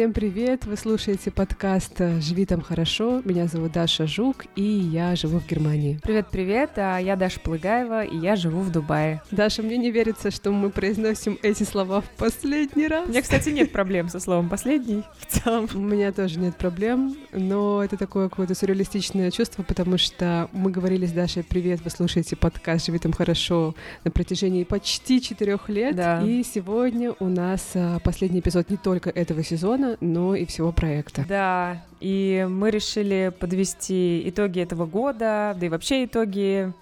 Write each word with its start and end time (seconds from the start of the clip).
Всем 0.00 0.14
привет! 0.14 0.64
Вы 0.64 0.78
слушаете 0.78 1.30
подкаст 1.30 2.00
«Живи 2.20 2.46
там 2.46 2.62
хорошо». 2.62 3.20
Меня 3.22 3.46
зовут 3.48 3.72
Даша 3.72 4.06
Жук, 4.06 4.46
и 4.56 4.62
я 4.62 5.14
живу 5.14 5.40
в 5.40 5.46
Германии. 5.46 6.00
Привет-привет! 6.02 6.70
А 6.76 6.96
я 6.96 7.16
Даша 7.16 7.38
Плыгаева, 7.38 8.04
и 8.04 8.16
я 8.16 8.34
живу 8.34 8.60
в 8.60 8.72
Дубае. 8.72 9.20
Даша, 9.30 9.62
мне 9.62 9.76
не 9.76 9.90
верится, 9.90 10.30
что 10.30 10.52
мы 10.52 10.70
произносим 10.70 11.38
эти 11.42 11.64
слова 11.64 12.00
в 12.00 12.08
последний 12.16 12.86
раз. 12.86 13.08
У 13.08 13.10
меня, 13.10 13.20
кстати, 13.20 13.50
нет 13.50 13.72
проблем 13.72 14.08
со 14.08 14.20
словом 14.20 14.48
«последний» 14.48 15.02
в 15.18 15.26
целом. 15.26 15.68
У 15.74 15.78
меня 15.78 16.12
тоже 16.12 16.38
нет 16.38 16.56
проблем, 16.56 17.14
но 17.32 17.84
это 17.84 17.98
такое 17.98 18.30
какое-то 18.30 18.54
сюрреалистичное 18.54 19.30
чувство, 19.30 19.62
потому 19.62 19.98
что 19.98 20.48
мы 20.52 20.70
говорили 20.70 21.04
с 21.04 21.12
Дашей 21.12 21.44
«Привет, 21.44 21.82
вы 21.84 21.90
слушаете 21.90 22.36
подкаст 22.36 22.86
«Живи 22.86 22.98
там 22.98 23.12
хорошо» 23.12 23.74
на 24.04 24.10
протяжении 24.10 24.64
почти 24.64 25.20
четырех 25.20 25.68
лет, 25.68 25.94
Да. 25.94 26.22
и 26.22 26.42
сегодня 26.42 27.12
у 27.20 27.26
нас 27.26 27.72
а, 27.74 27.98
последний 27.98 28.40
эпизод 28.40 28.70
не 28.70 28.78
только 28.78 29.10
этого 29.10 29.44
сезона, 29.44 29.89
но 30.00 30.34
и 30.34 30.44
всего 30.44 30.72
проекта. 30.72 31.24
Да, 31.28 31.82
и 32.00 32.46
мы 32.48 32.70
решили 32.70 33.32
подвести 33.38 34.28
итоги 34.28 34.60
этого 34.60 34.86
года, 34.86 35.56
да 35.58 35.66
и 35.66 35.68
вообще 35.68 36.04
итоги 36.04 36.72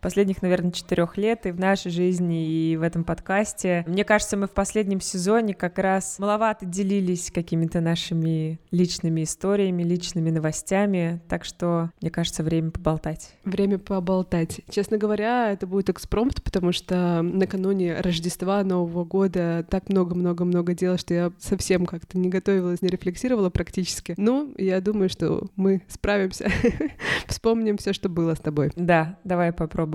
последних, 0.00 0.42
наверное, 0.42 0.72
четырех 0.72 1.16
лет 1.16 1.46
и 1.46 1.50
в 1.50 1.58
нашей 1.58 1.90
жизни, 1.90 2.46
и 2.46 2.76
в 2.76 2.82
этом 2.82 3.04
подкасте. 3.04 3.84
Мне 3.86 4.04
кажется, 4.04 4.36
мы 4.36 4.46
в 4.46 4.52
последнем 4.52 5.00
сезоне 5.00 5.54
как 5.54 5.78
раз 5.78 6.18
маловато 6.18 6.66
делились 6.66 7.30
какими-то 7.30 7.80
нашими 7.80 8.60
личными 8.70 9.24
историями, 9.24 9.82
личными 9.82 10.30
новостями, 10.30 11.20
так 11.28 11.44
что, 11.44 11.90
мне 12.00 12.10
кажется, 12.10 12.42
время 12.42 12.70
поболтать. 12.70 13.32
Время 13.44 13.78
поболтать. 13.78 14.60
Честно 14.70 14.98
говоря, 14.98 15.52
это 15.52 15.66
будет 15.66 15.90
экспромт, 15.90 16.42
потому 16.42 16.72
что 16.72 17.22
накануне 17.22 18.00
Рождества, 18.00 18.62
Нового 18.62 19.04
года 19.04 19.66
так 19.68 19.88
много-много-много 19.88 20.74
дел, 20.74 20.98
что 20.98 21.14
я 21.14 21.32
совсем 21.38 21.86
как-то 21.86 22.18
не 22.18 22.28
готовилась, 22.28 22.82
не 22.82 22.88
рефлексировала 22.88 23.50
практически. 23.50 24.14
Ну, 24.16 24.54
я 24.56 24.80
думаю, 24.80 25.08
что 25.08 25.48
мы 25.56 25.82
справимся. 25.88 26.50
Вспомним 27.26 27.78
все, 27.78 27.92
что 27.92 28.08
было 28.08 28.34
с 28.34 28.40
тобой. 28.40 28.70
Да, 28.76 29.18
давай 29.24 29.52
попробуем. 29.52 29.87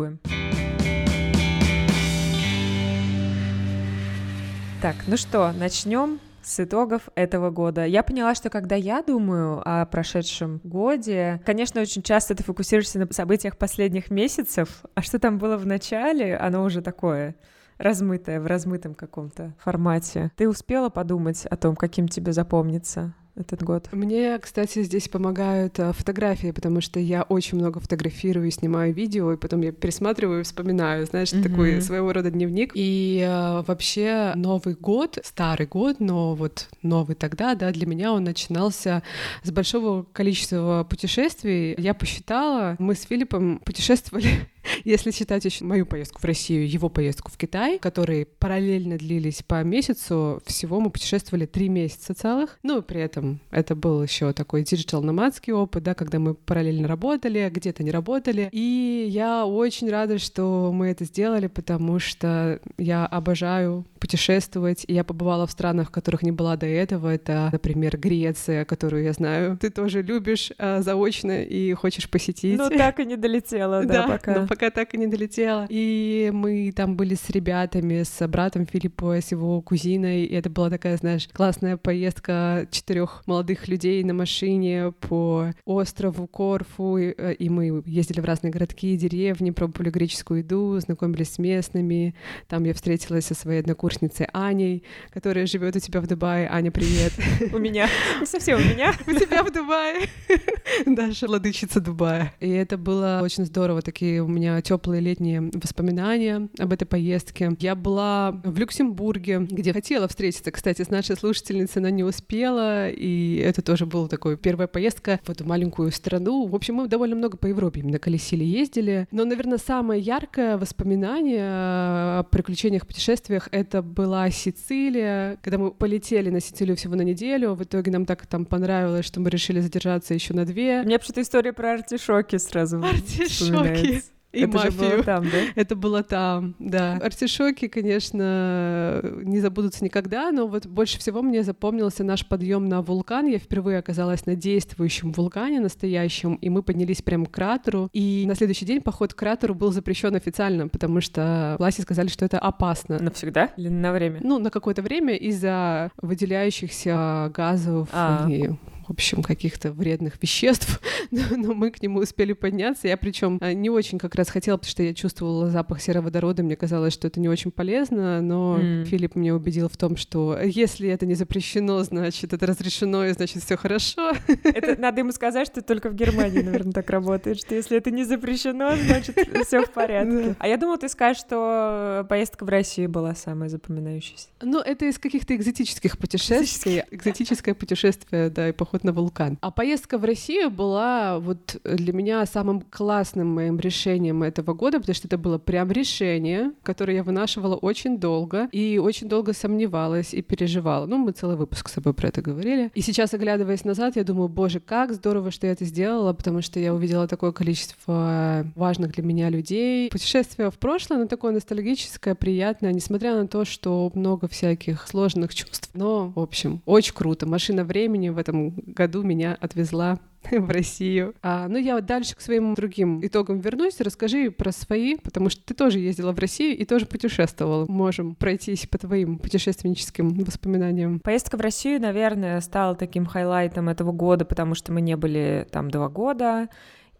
Так, 4.82 4.96
ну 5.08 5.16
что, 5.16 5.54
начнем 5.54 6.20
с 6.42 6.60
итогов 6.60 7.04
этого 7.16 7.50
года. 7.52 7.86
Я 7.86 8.04
поняла, 8.04 8.36
что 8.36 8.50
когда 8.50 8.76
я 8.76 9.02
думаю 9.02 9.62
о 9.64 9.86
прошедшем 9.86 10.60
годе, 10.64 11.42
конечно, 11.46 11.82
очень 11.82 12.02
часто 12.02 12.36
ты 12.36 12.44
фокусируешься 12.44 13.00
на 13.00 13.08
событиях 13.12 13.58
последних 13.58 14.12
месяцев, 14.12 14.84
а 14.94 15.02
что 15.02 15.20
там 15.20 15.38
было 15.38 15.58
в 15.58 15.66
начале, 15.66 16.36
оно 16.36 16.64
уже 16.64 16.82
такое 16.82 17.36
размытое, 17.78 18.40
в 18.40 18.46
размытом 18.46 18.94
каком-то 18.94 19.54
формате. 19.58 20.32
Ты 20.36 20.48
успела 20.48 20.90
подумать 20.90 21.46
о 21.46 21.56
том, 21.56 21.76
каким 21.76 22.08
тебе 22.08 22.34
запомнится 22.34 23.14
этот 23.36 23.64
год? 23.64 23.88
Мне, 23.92 24.38
кстати, 24.40 24.84
здесь 24.84 25.08
помогают 25.10 25.80
а, 25.80 25.92
фотографии, 25.94 26.52
потому 26.52 26.82
что 26.82 27.00
я 27.00 27.24
очень 27.24 27.58
много 27.58 27.80
фотографирую, 27.80 28.52
снимаю 28.52 28.94
видео, 28.94 29.34
и 29.34 29.38
потом 29.38 29.62
я 29.62 29.72
пересматриваю 29.72 30.42
и 30.42 30.44
вспоминаю, 30.44 31.06
знаешь, 31.06 31.34
Мгм. 31.34 31.44
такой 31.44 31.82
своего 31.82 32.14
рода 32.14 32.30
дневник. 32.32 32.72
И 32.76 33.24
а, 33.28 33.64
вообще 33.64 34.34
Новый 34.36 34.76
год, 34.76 35.18
старый 35.24 35.66
год, 35.68 36.00
но 36.00 36.36
вот 36.36 36.70
новый 36.82 37.16
тогда, 37.16 37.56
да, 37.56 37.72
для 37.72 37.88
меня 37.88 38.14
он 38.14 38.24
начинался 38.24 39.02
с 39.44 39.52
большого 39.52 40.04
количества 40.14 40.86
путешествий. 40.90 41.76
Я 41.78 41.94
посчитала, 41.94 42.76
мы 42.80 42.96
с 42.96 43.02
Филиппом 43.04 43.60
путешествовали 43.66 44.48
если 44.84 45.12
считать 45.12 45.46
еще 45.46 45.64
мою 45.66 45.86
поездку 45.86 46.20
в 46.20 46.26
Россию, 46.26 46.70
его 46.70 46.90
поездку 46.90 47.32
в 47.32 47.38
Китай, 47.38 47.80
которые 47.80 48.26
параллельно 48.26 48.98
длились 48.98 49.44
по 49.44 49.64
месяцу, 49.64 50.42
всего 50.46 50.80
мы 50.80 50.90
путешествовали 50.90 51.46
три 51.46 51.70
месяца 51.70 52.14
целых. 52.14 52.60
Ну, 52.64 52.80
и 52.80 52.82
при 52.82 53.02
этом 53.02 53.40
это 53.52 53.76
был 53.76 54.04
еще 54.04 54.34
такой 54.34 54.64
digital-номадский 54.64 55.54
опыт, 55.54 55.84
да, 55.84 55.94
когда 55.94 56.20
мы 56.20 56.34
параллельно 56.34 56.88
работали, 56.88 57.50
где-то 57.52 57.84
не 57.84 57.92
работали. 57.92 58.50
И 58.52 59.08
я 59.10 59.46
очень 59.46 59.90
рада, 59.90 60.18
что 60.18 60.72
мы 60.74 60.88
это 60.88 61.06
сделали, 61.06 61.48
потому 61.48 62.00
что 62.00 62.60
я 62.78 63.06
обожаю 63.06 63.86
путешествовать. 64.00 64.84
Я 64.90 65.06
побывала 65.06 65.48
в 65.48 65.52
странах, 65.52 65.88
в 65.88 65.92
которых 65.92 66.24
не 66.24 66.32
была 66.32 66.58
до 66.58 66.66
этого. 66.66 67.14
Это, 67.14 67.50
например, 67.52 67.98
Греция, 67.98 68.66
которую 68.66 69.04
я 69.04 69.14
знаю, 69.14 69.58
ты 69.58 69.70
тоже 69.70 70.02
любишь 70.02 70.52
а, 70.58 70.82
заочно 70.82 71.42
и 71.42 71.72
хочешь 71.72 72.10
посетить. 72.10 72.58
Ну, 72.58 72.70
так 72.70 73.00
и 73.00 73.06
не 73.06 73.16
долетела, 73.16 73.86
да, 73.86 74.08
пока. 74.08 74.42
но 74.42 74.48
пока 74.54 74.70
так 74.70 74.94
и 74.94 74.98
не 74.98 75.08
долетела. 75.08 75.66
И 75.68 76.30
мы 76.32 76.72
там 76.76 76.96
были 76.96 77.16
с 77.16 77.28
ребятами, 77.32 78.04
с 78.04 78.28
братом 78.28 78.68
Филиппа, 78.68 79.20
с 79.20 79.32
его 79.32 79.60
кузиной, 79.62 80.26
и 80.26 80.36
это 80.36 80.52
была 80.52 80.70
такая, 80.70 80.96
знаешь, 80.98 81.28
классная 81.34 81.76
поездка 81.76 82.68
четырех 82.70 83.24
молодых 83.26 83.68
людей 83.68 84.04
на 84.04 84.14
машине 84.14 84.94
по 85.00 85.48
острову 85.66 86.28
Корфу, 86.28 86.98
и, 86.98 87.16
э, 87.18 87.50
мы 87.50 87.82
ездили 87.88 88.20
в 88.20 88.26
разные 88.26 88.52
городки 88.52 88.94
и 88.94 88.98
деревни, 88.98 89.50
пробовали 89.50 89.90
греческую 89.90 90.42
еду, 90.42 90.80
знакомились 90.80 91.34
с 91.34 91.40
местными. 91.40 92.14
Там 92.48 92.64
я 92.66 92.76
встретилась 92.76 93.26
со 93.26 93.34
своей 93.34 93.62
однокурсницей 93.62 94.28
Аней, 94.34 94.84
которая 95.10 95.48
живет 95.48 95.76
у 95.76 95.80
тебя 95.80 96.00
в 96.00 96.06
Дубае. 96.06 96.48
Аня, 96.48 96.70
привет. 96.70 97.14
У 97.52 97.58
меня. 97.58 97.88
Не 98.20 98.28
совсем 98.28 98.60
у 98.60 98.64
меня. 98.64 98.94
У 99.08 99.14
тебя 99.14 99.44
в 99.44 99.52
Дубае. 99.52 100.10
Даша, 100.86 101.26
владычица 101.26 101.80
Дубая. 101.80 102.34
И 102.40 102.50
это 102.50 102.78
было 102.78 103.22
очень 103.24 103.46
здорово. 103.46 103.82
Такие 103.82 104.22
у 104.22 104.28
меня 104.28 104.43
теплые 104.64 105.02
летние 105.02 105.52
воспоминания 105.54 106.50
об 106.58 106.74
этой 106.74 106.86
поездке. 106.86 107.56
Я 107.60 107.76
была 107.76 108.32
в 108.44 108.58
Люксембурге, 108.58 109.40
где 109.40 109.74
хотела 109.74 110.08
встретиться, 110.08 110.52
кстати, 110.52 110.82
с 110.84 110.90
нашей 110.90 111.16
слушательницей, 111.16 111.82
но 111.82 111.90
не 111.90 112.04
успела. 112.04 112.90
И 112.90 113.38
это 113.38 113.62
тоже 113.62 113.86
была 113.86 114.08
такая 114.08 114.36
первая 114.38 114.68
поездка 114.68 115.20
в 115.24 115.30
эту 115.30 115.46
маленькую 115.46 115.92
страну. 115.92 116.48
В 116.48 116.56
общем, 116.56 116.76
мы 116.76 116.88
довольно 116.88 117.16
много 117.16 117.38
по 117.38 117.48
Европе 117.48 117.82
именно 117.82 118.00
колесили, 118.00 118.44
ездили. 118.44 119.08
Но, 119.12 119.26
наверное, 119.26 119.58
самое 119.58 120.02
яркое 120.02 120.58
воспоминание 120.58 121.44
о 121.44 122.24
приключениях, 122.24 122.88
путешествиях— 122.88 123.50
это 123.52 123.82
была 123.82 124.30
Сицилия. 124.30 125.38
Когда 125.42 125.58
мы 125.58 125.72
полетели 125.72 126.30
на 126.30 126.40
Сицилию 126.40 126.76
всего 126.78 126.96
на 126.96 127.02
неделю, 127.02 127.54
в 127.54 127.64
итоге 127.64 127.92
нам 127.92 128.06
так 128.06 128.26
там 128.28 128.46
понравилось, 128.46 129.06
что 129.06 129.20
мы 129.20 129.30
решили 129.30 129.60
задержаться 129.60 130.14
еще 130.14 130.34
на 130.34 130.46
две. 130.46 130.82
У 130.82 130.86
меня 130.86 131.00
почему-то 131.00 131.22
история 131.22 131.54
про 131.54 131.74
артишоки 131.74 132.38
сразу 132.38 132.82
Артишоки. 132.84 134.04
И 134.34 134.42
Это 134.42 134.58
же 134.58 134.72
было 134.72 134.86
мафию. 134.86 135.04
там, 135.04 135.24
да? 135.26 135.38
Это 135.56 135.76
было 135.76 136.04
там, 136.04 136.56
да. 136.60 136.94
Артишоки, 137.02 137.68
конечно, 137.68 139.02
не 139.24 139.40
забудутся 139.40 139.84
никогда, 139.86 140.32
но 140.32 140.48
вот 140.48 140.66
больше 140.66 140.98
всего 141.00 141.22
мне 141.22 141.44
запомнился 141.44 142.04
наш 142.04 142.26
подъем 142.28 142.66
на 142.68 142.82
вулкан. 142.82 143.28
Я 143.28 143.38
впервые 143.38 143.78
оказалась 143.78 144.26
на 144.26 144.36
действующем 144.36 145.12
вулкане 145.12 145.60
настоящем, 145.60 146.36
и 146.36 146.50
мы 146.50 146.64
поднялись 146.64 147.02
прямо 147.02 147.26
к 147.28 147.32
кратеру. 147.32 147.90
И 147.94 148.26
на 148.28 148.36
следующий 148.36 148.66
день 148.66 148.82
поход 148.82 149.14
к 149.14 149.18
кратеру 149.18 149.54
был 149.56 149.72
запрещен 149.72 150.16
официально, 150.16 150.68
потому 150.68 151.00
что 151.00 151.56
власти 151.60 151.82
сказали, 151.82 152.08
что 152.08 152.26
это 152.26 152.40
опасно. 152.40 152.98
Навсегда 153.00 153.52
или 153.56 153.70
на 153.70 153.92
время? 153.92 154.20
Ну, 154.24 154.40
на 154.40 154.50
какое-то 154.50 154.82
время 154.82 155.16
из-за 155.16 155.92
выделяющихся 156.02 157.32
газов 157.34 157.90
А. 157.94 158.28
и 158.30 158.50
в 158.88 158.92
общем, 158.92 159.24
каких-то 159.24 159.72
вредных 159.72 160.22
веществ, 160.22 160.82
но, 161.12 161.54
мы 161.54 161.72
к 161.72 161.82
нему 161.82 162.00
успели 162.00 162.34
подняться. 162.34 162.88
Я 162.88 162.98
причем 162.98 163.40
не 163.42 163.70
очень 163.70 164.00
как 164.00 164.16
раз 164.16 164.30
хотела, 164.30 164.58
потому 164.58 164.72
что 164.72 164.84
я 164.84 164.94
чувствовала 164.94 165.50
запах 165.50 165.82
сероводорода, 165.82 166.44
мне 166.44 166.56
казалось, 166.56 166.94
что 166.94 167.08
это 167.08 167.20
не 167.20 167.30
очень 167.30 167.52
полезно, 167.52 168.22
но 168.22 168.60
М. 168.60 168.86
Филипп 168.86 169.16
меня 169.16 169.36
убедил 169.36 169.70
в 169.70 169.78
том, 169.78 169.98
что 169.98 170.40
если 170.42 170.90
это 170.90 171.06
не 171.06 171.16
запрещено, 171.16 171.84
значит, 171.84 172.34
это 172.34 172.46
разрешено, 172.46 173.06
и 173.06 173.14
значит, 173.14 173.44
все 173.44 173.58
хорошо. 173.58 174.14
Это 174.44 174.80
надо 174.80 175.00
ему 175.00 175.12
сказать, 175.12 175.48
что 175.48 175.62
только 175.62 175.90
в 175.90 175.96
Германии, 175.96 176.42
наверное, 176.42 176.74
так 176.74 176.90
работает, 176.90 177.40
что 177.40 177.56
если 177.56 177.78
это 177.78 177.92
не 177.92 178.04
запрещено, 178.04 178.76
значит, 178.76 179.18
все 179.46 179.66
в 179.66 179.72
порядке. 179.72 180.36
А 180.40 180.48
я 180.48 180.58
думала, 180.58 180.78
ты 180.78 180.90
скажешь, 180.90 181.22
что 181.22 182.06
поездка 182.10 182.46
в 182.46 182.50
Россию 182.50 182.90
была 182.90 183.16
самая 183.16 183.50
запоминающаяся. 183.50 184.28
Ну, 184.42 184.60
это 184.60 184.86
из 184.86 185.00
каких-то 185.00 185.36
экзотических 185.36 185.98
путешествий. 185.98 186.84
Экзотическое 186.92 187.54
путешествие, 187.54 188.30
да, 188.30 188.50
и 188.50 188.52
поход 188.52 188.73
на 188.82 188.92
вулкан. 188.92 189.38
А 189.42 189.52
поездка 189.52 189.98
в 189.98 190.06
Россию 190.06 190.50
была 190.50 191.20
вот 191.20 191.58
для 191.64 191.94
меня 191.94 192.26
самым 192.26 192.62
классным 192.62 193.28
моим 193.28 193.60
решением 193.60 194.24
этого 194.24 194.54
года, 194.54 194.80
потому 194.80 194.96
что 194.96 195.08
это 195.08 195.18
было 195.18 195.38
прям 195.38 195.72
решение, 195.72 196.52
которое 196.64 196.96
я 196.96 197.04
вынашивала 197.04 197.56
очень 197.56 198.00
долго 198.00 198.48
и 198.52 198.80
очень 198.80 199.08
долго 199.08 199.34
сомневалась 199.34 200.14
и 200.14 200.22
переживала. 200.22 200.86
Ну, 200.86 200.98
мы 200.98 201.12
целый 201.12 201.36
выпуск 201.36 201.70
с 201.70 201.74
собой 201.74 201.94
про 201.94 202.08
это 202.08 202.22
говорили. 202.22 202.72
И 202.74 202.82
сейчас, 202.82 203.14
оглядываясь 203.14 203.66
назад, 203.66 203.96
я 203.96 204.04
думаю, 204.04 204.30
боже, 204.30 204.60
как 204.60 204.94
здорово, 204.94 205.32
что 205.32 205.48
я 205.48 205.54
это 205.54 205.66
сделала, 205.66 206.14
потому 206.14 206.42
что 206.42 206.60
я 206.60 206.74
увидела 206.74 207.08
такое 207.08 207.32
количество 207.32 208.46
важных 208.56 208.94
для 208.94 209.04
меня 209.04 209.30
людей. 209.30 209.90
Путешествие 209.90 210.50
в 210.50 210.58
прошлое, 210.58 211.00
оно 211.00 211.08
такое 211.08 211.34
ностальгическое, 211.34 212.16
приятное, 212.16 212.72
несмотря 212.72 213.16
на 213.16 213.28
то, 213.28 213.46
что 213.46 213.92
много 213.94 214.28
всяких 214.28 214.88
сложных 214.88 215.36
чувств. 215.36 215.70
Но, 215.74 216.12
в 216.16 216.20
общем, 216.20 216.62
очень 216.66 216.94
круто. 216.94 217.26
Машина 217.26 217.64
времени 217.64 218.10
в 218.10 218.18
этом 218.18 218.54
году 218.66 219.04
меня 219.04 219.38
отвезла 219.40 220.00
в 220.32 220.50
Россию. 220.50 221.14
А, 221.22 221.48
ну, 221.48 221.58
я 221.58 221.80
дальше 221.82 222.16
к 222.16 222.22
своим 222.22 222.54
другим 222.54 223.06
итогам 223.06 223.40
вернусь. 223.40 223.80
Расскажи 223.80 224.32
про 224.32 224.52
свои, 224.52 224.96
потому 224.96 225.30
что 225.30 225.42
ты 225.44 225.54
тоже 225.54 225.80
ездила 225.80 226.12
в 226.12 226.20
Россию 226.20 226.58
и 226.58 226.66
тоже 226.66 226.86
путешествовала. 226.86 227.66
Можем 227.68 228.16
пройтись 228.16 228.68
по 228.68 228.78
твоим 228.78 229.18
путешественническим 229.18 230.10
воспоминаниям. 230.10 231.00
Поездка 231.00 231.38
в 231.38 231.42
Россию, 231.42 231.82
наверное, 231.82 232.40
стала 232.42 232.76
таким 232.76 233.06
хайлайтом 233.06 233.70
этого 233.70 233.92
года, 233.92 234.26
потому 234.26 234.56
что 234.56 234.72
мы 234.72 234.82
не 234.82 234.96
были 234.96 235.48
там 235.52 235.70
два 235.70 235.90
года. 235.90 236.50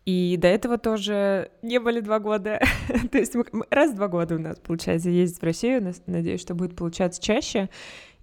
И 0.06 0.36
до 0.38 0.50
этого 0.50 0.78
тоже 0.78 1.50
не 1.62 1.80
были 1.80 2.02
два 2.02 2.20
года. 2.20 2.60
То 3.12 3.18
есть 3.18 3.36
мы, 3.36 3.46
раз 3.70 3.92
в 3.92 3.96
два 3.96 4.10
года 4.10 4.36
у 4.36 4.40
нас 4.40 4.60
получается 4.60 5.10
ездить 5.10 5.40
в 5.40 5.44
Россию. 5.44 5.94
Надеюсь, 6.08 6.42
что 6.42 6.56
будет 6.56 6.76
получаться 6.76 7.22
чаще. 7.22 7.70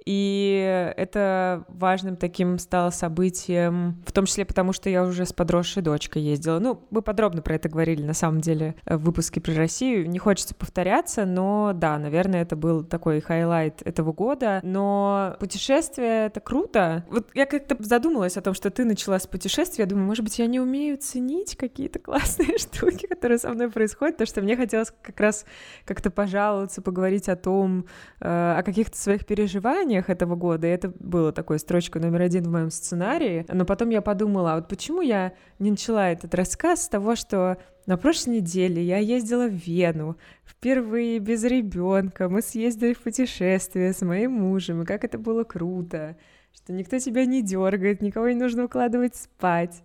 И 0.05 0.93
это 0.97 1.65
важным 1.69 2.17
таким 2.17 2.59
стало 2.59 2.91
событием, 2.91 4.03
в 4.07 4.13
том 4.13 4.27
числе 4.27 4.45
потому, 4.45 4.73
что 4.73 4.89
я 4.89 5.05
уже 5.05 5.27
с 5.27 5.33
подросшей 5.33 5.83
дочкой 5.83 6.23
ездила. 6.23 6.59
Ну, 6.59 6.83
мы 6.91 7.03
подробно 7.03 7.43
про 7.43 7.55
это 7.55 7.69
говорили, 7.69 8.03
на 8.03 8.15
самом 8.15 8.41
деле, 8.41 8.75
в 8.87 8.99
выпуске 8.99 9.41
про 9.41 9.55
Россию. 9.55 10.09
Не 10.09 10.19
хочется 10.19 10.55
повторяться, 10.55 11.25
но 11.27 11.73
да, 11.75 11.99
наверное, 11.99 12.43
это 12.43 12.57
был 12.57 12.85
такой 12.85 13.21
highlight 13.21 13.83
этого 13.85 14.13
года. 14.13 14.61
Но 14.63 15.37
путешествие— 15.39 16.27
это 16.27 16.41
круто. 16.41 17.05
Вот 17.11 17.29
я 17.35 17.47
как-то 17.47 17.77
задумалась 17.81 18.37
о 18.37 18.43
том, 18.43 18.55
что 18.55 18.71
ты 18.71 18.85
начала 18.85 19.19
с 19.19 19.27
путешествия. 19.27 19.85
Я 19.85 19.89
думаю, 19.89 20.07
может 20.07 20.25
быть, 20.25 20.39
я 20.39 20.47
не 20.47 20.61
умею 20.61 20.99
ценить 20.99 21.57
какие-то 21.57 21.99
классные 21.99 22.59
штуки, 22.59 23.07
которые 23.07 23.39
со 23.39 23.51
мной 23.51 23.71
происходят, 23.71 24.17
потому 24.17 24.27
что 24.27 24.43
мне 24.43 24.57
хотелось 24.57 24.93
как 25.03 25.19
раз 25.21 25.45
как-то 25.85 26.11
пожаловаться, 26.11 26.83
поговорить 26.83 27.29
о 27.29 27.37
том, 27.37 27.87
э, 28.21 28.55
о 28.59 28.63
каких-то 28.63 28.97
своих 28.97 29.27
переживаниях, 29.27 29.90
ожиданиях 29.91 30.11
этого 30.11 30.37
года, 30.37 30.67
и 30.67 30.71
это 30.71 30.93
было 30.99 31.33
такой 31.33 31.59
строчкой 31.59 32.03
номер 32.03 32.23
один 32.23 32.45
в 32.45 32.51
моем 32.51 32.71
сценарии. 32.71 33.45
Но 33.49 33.65
потом 33.65 33.91
я 33.91 34.01
подумала, 34.01 34.53
а 34.53 34.57
вот 34.57 34.69
почему 34.69 35.01
я 35.01 35.33
не 35.59 35.71
начала 35.71 36.11
этот 36.11 36.35
рассказ 36.35 36.85
с 36.85 36.89
того, 36.89 37.17
что 37.17 37.59
на 37.87 37.97
прошлой 37.97 38.37
неделе 38.37 38.83
я 38.83 38.99
ездила 38.99 39.49
в 39.49 39.55
Вену, 39.55 40.17
впервые 40.45 41.19
без 41.19 41.45
ребенка, 41.45 42.29
мы 42.29 42.43
съездили 42.43 42.93
в 42.93 43.01
путешествие 43.01 43.93
с 43.93 44.03
моим 44.03 44.33
мужем, 44.33 44.83
и 44.83 44.87
как 44.87 45.05
это 45.05 45.19
было 45.19 45.45
круто, 45.45 46.17
что 46.55 46.73
никто 46.73 46.99
тебя 46.99 47.25
не 47.25 47.43
дергает, 47.43 48.03
никого 48.03 48.29
не 48.29 48.37
нужно 48.37 48.65
укладывать 48.65 49.17
спать 49.17 49.83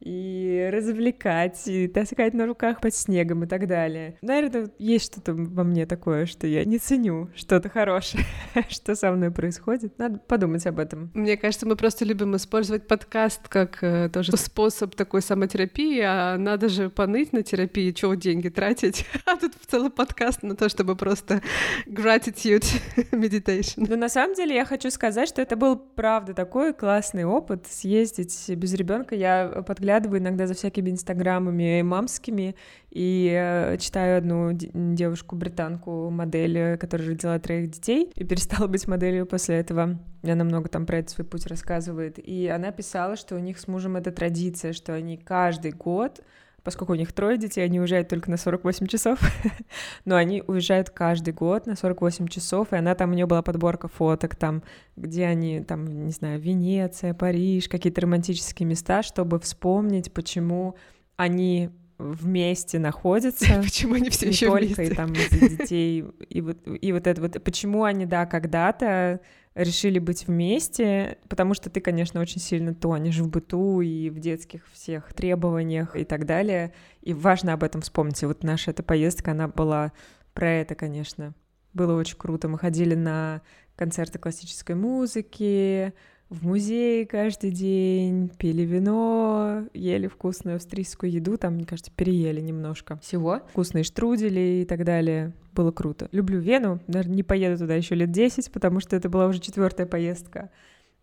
и 0.00 0.68
развлекать, 0.72 1.66
и 1.66 1.86
таскать 1.86 2.34
на 2.34 2.46
руках 2.46 2.80
под 2.80 2.94
снегом 2.94 3.44
и 3.44 3.46
так 3.46 3.66
далее. 3.66 4.16
Наверное, 4.22 4.70
есть 4.78 5.12
что-то 5.12 5.34
во 5.34 5.62
мне 5.62 5.86
такое, 5.86 6.26
что 6.26 6.46
я 6.46 6.64
не 6.64 6.78
ценю 6.78 7.28
что-то 7.34 7.68
хорошее, 7.68 8.24
что 8.68 8.94
со 8.94 9.12
мной 9.12 9.30
происходит. 9.30 9.98
Надо 9.98 10.18
подумать 10.18 10.66
об 10.66 10.78
этом. 10.78 11.10
Мне 11.14 11.36
кажется, 11.36 11.66
мы 11.66 11.76
просто 11.76 12.04
любим 12.04 12.34
использовать 12.36 12.86
подкаст 12.86 13.48
как 13.48 13.82
э, 13.82 14.08
тоже 14.08 14.36
способ 14.36 14.94
такой 14.94 15.20
самотерапии, 15.20 16.00
а 16.00 16.36
надо 16.38 16.68
же 16.68 16.88
поныть 16.88 17.32
на 17.32 17.42
терапии, 17.42 17.92
чего 17.92 18.14
деньги 18.14 18.48
тратить, 18.48 19.06
а 19.26 19.36
тут 19.36 19.52
целый 19.66 19.90
подкаст 19.90 20.42
на 20.42 20.56
то, 20.56 20.68
чтобы 20.68 20.96
просто 20.96 21.42
gratitude 21.86 22.64
meditation. 23.12 23.84
Но 23.88 23.96
на 23.96 24.08
самом 24.08 24.34
деле 24.34 24.54
я 24.54 24.64
хочу 24.64 24.90
сказать, 24.90 25.28
что 25.28 25.42
это 25.42 25.56
был 25.56 25.76
правда 25.76 26.32
такой 26.32 26.72
классный 26.72 27.24
опыт 27.24 27.66
съездить 27.68 28.48
без 28.48 28.72
ребенка. 28.74 29.14
Я 29.14 29.62
подглядывала 29.66 29.89
подглядываю 29.90 30.20
иногда 30.20 30.46
за 30.46 30.54
всякими 30.54 30.90
инстаграмами 30.90 31.82
мамскими 31.82 32.54
и 32.90 33.30
э, 33.32 33.76
читаю 33.78 34.18
одну 34.18 34.50
девушку-британку, 34.52 36.10
модель, 36.10 36.58
э, 36.58 36.76
которая 36.76 37.08
родила 37.08 37.38
троих 37.38 37.70
детей 37.70 38.12
и 38.14 38.24
перестала 38.24 38.68
быть 38.68 38.86
моделью 38.86 39.26
после 39.26 39.56
этого. 39.56 39.98
Она 40.22 40.44
много 40.44 40.68
там 40.68 40.86
про 40.86 40.98
этот 40.98 41.10
свой 41.10 41.26
путь 41.26 41.46
рассказывает. 41.46 42.18
И 42.18 42.46
она 42.46 42.70
писала, 42.70 43.16
что 43.16 43.34
у 43.34 43.38
них 43.38 43.58
с 43.58 43.66
мужем 43.66 43.96
это 43.96 44.12
традиция, 44.12 44.72
что 44.72 44.94
они 44.94 45.16
каждый 45.16 45.72
год 45.72 46.20
поскольку 46.62 46.92
у 46.92 46.96
них 46.96 47.12
трое 47.12 47.38
детей, 47.38 47.62
они 47.64 47.80
уезжают 47.80 48.08
только 48.08 48.30
на 48.30 48.36
48 48.36 48.86
часов, 48.86 49.18
но 50.04 50.16
они 50.16 50.42
уезжают 50.46 50.90
каждый 50.90 51.32
год 51.32 51.66
на 51.66 51.76
48 51.76 52.28
часов, 52.28 52.72
и 52.72 52.76
она 52.76 52.94
там, 52.94 53.10
у 53.10 53.14
нее 53.14 53.26
была 53.26 53.42
подборка 53.42 53.88
фоток 53.88 54.36
там, 54.36 54.62
где 54.96 55.26
они, 55.26 55.60
там, 55.62 56.04
не 56.04 56.12
знаю, 56.12 56.40
Венеция, 56.40 57.14
Париж, 57.14 57.68
какие-то 57.68 58.02
романтические 58.02 58.66
места, 58.66 59.02
чтобы 59.02 59.38
вспомнить, 59.40 60.12
почему 60.12 60.76
они 61.16 61.70
вместе 62.00 62.78
находятся. 62.78 63.60
Почему 63.62 63.94
они 63.94 64.10
все 64.10 64.28
еще 64.28 64.46
только, 64.48 64.64
вместе? 64.64 64.84
И 64.86 64.94
там 64.94 65.12
детей, 65.12 66.04
и 66.28 66.40
вот, 66.40 66.58
и 66.66 66.92
вот 66.92 67.06
это 67.06 67.20
вот, 67.20 67.42
почему 67.42 67.84
они, 67.84 68.06
да, 68.06 68.26
когда-то 68.26 69.20
решили 69.54 69.98
быть 69.98 70.26
вместе, 70.26 71.18
потому 71.28 71.54
что 71.54 71.70
ты, 71.70 71.80
конечно, 71.80 72.20
очень 72.20 72.40
сильно 72.40 72.74
тонешь 72.74 73.18
в 73.18 73.28
быту 73.28 73.80
и 73.80 74.08
в 74.08 74.18
детских 74.18 74.62
всех 74.72 75.12
требованиях 75.12 75.96
и 75.96 76.04
так 76.04 76.24
далее. 76.24 76.72
И 77.02 77.12
важно 77.12 77.52
об 77.52 77.62
этом 77.62 77.80
вспомнить. 77.80 78.22
И 78.22 78.26
вот 78.26 78.44
наша 78.44 78.70
эта 78.70 78.82
поездка, 78.82 79.32
она 79.32 79.48
была 79.48 79.92
про 80.34 80.50
это, 80.50 80.74
конечно. 80.74 81.34
Было 81.72 81.98
очень 81.98 82.16
круто. 82.16 82.48
Мы 82.48 82.58
ходили 82.58 82.94
на 82.94 83.42
концерты 83.76 84.18
классической 84.18 84.76
музыки, 84.76 85.92
в 86.30 86.46
музей 86.46 87.04
каждый 87.06 87.50
день, 87.50 88.30
пили 88.38 88.62
вино, 88.62 89.64
ели 89.74 90.06
вкусную 90.06 90.56
австрийскую 90.56 91.10
еду, 91.10 91.36
там, 91.36 91.54
мне 91.54 91.66
кажется, 91.66 91.90
переели 91.94 92.40
немножко 92.40 92.96
всего. 92.98 93.40
Вкусные 93.50 93.82
штрудели 93.82 94.62
и 94.62 94.64
так 94.64 94.84
далее. 94.84 95.32
Было 95.52 95.72
круто. 95.72 96.08
Люблю 96.12 96.38
Вену, 96.38 96.80
наверное, 96.86 97.16
не 97.16 97.22
поеду 97.24 97.58
туда 97.58 97.74
еще 97.74 97.96
лет 97.96 98.12
10, 98.12 98.52
потому 98.52 98.78
что 98.78 98.94
это 98.94 99.08
была 99.08 99.26
уже 99.26 99.40
четвертая 99.40 99.86
поездка. 99.86 100.50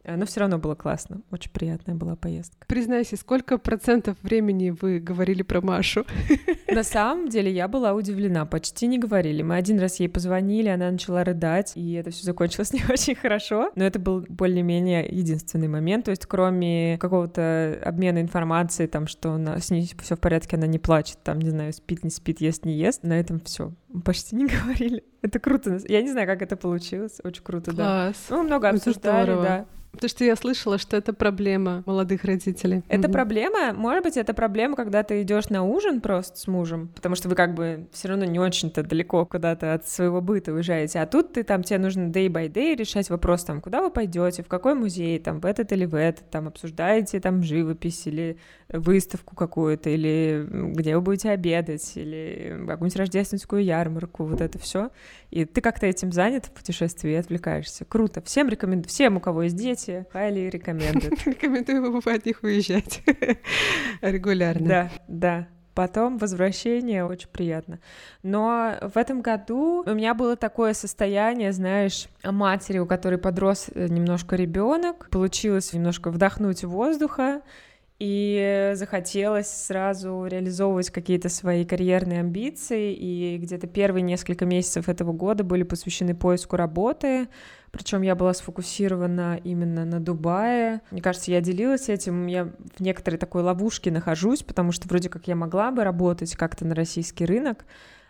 Э, 0.07 0.15
но 0.15 0.25
все 0.25 0.39
равно 0.39 0.57
было 0.57 0.73
классно. 0.73 1.21
Очень 1.31 1.51
приятная 1.51 1.93
была 1.93 2.15
поездка. 2.15 2.65
Признайся, 2.65 3.17
сколько 3.17 3.57
процентов 3.57 4.17
времени 4.23 4.69
вы 4.69 4.99
говорили 4.99 5.43
про 5.43 5.61
Машу? 5.61 6.05
На 6.71 6.83
самом 6.83 7.27
деле 7.27 7.51
я 7.51 7.67
была 7.67 7.93
удивлена, 7.93 8.45
почти 8.45 8.87
не 8.87 8.97
говорили. 8.97 9.43
Мы 9.43 9.57
один 9.57 9.79
раз 9.79 9.99
ей 9.99 10.07
позвонили, 10.07 10.69
она 10.69 10.89
начала 10.89 11.23
рыдать, 11.23 11.73
и 11.75 11.93
это 11.93 12.09
все 12.09 12.23
закончилось 12.23 12.73
не 12.73 12.83
очень 12.89 13.15
хорошо. 13.15 13.71
Но 13.75 13.83
это 13.83 13.99
был 13.99 14.25
более-менее 14.27 15.05
единственный 15.05 15.67
момент. 15.67 16.05
То 16.05 16.11
есть 16.11 16.25
кроме 16.25 16.97
какого-то 16.99 17.79
обмена 17.83 18.21
информацией, 18.21 18.87
там, 18.87 19.07
что 19.07 19.33
она, 19.33 19.59
с 19.59 19.69
ней 19.69 19.91
все 20.01 20.15
в 20.15 20.19
порядке, 20.19 20.55
она 20.55 20.67
не 20.67 20.79
плачет, 20.79 21.17
там, 21.23 21.39
не 21.39 21.49
знаю, 21.49 21.73
спит, 21.73 22.03
не 22.03 22.09
спит, 22.09 22.39
ест, 22.39 22.65
не 22.65 22.73
ест, 22.73 23.03
на 23.03 23.19
этом 23.19 23.41
все. 23.41 23.73
Почти 24.05 24.37
не 24.37 24.47
говорили. 24.63 25.03
Это 25.21 25.39
круто. 25.39 25.79
Я 25.87 26.01
не 26.01 26.11
знаю, 26.11 26.27
как 26.27 26.41
это 26.41 26.55
получилось. 26.55 27.19
Очень 27.23 27.43
круто, 27.43 27.71
Класс. 27.71 28.15
да. 28.29 28.35
Ну, 28.35 28.43
много 28.43 28.69
обсуждали, 28.69 29.33
да. 29.33 29.65
Потому 29.97 30.09
что 30.09 30.23
я 30.23 30.35
слышала, 30.35 30.77
что 30.77 30.95
это 30.95 31.11
проблема 31.11 31.81
молодых 31.87 32.23
родителей. 32.23 32.83
Это 32.87 33.07
mm 33.07 33.11
проблема, 33.17 33.73
может 33.73 34.03
быть, 34.03 34.15
это 34.15 34.35
проблема, 34.35 34.75
когда 34.75 35.01
ты 35.01 35.23
идешь 35.23 35.49
на 35.49 35.63
ужин 35.63 36.01
просто 36.01 36.37
с 36.37 36.45
мужем, 36.45 36.89
потому 36.93 37.15
что 37.15 37.29
вы 37.29 37.35
как 37.35 37.55
бы 37.55 37.87
все 37.91 38.09
равно 38.09 38.25
не 38.25 38.39
очень-то 38.39 38.83
далеко 38.83 39.25
куда-то 39.25 39.73
от 39.73 39.87
своего 39.87 40.21
быта 40.21 40.53
уезжаете, 40.53 40.99
а 40.99 41.07
тут 41.07 41.33
ты 41.33 41.43
там 41.43 41.63
тебе 41.63 41.79
нужно 41.79 42.11
day 42.11 42.27
by 42.27 42.47
day 42.47 42.75
решать 42.75 43.09
вопрос 43.09 43.43
там, 43.43 43.59
куда 43.59 43.81
вы 43.81 43.89
пойдете, 43.89 44.43
в 44.43 44.47
какой 44.47 44.75
музей, 44.75 45.17
там 45.17 45.39
в 45.39 45.45
этот 45.47 45.71
или 45.71 45.85
в 45.85 45.95
этот, 45.95 46.29
там 46.29 46.47
обсуждаете 46.47 47.19
там 47.19 47.41
живопись 47.41 48.05
или 48.05 48.37
выставку 48.69 49.35
какую-то, 49.35 49.89
или 49.89 50.45
где 50.75 50.95
вы 50.95 51.01
будете 51.01 51.31
обедать, 51.31 51.93
или 51.95 52.55
какую-нибудь 52.67 52.97
рождественскую 52.97 53.63
ярмарку, 53.63 54.25
вот 54.25 54.41
это 54.41 54.59
все. 54.59 54.91
И 55.29 55.45
ты 55.45 55.61
как-то 55.61 55.85
этим 55.85 56.11
занят 56.11 56.45
в 56.45 56.51
путешествии 56.51 57.11
и 57.11 57.15
отвлекаешься. 57.15 57.85
Круто. 57.85 58.21
Всем 58.21 58.49
рекомендую, 58.49 58.87
всем, 58.87 59.17
у 59.17 59.19
кого 59.19 59.43
есть 59.43 59.55
дети, 59.55 60.05
highly 60.13 60.49
recommended. 60.51 61.19
Рекомендую 61.25 61.97
от 61.97 62.25
них 62.25 62.43
уезжать 62.43 63.01
регулярно. 64.01 64.67
Да, 64.67 64.91
да. 65.07 65.47
Потом 65.77 66.17
возвращение 66.17 67.05
очень 67.05 67.27
приятно. 67.27 67.79
Но 68.23 68.73
в 68.81 68.97
этом 68.97 69.21
году 69.21 69.83
у 69.85 69.93
меня 69.93 70.15
было 70.15 70.35
такое 70.35 70.73
состояние, 70.73 71.51
знаешь, 71.51 72.07
матери, 72.23 72.79
у 72.79 72.87
которой 72.87 73.19
подрос 73.19 73.67
э, 73.75 73.87
немножко 73.87 74.35
ребенок, 74.35 75.07
получилось 75.11 75.73
немножко 75.73 76.09
вдохнуть 76.09 76.63
воздуха, 76.63 77.43
и 77.99 78.73
захотелось 78.75 79.47
сразу 79.47 80.25
реализовывать 80.25 80.91
какие-то 80.91 81.29
свои 81.29 81.65
карьерные 81.65 82.19
амбиции, 82.19 82.93
и 82.93 83.37
где-то 83.37 83.65
первые 83.65 84.03
несколько 84.03 84.45
месяцев 84.45 84.87
этого 84.87 85.13
года 85.13 85.43
были 85.43 85.63
посвящены 85.63 86.13
поиску 86.13 86.57
работы, 86.57 87.27
причем 87.71 88.03
я 88.03 88.15
была 88.15 88.33
сфокусирована 88.33 89.39
именно 89.43 89.83
на 89.83 89.99
Дубае. 89.99 90.81
Мне 90.91 91.01
кажется, 91.01 91.31
я 91.31 91.41
делилась 91.41 91.89
этим, 91.89 92.27
я 92.27 92.51
в 92.75 92.79
некоторой 92.79 93.17
такой 93.17 93.41
ловушке 93.41 93.91
нахожусь, 93.91 94.43
потому 94.43 94.71
что 94.71 94.87
вроде 94.87 95.09
как 95.09 95.27
я 95.27 95.35
могла 95.35 95.71
бы 95.71 95.83
работать 95.83 96.35
как-то 96.35 96.65
на 96.65 96.75
российский 96.75 97.25
рынок, 97.25 97.65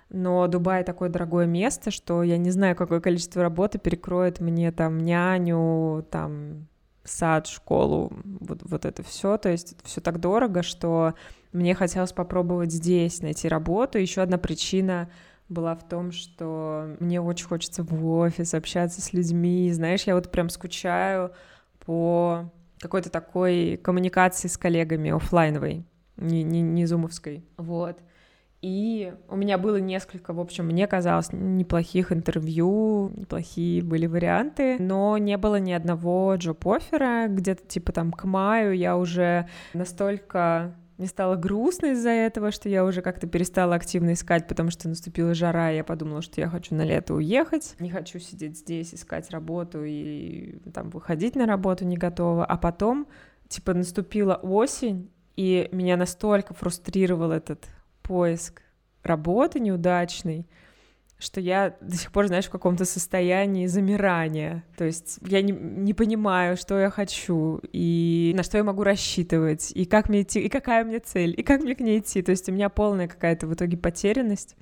но 0.09 0.47
Дубай 0.47 0.83
такое 0.83 1.09
дорогое 1.09 1.45
место, 1.45 1.91
что 1.91 2.23
я 2.23 2.37
не 2.37 2.51
знаю, 2.51 2.75
какое 2.75 2.99
количество 2.99 3.41
работы 3.41 3.79
перекроет 3.79 4.41
мне 4.41 4.71
там 4.73 4.99
няню, 4.99 6.05
там 6.11 6.67
сад, 7.07 7.47
школу, 7.47 8.11
вот, 8.23 8.59
вот 8.63 8.85
это 8.85 9.03
все. 9.03 9.37
То 9.37 9.49
есть 9.49 9.75
все 9.83 10.01
так 10.01 10.19
дорого, 10.19 10.63
что 10.63 11.13
мне 11.51 11.73
хотелось 11.75 12.11
попробовать 12.11 12.71
здесь 12.71 13.21
найти 13.21 13.47
работу. 13.47 13.97
Еще 13.97 14.21
одна 14.21 14.37
причина 14.37 15.09
была 15.49 15.75
в 15.75 15.87
том, 15.87 16.11
что 16.11 16.95
мне 16.99 17.21
очень 17.21 17.47
хочется 17.47 17.83
в 17.83 18.05
офис 18.05 18.53
общаться 18.53 19.01
с 19.01 19.13
людьми. 19.13 19.71
Знаешь, 19.71 20.03
я 20.03 20.15
вот 20.15 20.31
прям 20.31 20.49
скучаю 20.49 21.31
по 21.85 22.51
какой-то 22.79 23.09
такой 23.09 23.77
коммуникации 23.77 24.47
с 24.47 24.57
коллегами 24.57 25.09
офлайновой, 25.11 25.85
не, 26.17 26.43
не, 26.43 26.61
не 26.61 26.85
зумовской. 26.85 27.43
Вот. 27.57 27.99
И 28.61 29.13
у 29.29 29.35
меня 29.35 29.57
было 29.57 29.77
несколько, 29.77 30.33
в 30.33 30.39
общем, 30.39 30.65
мне 30.65 30.87
казалось, 30.87 31.31
неплохих 31.31 32.11
интервью, 32.11 33.11
неплохие 33.15 33.83
были 33.83 34.07
варианты, 34.07 34.77
но 34.79 35.17
не 35.17 35.37
было 35.37 35.57
ни 35.57 35.71
одного 35.71 36.35
джоп-оффера, 36.35 37.27
где-то 37.27 37.67
типа 37.67 37.91
там 37.91 38.11
к 38.11 38.23
маю 38.23 38.75
я 38.75 38.97
уже 38.97 39.47
настолько 39.73 40.75
мне 40.97 41.07
стало 41.07 41.35
грустно 41.35 41.87
из-за 41.91 42.09
этого, 42.09 42.51
что 42.51 42.69
я 42.69 42.83
уже 42.83 43.03
как-то 43.03 43.27
перестала 43.27 43.75
активно 43.75 44.13
искать, 44.13 44.47
потому 44.47 44.71
что 44.71 44.89
наступила 44.89 45.35
жара, 45.35 45.71
и 45.71 45.75
я 45.75 45.83
подумала, 45.83 46.23
что 46.23 46.41
я 46.41 46.49
хочу 46.49 46.73
на 46.73 46.81
лето 46.81 47.13
уехать, 47.13 47.75
не 47.79 47.91
хочу 47.91 48.17
сидеть 48.17 48.57
здесь, 48.57 48.95
искать 48.95 49.29
работу 49.29 49.83
и 49.83 50.57
там 50.73 50.89
выходить 50.89 51.35
на 51.35 51.45
работу 51.45 51.85
не 51.85 51.97
готова. 51.97 52.45
А 52.45 52.57
потом, 52.57 53.07
типа, 53.47 53.75
наступила 53.75 54.35
осень, 54.35 55.11
и 55.35 55.69
меня 55.71 55.97
настолько 55.97 56.55
фрустрировал 56.55 57.31
этот 57.31 57.67
поиск 58.07 58.61
работы 59.03 59.59
неудачный, 59.59 60.47
что 61.19 61.41
я 61.41 61.75
до 61.81 61.95
сих 61.95 62.11
пор, 62.11 62.27
знаешь, 62.27 62.45
в 62.45 62.51
каком-то 62.51 62.85
состоянии 62.85 63.65
замирания. 63.65 64.63
То 64.77 64.85
есть 64.85 65.17
я 65.25 65.41
не, 65.41 65.51
не 65.51 65.93
понимаю, 65.93 66.57
что 66.57 66.77
я 66.79 66.91
хочу, 66.91 67.59
и 67.73 68.33
на 68.35 68.43
что 68.43 68.57
я 68.57 68.63
могу 68.63 68.83
рассчитывать, 68.83 69.71
и 69.71 69.85
как 69.85 70.09
мне 70.09 70.21
идти, 70.21 70.39
и 70.39 70.49
какая 70.49 70.83
у 70.83 70.87
меня 70.87 70.99
цель, 70.99 71.33
и 71.35 71.43
как 71.43 71.61
мне 71.61 71.75
к 71.75 71.79
ней 71.79 71.99
идти. 71.99 72.21
То 72.21 72.31
есть 72.31 72.47
у 72.49 72.51
меня 72.51 72.69
полная 72.69 73.07
какая-то 73.07 73.47
в 73.47 73.53
итоге 73.53 73.77
потерянность 73.77 74.55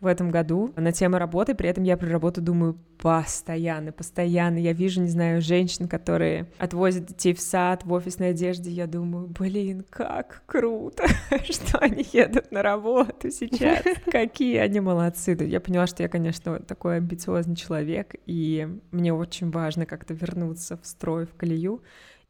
в 0.00 0.06
этом 0.06 0.30
году 0.30 0.72
на 0.76 0.92
тему 0.92 1.18
работы, 1.18 1.54
при 1.54 1.68
этом 1.68 1.84
я 1.84 1.96
про 1.96 2.08
работу 2.08 2.40
думаю 2.40 2.78
постоянно, 2.98 3.92
постоянно. 3.92 4.58
Я 4.58 4.72
вижу, 4.72 5.00
не 5.00 5.08
знаю, 5.08 5.40
женщин, 5.40 5.88
которые 5.88 6.46
отвозят 6.58 7.06
детей 7.06 7.34
в 7.34 7.40
сад, 7.40 7.84
в 7.84 7.92
офисной 7.92 8.30
одежде, 8.30 8.70
я 8.70 8.86
думаю, 8.86 9.26
блин, 9.28 9.84
как 9.88 10.42
круто, 10.46 11.04
что 11.50 11.78
они 11.78 12.04
едут 12.12 12.52
на 12.52 12.62
работу 12.62 13.30
сейчас, 13.30 13.82
какие 14.10 14.58
они 14.58 14.80
молодцы. 14.80 15.36
Я 15.40 15.60
поняла, 15.60 15.86
что 15.86 16.02
я, 16.02 16.08
конечно, 16.08 16.58
такой 16.60 16.96
амбициозный 16.96 17.56
человек, 17.56 18.14
и 18.26 18.68
мне 18.90 19.12
очень 19.12 19.50
важно 19.50 19.86
как-то 19.86 20.14
вернуться 20.14 20.76
в 20.76 20.86
строй, 20.86 21.26
в 21.26 21.34
колею. 21.34 21.82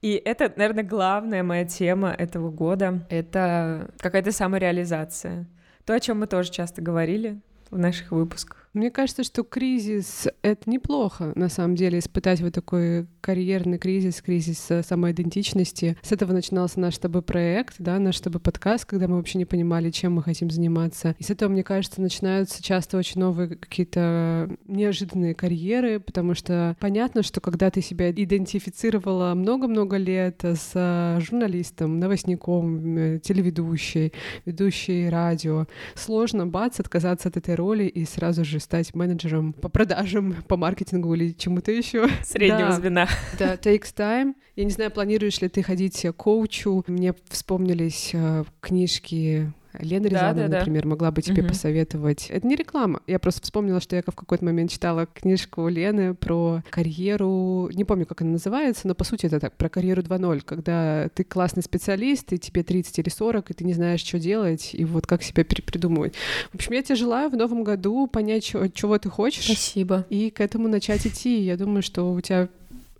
И 0.03 0.13
это, 0.25 0.53
наверное, 0.57 0.85
главная 0.85 1.43
моя 1.43 1.65
тема 1.65 2.11
этого 2.11 2.51
года. 2.51 3.07
Это 3.09 3.91
какая-то 3.99 4.31
самореализация. 4.31 5.49
То, 5.85 5.95
о 5.95 6.01
чем 6.01 6.21
мы 6.21 6.27
тоже 6.27 6.51
часто 6.51 6.83
говорили, 6.83 7.41
в 7.71 7.79
наших 7.79 8.13
выпусках. 8.13 8.66
Мне 8.76 8.90
кажется, 8.90 9.25
что 9.25 9.42
кризис— 9.42 10.28
это 10.42 10.68
неплохо, 10.68 11.33
на 11.35 11.49
самом 11.49 11.76
деле, 11.76 11.99
испытать 11.99 12.42
вот 12.42 12.52
такой 12.52 13.06
карьерный 13.23 13.78
кризис, 13.78 14.21
кризис 14.21 14.68
самоидентичности. 14.87 15.97
С 16.02 16.12
этого 16.12 16.35
начинался 16.35 16.78
наш 16.78 16.97
с 16.97 16.99
тобой 16.99 17.23
проект, 17.23 17.76
да, 17.78 17.99
наш 17.99 18.18
с 18.18 18.21
тобой 18.21 18.38
подкаст, 18.38 18.85
когда 18.85 19.09
мы 19.09 19.16
вообще 19.16 19.38
не 19.38 19.47
понимали, 19.47 19.90
чем 19.90 20.12
мы 20.12 20.23
хотим 20.23 20.50
заниматься. 20.50 21.16
И 21.18 21.23
с 21.23 21.30
этого, 21.30 21.49
мне 21.49 21.64
кажется, 21.64 22.02
начинаются 22.02 22.62
часто 22.62 22.99
очень 22.99 23.18
новые 23.18 23.49
какие-то 23.56 24.50
неожиданные 24.66 25.35
карьеры, 25.35 25.99
потому 25.99 26.35
что 26.35 26.76
понятно, 26.78 27.23
что 27.23 27.40
когда 27.40 27.71
ты 27.71 27.80
себя 27.80 28.11
идентифицировала 28.11 29.33
много-много 29.33 29.97
лет 29.97 30.45
с 30.45 31.18
журналистом, 31.23 31.99
новостником, 31.99 32.99
э, 32.99 33.21
телеведущей, 33.21 34.12
ведущей 34.45 35.09
радио, 35.09 35.64
сложно, 35.95 36.47
бац, 36.47 36.78
отказаться 36.78 37.30
от 37.30 37.38
этой 37.38 37.54
роли 37.54 37.85
и 37.85 38.04
сразу 38.04 38.45
же 38.45 38.61
стать 38.67 38.95
менеджером 38.97 39.53
по 39.53 39.69
продажам, 39.69 40.43
по 40.49 40.57
маркетингу 40.57 41.15
или 41.15 41.31
чему-то 41.31 41.71
еще. 41.71 42.09
Среднего 42.25 42.71
да. 42.71 42.73
звена. 42.73 43.09
Да, 43.39 43.55
takes 43.55 43.95
time. 43.95 44.35
Я 44.57 44.65
не 44.65 44.71
знаю, 44.71 44.91
планируешь 44.91 45.41
ли 45.41 45.49
ты 45.49 45.63
ходить 45.63 46.03
к 46.03 46.13
коучу. 46.13 46.85
Мне 46.89 47.15
вспомнились 47.29 48.11
э, 48.13 48.45
книжки 48.61 49.53
Лена 49.80 50.06
Рязанова, 50.06 50.35
да, 50.35 50.49
да, 50.49 50.59
например, 50.59 50.83
да. 50.83 50.88
могла 50.88 51.11
бы 51.11 51.23
тебе 51.23 51.42
угу. 51.42 51.49
посоветовать. 51.50 52.28
Это 52.30 52.47
не 52.47 52.56
реклама. 52.56 53.00
Я 53.06 53.18
просто 53.18 53.42
вспомнила, 53.42 53.80
что 53.80 53.97
я 53.97 54.02
в 54.02 54.14
какой-то 54.14 54.45
момент 54.45 54.71
читала 54.71 55.06
книжку 55.06 55.68
Лены 55.68 56.14
про 56.14 56.62
карьеру. 56.71 57.71
Не 57.73 57.85
помню, 57.85 58.06
как 58.06 58.23
она 58.23 58.33
называется, 58.33 58.88
но 58.88 58.95
по 58.95 59.04
сути 59.04 59.26
это 59.26 59.40
так, 59.40 59.56
про 59.56 59.68
карьеру 59.68 60.02
2.0, 60.02 60.42
когда 60.45 61.09
ты 61.14 61.25
классный 61.25 61.62
специалист, 61.62 62.33
и 62.33 62.38
тебе 62.38 62.62
30 62.62 62.99
или 62.99 63.09
40, 63.09 63.50
и 63.50 63.54
ты 63.54 63.64
не 63.64 63.75
знаешь, 63.75 64.00
что 64.00 64.18
делать, 64.18 64.71
и 64.73 64.85
вот 64.85 65.06
как 65.06 65.23
себя 65.23 65.45
перепридумывать. 65.45 66.14
В 66.52 66.54
общем, 66.56 66.73
я 66.73 66.83
тебе 66.83 66.97
желаю 66.97 67.30
в 67.30 67.37
новом 67.37 67.64
году 67.64 68.06
понять, 68.06 68.45
чего, 68.45 68.68
чего 68.68 68.99
ты 68.99 69.09
хочешь. 69.09 69.45
Спасибо. 69.45 70.06
И 70.11 70.30
к 70.30 70.40
этому 70.40 70.68
начать 70.68 71.06
идти. 71.06 71.40
Я 71.40 71.56
думаю, 71.56 71.83
что 71.83 72.12
у 72.12 72.21
тебя 72.21 72.49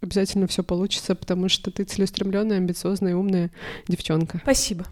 обязательно 0.01 0.47
все 0.47 0.63
получится, 0.63 1.15
потому 1.15 1.49
что 1.49 1.71
ты 1.71 1.85
целеустремленная, 1.85 2.59
амбициозная, 2.59 3.17
умная 3.17 3.51
девчонка. 3.89 4.39
Спасибо. 4.43 4.87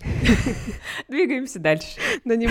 Двигаемся 1.09 1.59
дальше. 1.59 1.89
Да 2.25 2.37
не... 2.37 2.49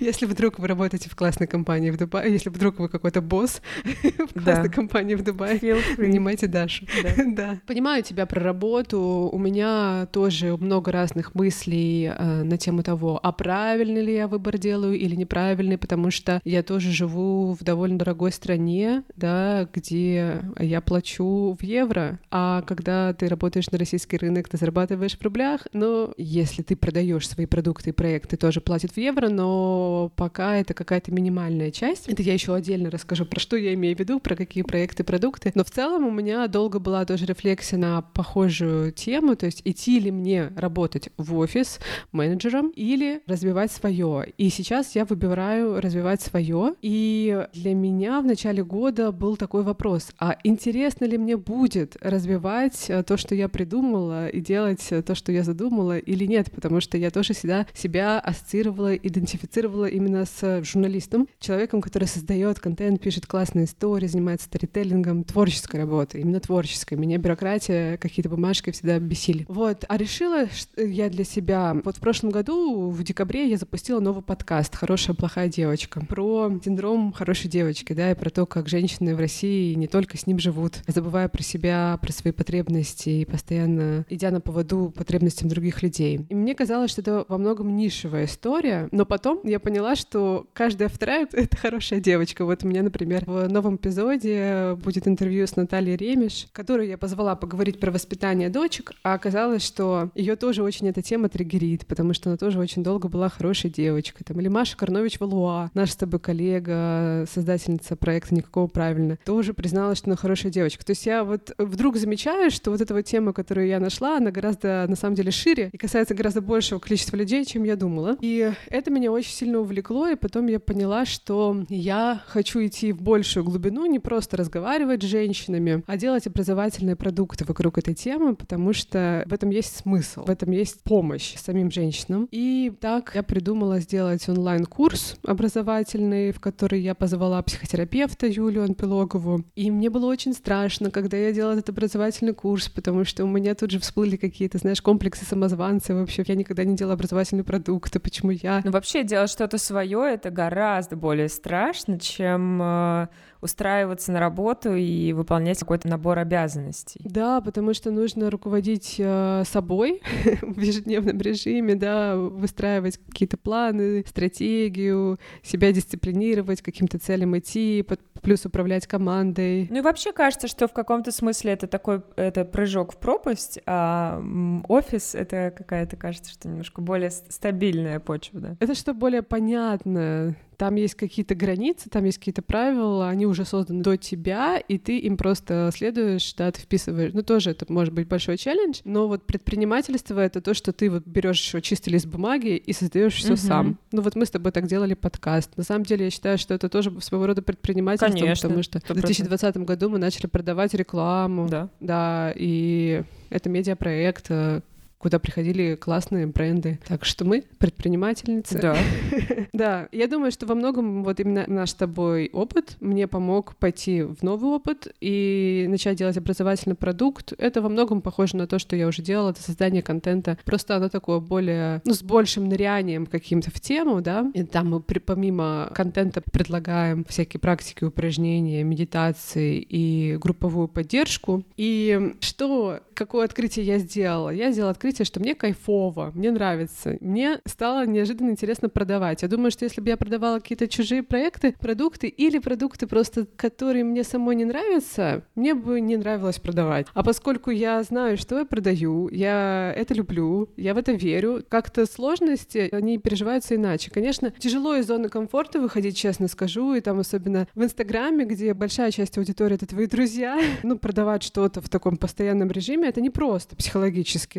Если 0.00 0.26
вдруг 0.26 0.58
вы 0.58 0.68
работаете 0.68 1.08
в 1.08 1.16
классной 1.16 1.46
компании 1.46 1.90
в 1.90 1.96
Дубае, 1.96 2.32
если 2.32 2.50
вдруг 2.50 2.78
вы 2.78 2.88
какой-то 2.88 3.20
босс 3.20 3.62
в 4.34 4.42
классной 4.42 4.70
компании 4.70 5.14
в 5.14 5.22
Дубае, 5.22 5.60
нанимайте 5.96 6.46
Дашу. 6.46 6.86
Да. 7.36 7.58
Понимаю 7.66 8.02
тебя 8.02 8.24
про 8.24 8.40
работу. 8.40 9.28
У 9.32 9.38
меня 9.38 10.06
тоже 10.12 10.56
много 10.56 10.92
разных 10.92 11.34
мыслей 11.34 12.12
э, 12.16 12.42
на 12.44 12.56
тему 12.56 12.82
того, 12.82 13.18
а 13.22 13.32
правильный 13.32 14.02
ли 14.02 14.14
я 14.14 14.28
выбор 14.28 14.58
делаю 14.58 14.94
или 14.98 15.14
неправильный, 15.14 15.76
потому 15.76 16.10
что 16.10 16.40
я 16.44 16.62
тоже 16.62 16.92
живу 16.92 17.54
в 17.54 17.64
довольно 17.64 17.98
дорогой 17.98 18.32
стране, 18.32 19.02
да, 19.16 19.68
где 19.72 20.40
я 20.58 20.80
плачу 20.80 21.55
в 21.56 21.62
евро, 21.62 22.18
а 22.30 22.62
когда 22.62 23.12
ты 23.12 23.28
работаешь 23.28 23.70
на 23.70 23.78
российский 23.78 24.16
рынок, 24.16 24.48
ты 24.48 24.56
зарабатываешь 24.56 25.16
в 25.16 25.22
рублях. 25.22 25.66
Но 25.72 26.12
если 26.16 26.62
ты 26.62 26.76
продаешь 26.76 27.28
свои 27.28 27.46
продукты 27.46 27.90
и 27.90 27.92
проекты, 27.92 28.36
тоже 28.36 28.60
платят 28.60 28.92
в 28.92 28.96
евро, 28.96 29.28
но 29.28 30.12
пока 30.16 30.56
это 30.56 30.74
какая-то 30.74 31.12
минимальная 31.12 31.70
часть. 31.70 32.08
Это 32.08 32.22
я 32.22 32.34
еще 32.34 32.54
отдельно 32.54 32.90
расскажу, 32.90 33.24
про 33.24 33.40
что 33.40 33.56
я 33.56 33.74
имею 33.74 33.96
в 33.96 34.00
виду, 34.00 34.20
про 34.20 34.36
какие 34.36 34.62
проекты, 34.62 35.04
продукты. 35.04 35.52
Но 35.54 35.64
в 35.64 35.70
целом 35.70 36.06
у 36.06 36.10
меня 36.10 36.46
долго 36.48 36.78
была 36.78 37.04
тоже 37.04 37.26
рефлексия 37.26 37.78
на 37.78 38.02
похожую 38.02 38.92
тему, 38.92 39.36
то 39.36 39.46
есть 39.46 39.62
идти 39.64 39.98
ли 39.98 40.10
мне 40.10 40.52
работать 40.56 41.10
в 41.16 41.36
офис 41.36 41.78
менеджером 42.12 42.70
или 42.70 43.22
развивать 43.26 43.72
свое. 43.72 44.32
И 44.36 44.48
сейчас 44.50 44.94
я 44.94 45.04
выбираю 45.04 45.80
развивать 45.80 46.20
свое. 46.20 46.74
И 46.82 47.46
для 47.52 47.74
меня 47.74 48.20
в 48.20 48.26
начале 48.26 48.64
года 48.64 49.12
был 49.12 49.36
такой 49.36 49.62
вопрос, 49.62 50.12
а 50.18 50.36
интересно 50.44 51.04
ли 51.04 51.18
мне 51.18 51.36
будет 51.46 51.96
развивать 52.00 52.86
э, 52.88 53.02
то, 53.02 53.16
что 53.16 53.34
я 53.34 53.48
придумала, 53.48 54.28
и 54.28 54.40
делать 54.40 54.84
э, 54.90 55.02
то, 55.02 55.14
что 55.14 55.30
я 55.32 55.44
задумала, 55.44 55.96
или 55.96 56.26
нет, 56.26 56.50
потому 56.52 56.80
что 56.80 56.98
я 56.98 57.10
тоже 57.10 57.32
всегда 57.32 57.66
себя 57.72 58.18
ассоциировала, 58.18 58.94
идентифицировала 58.96 59.86
именно 59.86 60.24
с 60.24 60.62
журналистом, 60.64 61.28
человеком, 61.38 61.80
который 61.80 62.08
создает 62.08 62.58
контент, 62.58 63.00
пишет 63.00 63.26
классные 63.26 63.66
истории, 63.66 64.08
занимается 64.08 64.46
сторителлингом, 64.46 65.22
творческой 65.22 65.80
работой, 65.80 66.20
именно 66.22 66.40
творческой. 66.40 66.94
Меня 66.94 67.18
бюрократия, 67.18 67.96
какие-то 67.96 68.28
бумажки 68.28 68.72
всегда 68.72 68.98
бесили. 68.98 69.44
Вот, 69.48 69.84
а 69.88 69.96
решила 69.96 70.46
я 70.76 71.08
для 71.08 71.24
себя, 71.24 71.76
вот 71.84 71.96
в 71.96 72.00
прошлом 72.00 72.30
году, 72.30 72.90
в 72.90 73.02
декабре, 73.04 73.48
я 73.48 73.56
запустила 73.56 74.00
новый 74.00 74.22
подкаст 74.22 74.74
«Хорошая, 74.74 75.14
плохая 75.14 75.48
девочка» 75.48 76.04
про 76.04 76.50
синдром 76.64 77.12
хорошей 77.12 77.48
девочки, 77.48 77.92
да, 77.92 78.10
и 78.10 78.14
про 78.14 78.30
то, 78.30 78.46
как 78.46 78.68
женщины 78.68 79.14
в 79.14 79.20
России 79.20 79.74
не 79.74 79.86
только 79.86 80.18
с 80.18 80.26
ним 80.26 80.40
живут, 80.40 80.82
забывая 80.88 81.28
про 81.36 81.42
себя, 81.42 81.98
про 82.00 82.12
свои 82.12 82.32
потребности 82.32 83.10
и 83.10 83.24
постоянно 83.26 84.06
идя 84.08 84.30
на 84.30 84.40
поводу 84.40 84.90
потребностям 84.96 85.50
других 85.50 85.82
людей. 85.82 86.24
И 86.30 86.34
мне 86.34 86.54
казалось, 86.54 86.90
что 86.90 87.02
это 87.02 87.26
во 87.28 87.36
многом 87.36 87.76
нишевая 87.76 88.24
история, 88.24 88.88
но 88.90 89.04
потом 89.04 89.40
я 89.44 89.60
поняла, 89.60 89.96
что 89.96 90.46
каждая 90.54 90.88
вторая— 90.88 91.28
это 91.32 91.54
хорошая 91.58 92.00
девочка. 92.00 92.46
Вот 92.46 92.64
у 92.64 92.68
меня, 92.68 92.82
например, 92.82 93.24
в 93.26 93.48
новом 93.48 93.76
эпизоде 93.76 94.78
будет 94.82 95.06
интервью 95.06 95.46
с 95.46 95.56
Натальей 95.56 95.96
Ремеш, 95.96 96.46
которую 96.52 96.88
я 96.88 96.96
позвала 96.96 97.36
поговорить 97.36 97.80
про 97.80 97.90
воспитание 97.90 98.48
дочек, 98.48 98.92
а 99.02 99.12
оказалось, 99.12 99.62
что 99.62 100.08
ее 100.14 100.36
тоже 100.36 100.62
очень 100.62 100.88
эта 100.88 101.02
тема 101.02 101.28
триггерит, 101.28 101.86
потому 101.86 102.14
что 102.14 102.30
она 102.30 102.38
тоже 102.38 102.58
очень 102.60 102.82
долго 102.82 103.08
была 103.08 103.28
хорошей 103.28 103.68
девочкой. 103.68 104.24
Там, 104.24 104.40
или 104.40 104.48
Маша 104.48 104.74
Карнович 104.74 105.20
Валуа, 105.20 105.70
наша 105.74 105.92
с 105.92 105.96
тобой 105.96 106.18
коллега, 106.18 107.26
создательница 107.30 107.94
проекта 107.94 108.34
«Никакого 108.34 108.68
правильно», 108.68 109.18
тоже 109.26 109.52
призналась, 109.52 109.98
что 109.98 110.08
она 110.08 110.16
хорошая 110.16 110.50
девочка. 110.50 110.82
То 110.82 110.92
есть 110.92 111.04
я 111.04 111.25
вот 111.26 111.52
вдруг 111.58 111.96
замечаю, 111.96 112.50
что 112.50 112.70
вот 112.70 112.80
эта 112.80 112.94
вот 112.94 113.02
тема, 113.02 113.32
которую 113.32 113.66
я 113.66 113.80
нашла, 113.80 114.16
она 114.16 114.30
гораздо, 114.30 114.86
на 114.88 114.96
самом 114.96 115.14
деле, 115.14 115.30
шире 115.30 115.70
и 115.72 115.76
касается 115.76 116.14
гораздо 116.14 116.40
большего 116.40 116.78
количества 116.78 117.16
людей, 117.16 117.44
чем 117.44 117.64
я 117.64 117.76
думала. 117.76 118.16
И 118.20 118.52
это 118.68 118.90
меня 118.90 119.12
очень 119.12 119.32
сильно 119.32 119.58
увлекло, 119.58 120.08
и 120.08 120.16
потом 120.16 120.46
я 120.46 120.60
поняла, 120.60 121.04
что 121.04 121.64
я 121.68 122.22
хочу 122.26 122.64
идти 122.64 122.92
в 122.92 123.02
большую 123.02 123.44
глубину, 123.44 123.86
не 123.86 123.98
просто 123.98 124.36
разговаривать 124.36 125.02
с 125.02 125.06
женщинами, 125.06 125.82
а 125.86 125.96
делать 125.96 126.26
образовательные 126.26 126.96
продукты 126.96 127.44
вокруг 127.44 127.78
этой 127.78 127.94
темы, 127.94 128.34
потому 128.36 128.72
что 128.72 129.24
в 129.26 129.32
этом 129.32 129.50
есть 129.50 129.76
смысл, 129.76 130.24
в 130.24 130.30
этом 130.30 130.50
есть 130.50 130.82
помощь 130.82 131.34
самим 131.36 131.70
женщинам. 131.70 132.28
И 132.30 132.72
так 132.80 133.12
я 133.14 133.22
придумала 133.22 133.80
сделать 133.80 134.28
онлайн-курс 134.28 135.16
образовательный, 135.24 136.32
в 136.32 136.40
который 136.40 136.80
я 136.80 136.94
позвала 136.94 137.42
психотерапевта 137.42 138.26
Юлию 138.26 138.64
Анпилогову. 138.64 139.44
И 139.54 139.70
мне 139.70 139.90
было 139.90 140.06
очень 140.06 140.32
страшно, 140.32 140.90
когда 140.90 141.15
я 141.16 141.32
делала 141.32 141.54
этот 141.54 141.70
образовательный 141.70 142.34
курс, 142.34 142.68
потому 142.68 143.04
что 143.04 143.24
у 143.24 143.26
меня 143.26 143.54
тут 143.54 143.70
же 143.70 143.78
всплыли 143.78 144.16
какие-то, 144.16 144.58
знаешь, 144.58 144.80
комплексы 144.80 145.24
самозванца 145.24 145.94
вообще. 145.94 146.24
Я 146.26 146.34
никогда 146.34 146.64
не 146.64 146.76
делала 146.76 146.94
образовательный 146.94 147.44
продукт, 147.44 147.94
а 147.96 148.00
почему 148.00 148.30
я? 148.30 148.62
Ну 148.64 148.70
вообще 148.70 149.02
делать 149.02 149.30
что-то 149.30 149.58
свое 149.58 150.14
это 150.14 150.30
гораздо 150.30 150.96
более 150.96 151.28
страшно, 151.28 151.98
чем 151.98 152.60
э, 152.62 153.08
устраиваться 153.46 154.12
на 154.12 154.20
работу 154.20 154.74
и 154.74 155.12
выполнять 155.12 155.58
какой-то 155.58 155.88
набор 155.88 156.18
обязанностей. 156.18 157.00
Да, 157.04 157.40
потому 157.40 157.72
что 157.72 157.90
нужно 157.90 158.30
руководить 158.30 158.96
э, 158.98 159.44
собой 159.46 160.02
в 160.42 160.60
ежедневном 160.60 161.18
режиме, 161.18 161.74
да, 161.76 162.16
выстраивать 162.16 162.98
какие-то 162.98 163.36
планы, 163.36 164.04
стратегию, 164.06 165.18
себя 165.42 165.72
дисциплинировать, 165.72 166.60
каким-то 166.60 166.98
целям 166.98 167.38
идти, 167.38 167.82
под, 167.82 168.00
плюс 168.20 168.44
управлять 168.44 168.86
командой. 168.86 169.68
Ну 169.70 169.78
и 169.78 169.80
вообще 169.80 170.12
кажется, 170.12 170.48
что 170.48 170.68
в 170.68 170.72
каком-то 170.72 171.12
смысле 171.12 171.52
это 171.52 171.66
такой 171.66 172.02
это 172.16 172.44
прыжок 172.44 172.92
в 172.92 172.98
пропасть, 172.98 173.60
а 173.66 174.22
офис 174.68 175.14
это 175.14 175.54
какая-то 175.56 175.96
кажется, 175.96 176.32
что 176.32 176.48
немножко 176.48 176.80
более 176.80 177.10
стабильная 177.10 178.00
почва, 178.00 178.40
да. 178.40 178.56
Это 178.60 178.74
что 178.74 178.92
более 178.92 179.22
понятно 179.22 180.36
там 180.56 180.74
есть 180.76 180.94
какие-то 180.94 181.34
границы, 181.34 181.90
там 181.90 182.04
есть 182.04 182.18
какие-то 182.18 182.42
правила, 182.42 183.08
они 183.08 183.26
уже 183.26 183.44
созданы 183.44 183.82
до 183.82 183.96
тебя, 183.96 184.58
и 184.58 184.78
ты 184.78 184.98
им 184.98 185.16
просто 185.16 185.70
следуешь, 185.74 186.34
да, 186.34 186.50
ты 186.50 186.60
вписываешь. 186.60 187.12
Ну, 187.12 187.22
тоже 187.22 187.50
это 187.50 187.70
может 187.72 187.92
быть 187.92 188.08
большой 188.08 188.36
челлендж, 188.36 188.80
но 188.84 189.08
вот 189.08 189.24
предпринимательство— 189.24 190.18
это 190.20 190.40
то, 190.40 190.54
что 190.54 190.72
ты 190.72 190.90
вот 190.90 191.06
берешь 191.06 191.54
чистый 191.62 191.90
лист 191.90 192.06
бумаги 192.06 192.56
и 192.56 192.72
создаешь 192.72 193.14
все 193.14 193.34
uh-huh. 193.34 193.36
сам. 193.36 193.78
Ну, 193.92 194.02
вот 194.02 194.16
мы 194.16 194.26
с 194.26 194.30
тобой 194.30 194.52
так 194.52 194.66
делали 194.66 194.94
подкаст. 194.94 195.56
На 195.56 195.62
самом 195.62 195.84
деле, 195.84 196.06
я 196.06 196.10
считаю, 196.10 196.38
что 196.38 196.54
это 196.54 196.68
тоже 196.68 197.00
своего 197.00 197.26
рода 197.26 197.42
предпринимательство, 197.42 198.18
Конечно, 198.18 198.48
потому 198.48 198.62
что 198.62 198.78
100%. 198.78 198.92
в 198.92 198.94
2020 198.94 199.56
году 199.58 199.90
мы 199.90 199.98
начали 199.98 200.26
продавать 200.26 200.74
рекламу. 200.74 201.48
Да. 201.48 201.68
Да, 201.80 202.32
и 202.34 203.02
это 203.30 203.48
медиапроект, 203.48 204.26
э, 204.30 204.60
куда 204.98 205.18
приходили 205.18 205.76
классные 205.76 206.26
бренды. 206.26 206.80
Так 206.88 207.04
что 207.04 207.24
мы 207.24 207.44
предпринимательницы. 207.58 208.58
Да. 208.58 208.76
да, 209.52 209.88
я 209.92 210.08
думаю, 210.08 210.32
что 210.32 210.46
во 210.46 210.54
многом 210.54 211.04
вот 211.04 211.20
именно 211.20 211.44
наш 211.46 211.70
с 211.70 211.74
тобой 211.74 212.30
опыт 212.32 212.76
мне 212.80 213.06
помог 213.06 213.56
пойти 213.56 214.02
в 214.02 214.22
новый 214.22 214.50
опыт 214.50 214.88
и 215.00 215.66
начать 215.68 215.98
делать 215.98 216.16
образовательный 216.16 216.74
продукт. 216.74 217.34
Это 217.38 217.60
во 217.60 217.68
многом 217.68 218.00
похоже 218.00 218.36
на 218.36 218.46
то, 218.46 218.58
что 218.58 218.74
я 218.74 218.86
уже 218.88 219.02
делала, 219.02 219.30
это 219.30 219.42
создание 219.42 219.82
контента. 219.82 220.38
Просто 220.44 220.76
оно 220.76 220.88
такое 220.88 221.20
более, 221.20 221.82
ну, 221.84 221.92
с 221.92 222.02
большим 222.02 222.48
нырянием 222.48 223.06
каким-то 223.06 223.50
в 223.50 223.60
тему, 223.60 224.00
да. 224.00 224.30
И 224.34 224.42
там 224.44 224.70
мы 224.70 224.80
при, 224.80 224.98
помимо 224.98 225.70
контента 225.74 226.22
предлагаем 226.32 227.04
всякие 227.04 227.40
практики, 227.40 227.84
упражнения, 227.84 228.64
медитации 228.64 229.58
и 229.58 230.16
групповую 230.16 230.68
поддержку. 230.68 231.44
И 231.56 232.14
что, 232.20 232.80
какое 232.94 233.26
открытие 233.26 233.66
я 233.66 233.78
сделала? 233.78 234.30
Я 234.30 234.50
сделала 234.50 234.70
открытие 234.72 234.85
открытие, 234.86 235.04
что 235.04 235.18
мне 235.18 235.34
кайфово, 235.34 236.12
мне 236.14 236.30
нравится. 236.30 236.96
Мне 237.00 237.40
стало 237.44 237.86
неожиданно 237.86 238.30
интересно 238.30 238.68
продавать. 238.68 239.22
Я 239.22 239.28
думаю, 239.28 239.50
что 239.50 239.64
если 239.64 239.80
бы 239.80 239.88
я 239.88 239.96
продавала 239.96 240.38
какие-то 240.38 240.68
чужие 240.68 241.02
проекты, 241.02 241.56
продукты 241.58 242.06
или 242.06 242.38
продукты 242.38 242.86
просто, 242.86 243.26
которые 243.36 243.82
мне 243.82 244.04
самой 244.04 244.36
не 244.36 244.44
нравятся, 244.44 245.22
мне 245.34 245.54
бы 245.54 245.80
не 245.80 245.96
нравилось 245.96 246.38
продавать. 246.38 246.86
А 246.94 247.02
поскольку 247.02 247.50
я 247.50 247.82
знаю, 247.82 248.16
что 248.16 248.38
я 248.38 248.44
продаю, 248.44 249.08
я 249.10 249.74
это 249.76 249.92
люблю, 249.92 250.50
я 250.56 250.72
в 250.72 250.78
это 250.78 250.92
верю, 250.92 251.42
как-то 251.48 251.84
сложности, 251.86 252.68
они 252.70 252.98
переживаются 252.98 253.56
иначе. 253.56 253.90
Конечно, 253.90 254.30
тяжело 254.38 254.76
из 254.76 254.86
зоны 254.86 255.08
комфорта 255.08 255.60
выходить, 255.60 255.96
честно 255.96 256.28
скажу, 256.28 256.74
и 256.74 256.80
там 256.80 257.00
особенно 257.00 257.48
в 257.56 257.64
Инстаграме, 257.64 258.24
где 258.24 258.54
большая 258.54 258.92
часть 258.92 259.18
аудитории— 259.18 259.54
это 259.56 259.66
твои 259.66 259.86
друзья, 259.86 260.40
ну, 260.62 260.78
продавать 260.78 261.24
что-то 261.24 261.60
в 261.60 261.68
таком 261.68 261.96
постоянном 261.96 262.52
режиме— 262.52 262.88
это 262.88 263.00
не 263.00 263.10
просто 263.10 263.56
психологически, 263.56 264.38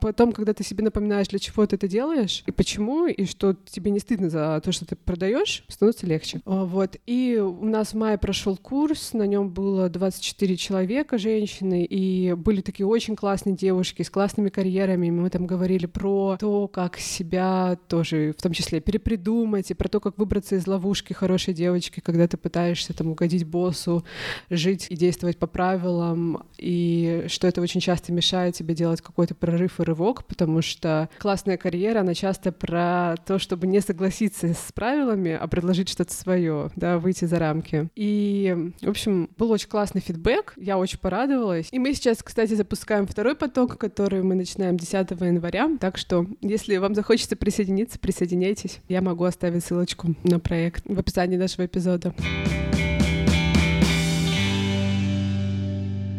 потом, 0.00 0.32
когда 0.32 0.52
ты 0.52 0.64
себе 0.64 0.84
напоминаешь, 0.84 1.28
для 1.28 1.38
чего 1.38 1.66
ты 1.66 1.76
это 1.76 1.88
делаешь, 1.88 2.42
и 2.46 2.52
почему, 2.52 3.06
и 3.06 3.24
что 3.24 3.54
тебе 3.66 3.90
не 3.90 3.98
стыдно 3.98 4.30
за 4.30 4.60
то, 4.64 4.72
что 4.72 4.86
ты 4.86 4.96
продаешь, 4.96 5.64
становится 5.68 6.06
легче. 6.06 6.40
А, 6.44 6.64
вот. 6.64 6.96
И 7.06 7.38
у 7.38 7.64
нас 7.64 7.92
в 7.92 7.96
мае 7.96 8.18
прошел 8.18 8.56
курс, 8.56 9.12
на 9.12 9.26
нем 9.26 9.50
было 9.50 9.88
24 9.88 10.56
человека, 10.56 11.18
женщины, 11.18 11.84
и 11.84 12.32
были 12.34 12.60
такие 12.60 12.86
очень 12.86 13.16
классные 13.16 13.56
девушки 13.56 14.02
с 14.02 14.10
классными 14.10 14.48
карьерами. 14.48 15.10
Мы 15.10 15.30
там 15.30 15.46
говорили 15.46 15.86
про 15.86 16.36
то, 16.38 16.68
как 16.68 16.98
себя 16.98 17.78
тоже, 17.88 18.34
в 18.36 18.42
том 18.42 18.52
числе, 18.52 18.80
перепридумать, 18.80 19.70
и 19.70 19.74
про 19.74 19.88
то, 19.88 20.00
как 20.00 20.18
выбраться 20.18 20.56
из 20.56 20.66
ловушки 20.66 21.12
хорошей 21.12 21.54
девочки, 21.54 22.00
когда 22.00 22.26
ты 22.26 22.36
пытаешься 22.36 22.94
там 22.94 23.08
угодить 23.08 23.44
боссу, 23.44 24.04
жить 24.50 24.86
и 24.90 24.96
действовать 24.96 25.38
по 25.38 25.46
правилам, 25.46 26.44
и 26.58 27.24
что 27.28 27.46
это 27.46 27.60
очень 27.60 27.80
часто 27.80 28.12
мешает 28.12 28.54
тебе 28.54 28.74
делать 28.74 29.00
какой-то 29.18 29.34
прорыв 29.34 29.80
и 29.80 29.82
рывок, 29.82 30.24
потому 30.26 30.62
что 30.62 31.08
классная 31.18 31.56
карьера, 31.56 32.02
она 32.02 32.14
часто 32.14 32.52
про 32.52 33.16
то, 33.26 33.40
чтобы 33.40 33.66
не 33.66 33.80
согласиться 33.80 34.54
с 34.54 34.70
правилами, 34.72 35.32
а 35.32 35.48
предложить 35.48 35.88
что-то 35.88 36.14
свое, 36.14 36.70
да, 36.76 37.00
выйти 37.00 37.24
за 37.24 37.40
рамки. 37.40 37.88
И, 37.96 38.72
в 38.80 38.88
общем, 38.88 39.28
был 39.36 39.50
очень 39.50 39.68
классный 39.68 40.02
фидбэк, 40.02 40.52
я 40.56 40.78
очень 40.78 41.00
порадовалась. 41.00 41.66
И 41.72 41.80
мы 41.80 41.94
сейчас, 41.94 42.22
кстати, 42.22 42.54
запускаем 42.54 43.08
второй 43.08 43.34
поток, 43.34 43.76
который 43.76 44.22
мы 44.22 44.36
начинаем 44.36 44.76
10 44.76 45.10
января, 45.10 45.68
так 45.80 45.98
что, 45.98 46.24
если 46.40 46.76
вам 46.76 46.94
захочется 46.94 47.34
присоединиться, 47.34 47.98
присоединяйтесь. 47.98 48.78
Я 48.88 49.02
могу 49.02 49.24
оставить 49.24 49.64
ссылочку 49.64 50.14
на 50.22 50.38
проект 50.38 50.84
в 50.86 50.96
описании 50.96 51.36
нашего 51.36 51.66
эпизода. 51.66 52.14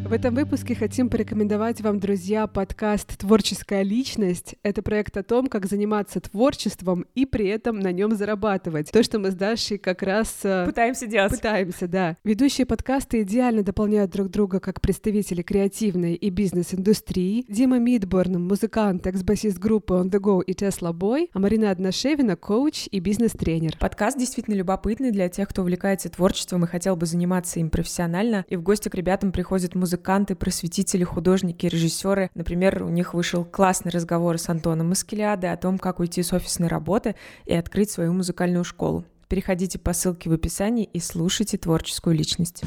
В 0.09 0.11
этом 0.11 0.33
выпуске 0.33 0.73
хотим 0.73 1.07
порекомендовать 1.07 1.81
вам, 1.81 1.99
друзья, 1.99 2.47
подкаст 2.47 3.15
«Творческая 3.19 3.83
личность». 3.83 4.55
Это 4.63 4.81
проект 4.81 5.15
о 5.17 5.21
том, 5.21 5.45
как 5.45 5.67
заниматься 5.67 6.19
творчеством 6.19 7.05
и 7.13 7.27
при 7.27 7.47
этом 7.47 7.77
на 7.79 7.91
нем 7.91 8.15
зарабатывать. 8.15 8.89
То, 8.91 9.03
что 9.03 9.19
мы 9.19 9.29
с 9.29 9.35
Дашей 9.35 9.77
как 9.77 10.01
раз... 10.01 10.39
Э, 10.41 10.65
пытаемся 10.65 11.05
делать. 11.05 11.33
Пытаемся, 11.33 11.87
да. 11.87 12.17
Ведущие 12.23 12.65
подкасты 12.65 13.21
идеально 13.21 13.61
дополняют 13.61 14.09
друг 14.09 14.29
друга 14.29 14.59
как 14.59 14.81
представители 14.81 15.43
креативной 15.43 16.15
и 16.15 16.31
бизнес-индустрии. 16.31 17.45
Дима 17.47 17.77
Мидборн, 17.77 18.43
музыкант, 18.43 19.05
экс-басист 19.05 19.59
группы 19.59 19.93
On 19.93 20.09
The 20.09 20.19
Go 20.19 20.43
и 20.43 20.53
Tesla 20.53 20.91
Boy, 20.91 21.29
а 21.33 21.39
Марина 21.39 21.69
Одношевина, 21.69 22.35
коуч 22.35 22.87
и 22.89 22.99
бизнес-тренер. 22.99 23.77
Подкаст 23.79 24.17
действительно 24.17 24.55
любопытный 24.55 25.11
для 25.11 25.29
тех, 25.29 25.47
кто 25.49 25.61
увлекается 25.61 26.09
творчеством 26.09 26.63
и 26.63 26.67
хотел 26.67 26.95
бы 26.95 27.05
заниматься 27.05 27.59
им 27.59 27.69
профессионально. 27.69 28.43
И 28.49 28.55
в 28.55 28.63
гости 28.63 28.89
к 28.89 28.95
ребятам 28.95 29.31
приходят 29.31 29.75
музыканты 29.75 29.98
музыканты, 29.99 30.35
просветители, 30.35 31.03
художники, 31.03 31.65
режиссеры. 31.65 32.29
Например, 32.33 32.83
у 32.83 32.89
них 32.89 33.13
вышел 33.13 33.43
классный 33.43 33.91
разговор 33.91 34.38
с 34.38 34.47
Антоном 34.47 34.89
Маскелиадой 34.89 35.51
о 35.51 35.57
том, 35.57 35.77
как 35.77 35.99
уйти 35.99 36.23
с 36.23 36.31
офисной 36.31 36.69
работы 36.69 37.15
и 37.45 37.53
открыть 37.53 37.91
свою 37.91 38.13
музыкальную 38.13 38.63
школу. 38.63 39.03
Переходите 39.27 39.77
по 39.77 39.91
ссылке 39.91 40.29
в 40.29 40.33
описании 40.33 40.85
и 40.85 40.99
слушайте 40.99 41.57
творческую 41.57 42.15
личность. 42.15 42.63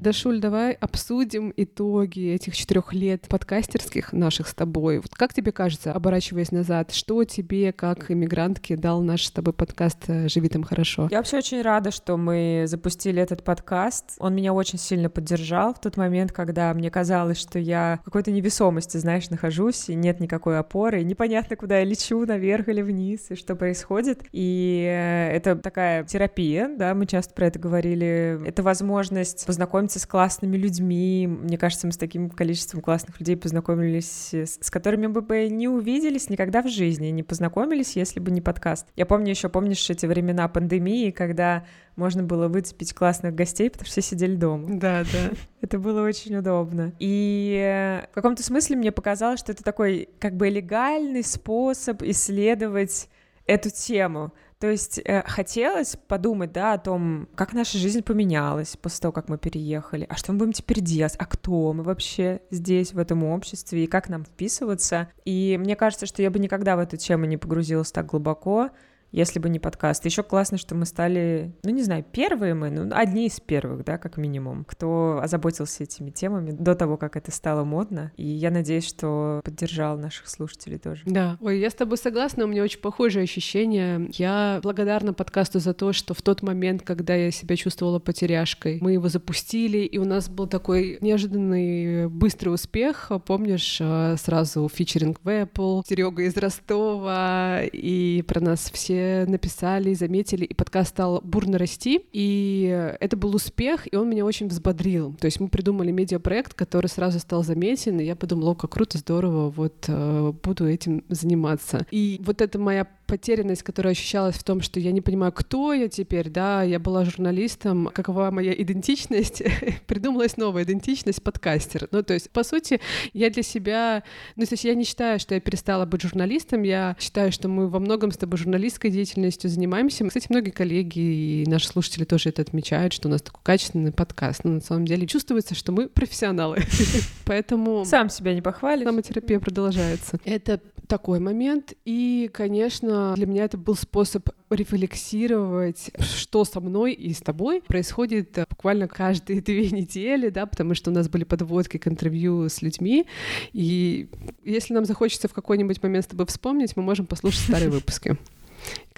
Дашуль, 0.00 0.40
давай 0.40 0.72
обсудим 0.72 1.52
итоги 1.58 2.32
этих 2.32 2.56
четырех 2.56 2.94
лет 2.94 3.28
подкастерских 3.28 4.14
наших 4.14 4.48
с 4.48 4.54
тобой. 4.54 4.96
Вот 4.96 5.14
как 5.14 5.34
тебе 5.34 5.52
кажется, 5.52 5.92
оборачиваясь 5.92 6.52
назад, 6.52 6.92
что 6.92 7.24
тебе, 7.24 7.70
как 7.74 8.10
иммигрантке, 8.10 8.78
дал 8.78 9.02
наш 9.02 9.26
с 9.26 9.30
тобой 9.30 9.52
подкаст 9.52 9.98
э, 10.06 10.26
«Живи 10.28 10.48
там 10.48 10.62
хорошо»? 10.62 11.08
Я 11.10 11.18
вообще 11.18 11.36
очень 11.36 11.60
рада, 11.60 11.90
что 11.90 12.16
мы 12.16 12.64
запустили 12.66 13.20
этот 13.20 13.44
подкаст. 13.44 14.14
Он 14.20 14.34
меня 14.34 14.54
очень 14.54 14.78
сильно 14.78 15.10
поддержал 15.10 15.74
в 15.74 15.80
тот 15.82 15.98
момент, 15.98 16.32
когда 16.32 16.72
мне 16.72 16.90
казалось, 16.90 17.38
что 17.38 17.58
я 17.58 17.98
в 18.00 18.04
какой-то 18.06 18.30
невесомости, 18.30 18.96
знаешь, 18.96 19.28
нахожусь, 19.28 19.90
и 19.90 19.94
нет 19.94 20.18
никакой 20.18 20.58
опоры, 20.58 21.02
и 21.02 21.04
непонятно, 21.04 21.56
куда 21.56 21.80
я 21.80 21.84
лечу, 21.84 22.24
наверх 22.24 22.68
или 22.68 22.80
вниз, 22.80 23.26
и 23.28 23.34
что 23.34 23.54
происходит. 23.54 24.24
И 24.32 24.82
э, 24.88 25.36
это 25.36 25.56
такая 25.56 26.04
терапия, 26.04 26.74
да, 26.74 26.94
мы 26.94 27.04
часто 27.04 27.34
про 27.34 27.48
это 27.48 27.58
говорили. 27.58 28.40
Это 28.46 28.62
возможность 28.62 29.44
познакомиться 29.44 29.89
познакомиться 29.90 29.98
с 29.98 30.06
классными 30.06 30.56
людьми. 30.56 31.26
Мне 31.26 31.58
кажется, 31.58 31.86
мы 31.86 31.92
с 31.92 31.96
таким 31.96 32.30
количеством 32.30 32.80
классных 32.80 33.18
людей 33.18 33.36
познакомились, 33.36 34.32
с 34.32 34.70
которыми 34.70 35.08
мы 35.08 35.20
бы 35.20 35.48
не 35.48 35.68
увиделись 35.68 36.30
никогда 36.30 36.62
в 36.62 36.68
жизни, 36.68 37.08
не 37.08 37.22
познакомились, 37.22 37.96
если 37.96 38.20
бы 38.20 38.30
не 38.30 38.40
подкаст. 38.40 38.86
Я 38.96 39.06
помню 39.06 39.30
еще, 39.30 39.48
помнишь 39.48 39.90
эти 39.90 40.06
времена 40.06 40.48
пандемии, 40.48 41.10
когда 41.10 41.64
можно 41.96 42.22
было 42.22 42.48
выцепить 42.48 42.94
классных 42.94 43.34
гостей, 43.34 43.68
потому 43.70 43.86
что 43.86 44.00
все 44.00 44.10
сидели 44.10 44.36
дома. 44.36 44.78
Да, 44.78 45.02
да. 45.12 45.30
Это 45.60 45.78
было 45.78 46.06
очень 46.06 46.36
удобно. 46.36 46.92
И 46.98 48.00
в 48.12 48.14
каком-то 48.14 48.42
смысле 48.42 48.76
мне 48.76 48.92
показалось, 48.92 49.40
что 49.40 49.52
это 49.52 49.62
такой 49.62 50.08
как 50.18 50.36
бы 50.36 50.48
легальный 50.48 51.24
способ 51.24 52.02
исследовать 52.02 53.08
эту 53.46 53.70
тему. 53.70 54.32
То 54.60 54.70
есть 54.70 55.00
э, 55.02 55.22
хотелось 55.26 55.96
подумать, 55.96 56.52
да, 56.52 56.74
о 56.74 56.78
том, 56.78 57.28
как 57.34 57.54
наша 57.54 57.78
жизнь 57.78 58.02
поменялась 58.02 58.76
после 58.76 59.00
того, 59.00 59.12
как 59.12 59.30
мы 59.30 59.38
переехали, 59.38 60.04
а 60.06 60.16
что 60.16 60.32
мы 60.32 60.38
будем 60.40 60.52
теперь 60.52 60.80
делать, 60.80 61.16
а 61.18 61.24
кто 61.24 61.72
мы 61.72 61.82
вообще 61.82 62.42
здесь, 62.50 62.92
в 62.92 62.98
этом 62.98 63.24
обществе, 63.24 63.84
и 63.84 63.86
как 63.86 64.10
нам 64.10 64.22
вписываться. 64.22 65.08
И 65.24 65.56
мне 65.58 65.76
кажется, 65.76 66.04
что 66.04 66.20
я 66.20 66.30
бы 66.30 66.38
никогда 66.38 66.76
в 66.76 66.80
эту 66.80 66.98
тему 66.98 67.24
не 67.24 67.38
погрузилась 67.38 67.90
так 67.90 68.04
глубоко, 68.04 68.68
если 69.12 69.38
бы 69.38 69.48
не 69.48 69.58
подкаст. 69.58 70.04
Еще 70.04 70.22
классно, 70.22 70.58
что 70.58 70.74
мы 70.74 70.86
стали, 70.86 71.52
ну 71.62 71.70
не 71.70 71.82
знаю, 71.82 72.04
первые 72.10 72.54
мы, 72.54 72.70
ну 72.70 72.88
одни 72.94 73.26
из 73.26 73.40
первых, 73.40 73.84
да, 73.84 73.98
как 73.98 74.16
минимум, 74.16 74.64
кто 74.64 75.20
озаботился 75.22 75.84
этими 75.84 76.10
темами 76.10 76.52
до 76.52 76.74
того, 76.74 76.96
как 76.96 77.16
это 77.16 77.30
стало 77.30 77.64
модно. 77.64 78.12
И 78.16 78.26
я 78.26 78.50
надеюсь, 78.50 78.86
что 78.86 79.40
поддержал 79.44 79.98
наших 79.98 80.28
слушателей 80.28 80.78
тоже. 80.78 81.02
Да, 81.06 81.36
ой, 81.40 81.58
я 81.58 81.70
с 81.70 81.74
тобой 81.74 81.98
согласна, 81.98 82.44
у 82.44 82.48
меня 82.48 82.62
очень 82.62 82.80
похожие 82.80 83.24
ощущения. 83.24 84.08
Я 84.12 84.60
благодарна 84.62 85.12
подкасту 85.12 85.58
за 85.58 85.74
то, 85.74 85.92
что 85.92 86.14
в 86.14 86.22
тот 86.22 86.42
момент, 86.42 86.82
когда 86.82 87.14
я 87.14 87.30
себя 87.30 87.56
чувствовала 87.56 87.98
потеряшкой, 87.98 88.78
мы 88.80 88.92
его 88.92 89.08
запустили, 89.08 89.78
и 89.78 89.98
у 89.98 90.04
нас 90.04 90.28
был 90.28 90.46
такой 90.46 90.98
неожиданный 91.00 92.08
быстрый 92.08 92.50
успех. 92.50 93.10
Помнишь, 93.26 93.78
э, 93.80 94.16
сразу 94.18 94.68
фичеринг 94.72 95.18
в 95.22 95.28
Apple, 95.28 95.82
Серега 95.86 96.22
из 96.22 96.36
Ростова, 96.36 97.62
и 97.62 98.22
про 98.22 98.40
нас 98.40 98.70
все 98.72 98.99
написали, 99.26 99.94
заметили, 99.94 100.44
и 100.44 100.54
подкаст 100.54 100.90
стал 100.90 101.20
бурно 101.22 101.58
расти, 101.58 102.04
и 102.12 102.96
это 103.00 103.16
был 103.16 103.34
успех, 103.34 103.92
и 103.92 103.96
он 103.96 104.08
меня 104.08 104.24
очень 104.24 104.48
взбодрил. 104.48 105.14
То 105.20 105.26
есть 105.26 105.40
мы 105.40 105.48
придумали 105.48 105.90
медиапроект, 105.90 106.54
который 106.54 106.86
сразу 106.86 107.18
стал 107.18 107.44
заметен, 107.44 108.00
и 108.00 108.04
я 108.04 108.16
подумала, 108.16 108.52
о, 108.52 108.54
как 108.54 108.70
круто, 108.70 108.98
здорово, 108.98 109.50
вот 109.50 109.84
э, 109.88 110.32
буду 110.42 110.68
этим 110.68 111.04
заниматься. 111.08 111.86
И 111.90 112.20
вот 112.24 112.40
это 112.40 112.58
моя 112.58 112.86
потерянность, 113.10 113.64
которая 113.64 113.92
ощущалась 113.92 114.36
в 114.36 114.44
том, 114.44 114.60
что 114.60 114.78
я 114.78 114.92
не 114.92 115.00
понимаю, 115.00 115.32
кто 115.32 115.72
я 115.72 115.88
теперь, 115.88 116.30
да, 116.30 116.62
я 116.62 116.78
была 116.78 117.04
журналистом, 117.04 117.90
какова 117.92 118.30
моя 118.30 118.52
идентичность, 118.52 119.42
придумалась 119.88 120.36
новая 120.36 120.62
идентичность 120.62 121.20
подкастер. 121.20 121.88
Ну, 121.90 122.04
то 122.04 122.14
есть, 122.14 122.30
по 122.30 122.44
сути, 122.44 122.80
я 123.12 123.28
для 123.30 123.42
себя, 123.42 124.04
ну, 124.36 124.46
то 124.46 124.52
есть 124.52 124.62
я 124.62 124.76
не 124.76 124.84
считаю, 124.84 125.18
что 125.18 125.34
я 125.34 125.40
перестала 125.40 125.86
быть 125.86 126.02
журналистом, 126.02 126.62
я 126.62 126.96
считаю, 127.00 127.32
что 127.32 127.48
мы 127.48 127.68
во 127.68 127.80
многом 127.80 128.12
с 128.12 128.16
тобой 128.16 128.38
журналистской 128.38 128.90
деятельностью 128.90 129.50
занимаемся. 129.50 130.06
Кстати, 130.06 130.28
многие 130.30 130.50
коллеги 130.50 131.00
и 131.00 131.44
наши 131.48 131.66
слушатели 131.66 132.04
тоже 132.04 132.28
это 132.28 132.42
отмечают, 132.42 132.92
что 132.92 133.08
у 133.08 133.10
нас 133.10 133.22
такой 133.22 133.40
качественный 133.42 133.90
подкаст. 133.90 134.44
Но 134.44 134.52
на 134.52 134.60
самом 134.60 134.86
деле 134.86 135.08
чувствуется, 135.08 135.56
что 135.56 135.72
мы 135.72 135.88
профессионалы. 135.88 136.58
Поэтому... 137.24 137.84
Сам 137.84 138.08
себя 138.08 138.34
не 138.34 138.40
похвалишь. 138.40 138.86
Самотерапия 138.86 139.40
продолжается. 139.40 140.20
Это 140.24 140.60
такой 140.90 141.20
момент. 141.20 141.72
И, 141.84 142.28
конечно, 142.32 143.14
для 143.14 143.26
меня 143.26 143.44
это 143.44 143.56
был 143.56 143.76
способ 143.76 144.28
рефлексировать, 144.50 145.92
что 146.00 146.44
со 146.44 146.60
мной 146.60 146.92
и 146.92 147.14
с 147.14 147.20
тобой 147.20 147.62
происходит 147.62 148.36
э, 148.36 148.44
буквально 148.50 148.88
каждые 148.88 149.40
две 149.50 149.70
недели, 149.70 150.28
да, 150.28 150.44
потому 150.46 150.74
что 150.74 150.90
у 150.90 150.94
нас 150.94 151.08
были 151.08 151.22
подводки 151.24 151.78
к 151.78 151.86
интервью 151.86 152.48
с 152.48 152.60
людьми, 152.60 153.06
и 153.52 154.08
если 154.44 154.74
нам 154.74 154.84
захочется 154.84 155.28
в 155.28 155.32
какой-нибудь 155.32 155.80
момент 155.82 156.04
с 156.04 156.08
тобой 156.08 156.26
вспомнить, 156.26 156.76
мы 156.76 156.82
можем 156.82 157.06
послушать 157.06 157.42
старые 157.42 157.70
выпуски. 157.70 158.18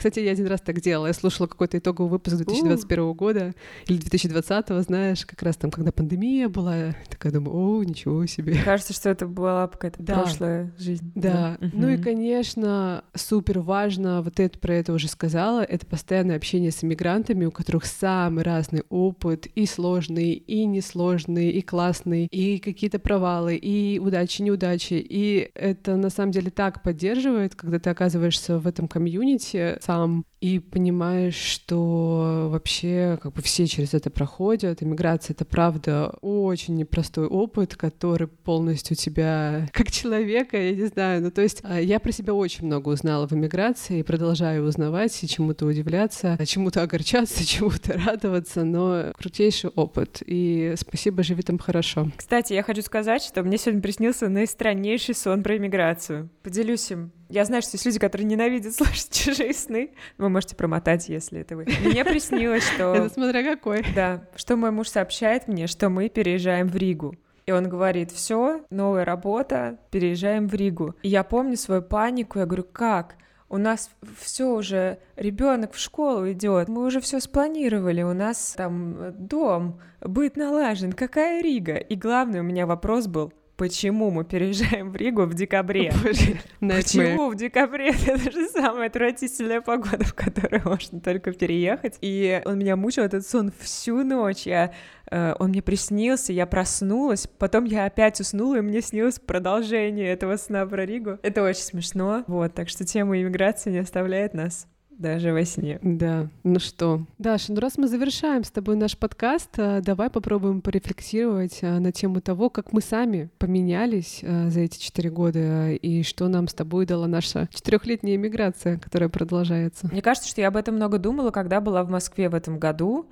Кстати, 0.03 0.19
я 0.19 0.33
один 0.33 0.49
раз 0.49 0.61
так 0.61 0.81
делала. 0.81 1.07
Я 1.07 1.13
слушала 1.13 1.47
какой-то 1.47 1.79
итоговый 1.79 2.11
выпуск 2.11 2.35
2021 2.35 3.05
uh. 3.05 3.15
года 3.15 3.55
или 3.87 3.99
2020, 3.99 4.69
знаешь, 4.85 5.25
как 5.25 5.41
раз 5.45 5.57
там, 5.57 5.71
когда 5.71 5.93
пандемия 5.93 6.49
была. 6.49 6.77
Я 6.77 6.97
такая 7.09 7.33
думаю, 7.33 7.55
о, 7.55 7.85
ничего 7.85 8.27
себе. 8.27 8.57
Кажется, 8.65 8.95
что 8.95 9.11
это 9.11 9.29
была 9.29 9.69
какая-то 9.69 10.03
да. 10.03 10.15
прошлая 10.15 10.75
жизнь. 10.77 11.13
Да. 11.15 11.57
да. 11.61 11.69
Ну 11.73 11.89
и, 11.89 11.99
конечно, 11.99 13.05
супер 13.15 13.61
важно, 13.61 14.23
вот 14.23 14.41
это 14.41 14.59
про 14.59 14.75
это 14.75 14.93
уже 14.93 15.07
сказала, 15.07 15.63
это 15.63 15.87
постоянное 15.87 16.35
общение 16.35 16.73
с 16.73 16.83
иммигрантами, 16.83 17.45
у 17.45 17.53
которых 17.53 17.85
самый 17.85 18.43
разный 18.43 18.83
опыт, 18.89 19.47
и 19.47 19.67
сложный, 19.67 20.33
и 20.33 20.65
несложный, 20.65 21.51
и 21.51 21.63
классный, 21.63 22.27
и 22.27 22.59
какие-то 22.59 22.99
провалы, 22.99 23.55
и 23.55 24.01
удачи, 24.01 24.43
неудачи. 24.43 24.95
И 24.95 25.49
это 25.55 25.95
на 25.95 26.11
самом 26.11 26.33
деле 26.33 26.51
так 26.51 26.83
поддерживает, 26.83 27.55
когда 27.55 27.79
ты 27.79 27.89
оказываешься 27.91 28.59
в 28.59 28.67
этом 28.67 28.89
комьюнити, 28.89 29.79
сам 29.93 30.25
и 30.43 30.59
понимаешь, 30.59 31.37
что 31.37 32.49
вообще 32.51 33.17
как 33.23 33.33
бы 33.33 33.43
все 33.43 33.69
через 33.69 33.95
это 33.95 34.11
проходят. 34.11 34.83
Иммиграция— 34.83 35.35
это, 35.39 35.45
правда, 35.45 36.09
очень 36.21 36.75
непростой 36.75 37.29
опыт, 37.29 37.77
который 37.77 38.27
полностью 38.27 38.97
тебя 38.97 39.69
как 39.73 39.93
человека, 39.93 40.61
я 40.61 40.75
не 40.75 40.87
знаю, 40.87 41.23
ну 41.23 41.31
то 41.31 41.43
есть 41.43 41.61
а, 41.63 41.81
я 41.81 42.01
про 42.01 42.11
себя 42.11 42.35
очень 42.35 42.67
много 42.67 42.89
узнала 42.89 43.29
в 43.29 43.33
иммиграции 43.33 44.01
и 44.01 44.03
продолжаю 44.03 44.65
узнавать 44.65 45.23
и 45.23 45.29
чему-то 45.29 45.65
удивляться, 45.65 46.37
чему-то 46.45 46.83
огорчаться, 46.83 47.47
чему-то 47.47 47.93
радоваться, 48.05 48.65
но 48.65 49.13
крутейший 49.17 49.71
опыт. 49.71 50.25
И 50.27 50.75
спасибо, 50.77 51.23
живи 51.23 51.43
там 51.43 51.59
хорошо. 51.59 52.11
Кстати, 52.17 52.53
я 52.53 52.65
хочу 52.65 52.83
сказать, 52.83 53.23
что 53.23 53.45
мне 53.45 53.59
сегодня 53.59 53.81
приснился 53.81 54.29
наистраннейший 54.29 55.15
сон 55.15 55.45
про 55.45 55.57
иммиграцию. 55.57 56.31
Поделюсь 56.43 56.91
им. 56.91 57.13
Я 57.33 57.47
знаю, 57.47 57.63
что 57.63 57.77
есть 57.77 57.87
люди, 57.87 57.99
которые 57.99 58.27
ненавидят 58.27 58.75
слушать 58.77 59.11
чужие 59.11 59.55
сны. 59.55 59.93
Вы 60.19 60.29
можете 60.33 60.57
промотать, 60.57 61.09
если 61.09 61.41
это 61.41 61.57
вы. 61.57 61.67
Мне 61.85 62.05
приснилось, 62.05 62.65
что... 62.65 62.95
Это 62.95 63.09
смотря 63.09 63.45
какой. 63.45 63.85
Да, 63.95 64.25
что 64.35 64.57
мой 64.57 64.73
муж 64.73 64.89
сообщает 64.89 65.47
мне, 65.47 65.69
что 65.69 65.89
мы 65.89 66.09
переезжаем 66.09 66.67
в 66.67 66.77
Ригу. 66.77 67.15
И 67.47 67.53
он 67.53 67.69
говорит, 67.69 68.11
все, 68.11 68.65
новая 68.71 69.05
работа, 69.05 69.79
переезжаем 69.91 70.49
в 70.49 70.55
Ригу. 70.55 70.95
И 71.03 71.09
я 71.09 71.25
помню 71.25 71.57
свою 71.57 71.83
панику, 71.83 72.39
я 72.39 72.47
говорю, 72.47 72.65
как? 72.65 73.17
У 73.49 73.59
нас 73.59 73.91
все 74.19 74.49
уже, 74.51 74.99
ребенок 75.17 75.75
в 75.75 75.79
школу 75.79 76.31
идет, 76.31 76.69
мы 76.69 76.87
уже 76.87 77.01
все 77.01 77.21
спланировали, 77.21 78.03
у 78.03 78.15
нас 78.15 78.55
там 78.57 79.13
дом, 79.27 79.79
быт 80.01 80.37
налажен, 80.37 80.93
какая 80.93 81.43
Рига? 81.43 81.77
И 81.77 81.95
главный 81.95 82.41
у 82.41 82.45
меня 82.45 82.67
вопрос 82.67 83.09
был, 83.09 83.31
почему 83.57 84.11
мы 84.11 84.25
переезжаем 84.25 84.91
в 84.91 84.97
Ригу 84.97 85.25
в 85.25 85.35
декабре. 85.35 85.93
почему 86.61 87.31
в 87.31 87.37
декабре? 87.37 87.91
Это 88.07 88.31
же 88.31 88.49
самая 88.49 88.89
отвратительная 88.89 89.61
погода, 89.61 90.05
в 90.05 90.15
которую 90.15 90.63
можно 90.65 91.01
только 91.01 91.33
переехать. 91.33 91.97
И 92.01 92.43
он 92.45 92.59
меня 92.59 92.77
мучил, 92.77 93.03
этот 93.03 93.27
сон, 93.27 93.53
всю 93.61 94.03
ночь. 94.05 94.47
Я 94.47 94.73
э, 95.11 95.35
он 95.39 95.51
мне 95.51 95.63
приснился, 95.63 96.33
я 96.33 96.47
проснулась, 96.47 97.27
потом 97.27 97.65
я 97.65 97.87
опять 97.87 98.21
уснула, 98.21 98.57
и 98.57 98.61
мне 98.61 98.81
снилось 98.81 99.19
продолжение 99.19 100.09
этого 100.09 100.37
сна 100.37 100.67
про 100.67 100.85
Ригу. 100.85 101.19
Это 101.23 101.43
очень 101.43 101.63
смешно. 101.63 102.25
Вот, 102.27 102.55
так 102.55 102.69
что 102.69 102.85
тема 102.85 103.21
иммиграции 103.21 103.71
не 103.71 103.79
оставляет 103.79 104.35
нас 104.35 104.67
даже 104.99 105.33
во 105.33 105.45
сне. 105.45 105.79
Да, 105.83 106.29
ну 106.45 106.59
что, 106.59 107.07
Даша, 107.19 107.53
ну 107.53 107.61
раз 107.61 107.79
мы 107.79 107.89
завершаем 107.89 108.45
с 108.45 108.51
тобой 108.51 108.77
наш 108.77 108.97
подкаст, 108.97 109.51
э, 109.59 109.81
давай 109.81 110.11
попробуем 110.11 110.61
порефлексировать 110.61 111.59
э, 111.63 111.79
на 111.79 111.93
тему 111.93 112.21
того, 112.21 112.51
как 112.51 112.73
мы 112.73 112.81
сами 112.81 113.31
поменялись 113.39 114.21
э, 114.23 114.51
за 114.51 114.61
эти 114.61 114.79
четыре 114.79 115.11
года 115.11 115.71
и 115.71 116.03
что 116.03 116.29
нам 116.29 116.49
с 116.49 116.55
тобой 116.55 116.87
дала 116.87 117.07
наша 117.07 117.49
четырехлетняя 117.53 118.17
иммиграция, 118.17 118.79
которая 118.79 119.09
продолжается. 119.09 119.89
Мне 119.91 120.03
кажется, 120.03 120.29
что 120.29 120.41
я 120.41 120.49
об 120.49 120.57
этом 120.57 120.77
много 120.77 120.99
думала, 120.99 121.31
когда 121.31 121.61
была 121.61 121.85
в 121.85 121.91
Москве 121.91 122.29
в 122.29 122.35
этом 122.35 122.59
году, 122.59 123.09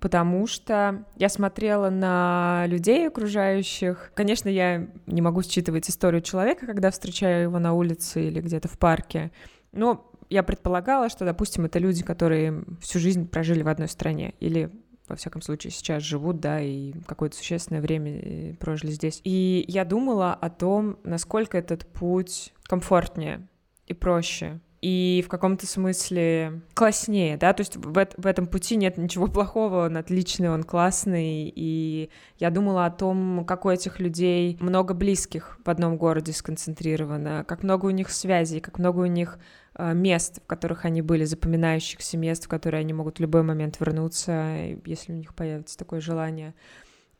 потому 0.00 0.46
что 0.48 1.04
я 1.16 1.28
смотрела 1.28 1.88
на 1.88 2.64
людей 2.66 3.06
окружающих. 3.06 4.10
Конечно, 4.14 4.48
я 4.48 4.88
не 5.06 5.22
могу 5.22 5.42
считывать 5.42 5.88
историю 5.88 6.22
человека, 6.22 6.66
когда 6.66 6.90
встречаю 6.90 7.44
его 7.44 7.58
на 7.58 7.72
улице 7.72 8.26
или 8.26 8.40
где-то 8.40 8.68
в 8.68 8.78
парке, 8.78 9.30
но 9.72 10.11
я 10.32 10.42
предполагала, 10.42 11.08
что, 11.08 11.24
допустим, 11.24 11.66
это 11.66 11.78
люди, 11.78 12.02
которые 12.02 12.64
всю 12.80 12.98
жизнь 12.98 13.28
прожили 13.28 13.62
в 13.62 13.68
одной 13.68 13.88
стране 13.88 14.34
или 14.40 14.70
во 15.08 15.16
всяком 15.16 15.42
случае, 15.42 15.72
сейчас 15.72 16.02
живут, 16.02 16.40
да, 16.40 16.60
и 16.60 16.92
какое-то 17.06 17.36
существенное 17.36 17.82
время 17.82 18.12
э, 18.12 18.54
прожили 18.54 18.92
здесь. 18.92 19.20
И 19.24 19.64
я 19.68 19.84
думала 19.84 20.32
о 20.32 20.48
том, 20.48 20.96
насколько 21.04 21.58
этот 21.58 21.86
путь 21.86 22.54
комфортнее 22.62 23.46
и 23.86 23.92
проще, 23.92 24.60
и 24.82 25.22
в 25.24 25.28
каком-то 25.28 25.66
смысле 25.66 26.62
класснее, 26.74 27.36
да, 27.36 27.52
то 27.52 27.60
есть 27.60 27.76
в, 27.76 27.92
в 27.92 28.26
этом 28.26 28.46
пути 28.46 28.76
нет 28.76 28.96
ничего 28.98 29.28
плохого, 29.28 29.86
он 29.86 29.96
отличный, 29.96 30.50
он 30.50 30.64
классный, 30.64 31.52
и 31.54 32.10
я 32.38 32.50
думала 32.50 32.86
о 32.86 32.90
том, 32.90 33.44
как 33.44 33.64
у 33.64 33.70
этих 33.70 34.00
людей 34.00 34.56
много 34.60 34.92
близких 34.92 35.58
в 35.64 35.70
одном 35.70 35.96
городе 35.96 36.32
сконцентрировано, 36.32 37.44
как 37.46 37.62
много 37.62 37.86
у 37.86 37.90
них 37.90 38.10
связей, 38.10 38.60
как 38.60 38.78
много 38.78 39.00
у 39.00 39.06
них 39.06 39.38
мест, 39.78 40.40
в 40.42 40.46
которых 40.46 40.84
они 40.84 41.02
были, 41.02 41.24
запоминающихся 41.24 42.16
мест, 42.18 42.44
в 42.44 42.48
которые 42.48 42.80
они 42.80 42.92
могут 42.92 43.18
в 43.18 43.20
любой 43.20 43.42
момент 43.42 43.78
вернуться, 43.80 44.76
если 44.84 45.12
у 45.12 45.16
них 45.16 45.34
появится 45.34 45.78
такое 45.78 46.00
желание. 46.00 46.54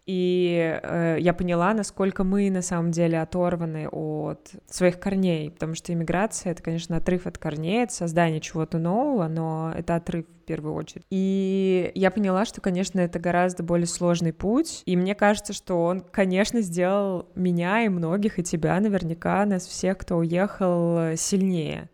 И 0.04 0.80
э, 0.82 1.18
я 1.20 1.32
поняла, 1.32 1.72
насколько 1.74 2.24
мы 2.24 2.50
на 2.50 2.62
самом 2.62 2.90
деле 2.90 3.20
оторваны 3.20 3.88
от 3.88 4.50
своих 4.68 4.98
корней, 4.98 5.52
потому 5.52 5.76
что 5.76 5.92
иммиграция— 5.92 6.50
это, 6.52 6.62
конечно, 6.62 6.96
отрыв 6.96 7.28
от 7.28 7.38
корней, 7.38 7.84
это 7.84 7.92
создание 7.92 8.40
чего-то 8.40 8.78
нового, 8.78 9.28
но 9.28 9.72
это 9.76 9.94
отрыв 9.94 10.26
в 10.26 10.44
первую 10.44 10.74
очередь. 10.74 11.04
И 11.10 11.92
я 11.94 12.10
поняла, 12.10 12.44
что, 12.46 12.60
конечно, 12.60 12.98
это 12.98 13.20
гораздо 13.20 13.62
более 13.62 13.86
сложный 13.86 14.32
путь, 14.32 14.82
и 14.86 14.96
мне 14.96 15.14
кажется, 15.14 15.52
что 15.52 15.84
он, 15.84 16.00
конечно, 16.00 16.62
сделал 16.62 17.28
меня 17.36 17.84
и 17.84 17.88
многих, 17.88 18.40
и 18.40 18.42
тебя 18.42 18.80
наверняка, 18.80 19.46
нас 19.46 19.66
всех, 19.66 19.98
кто 19.98 20.16
уехал, 20.16 21.16
сильнее. 21.16 21.88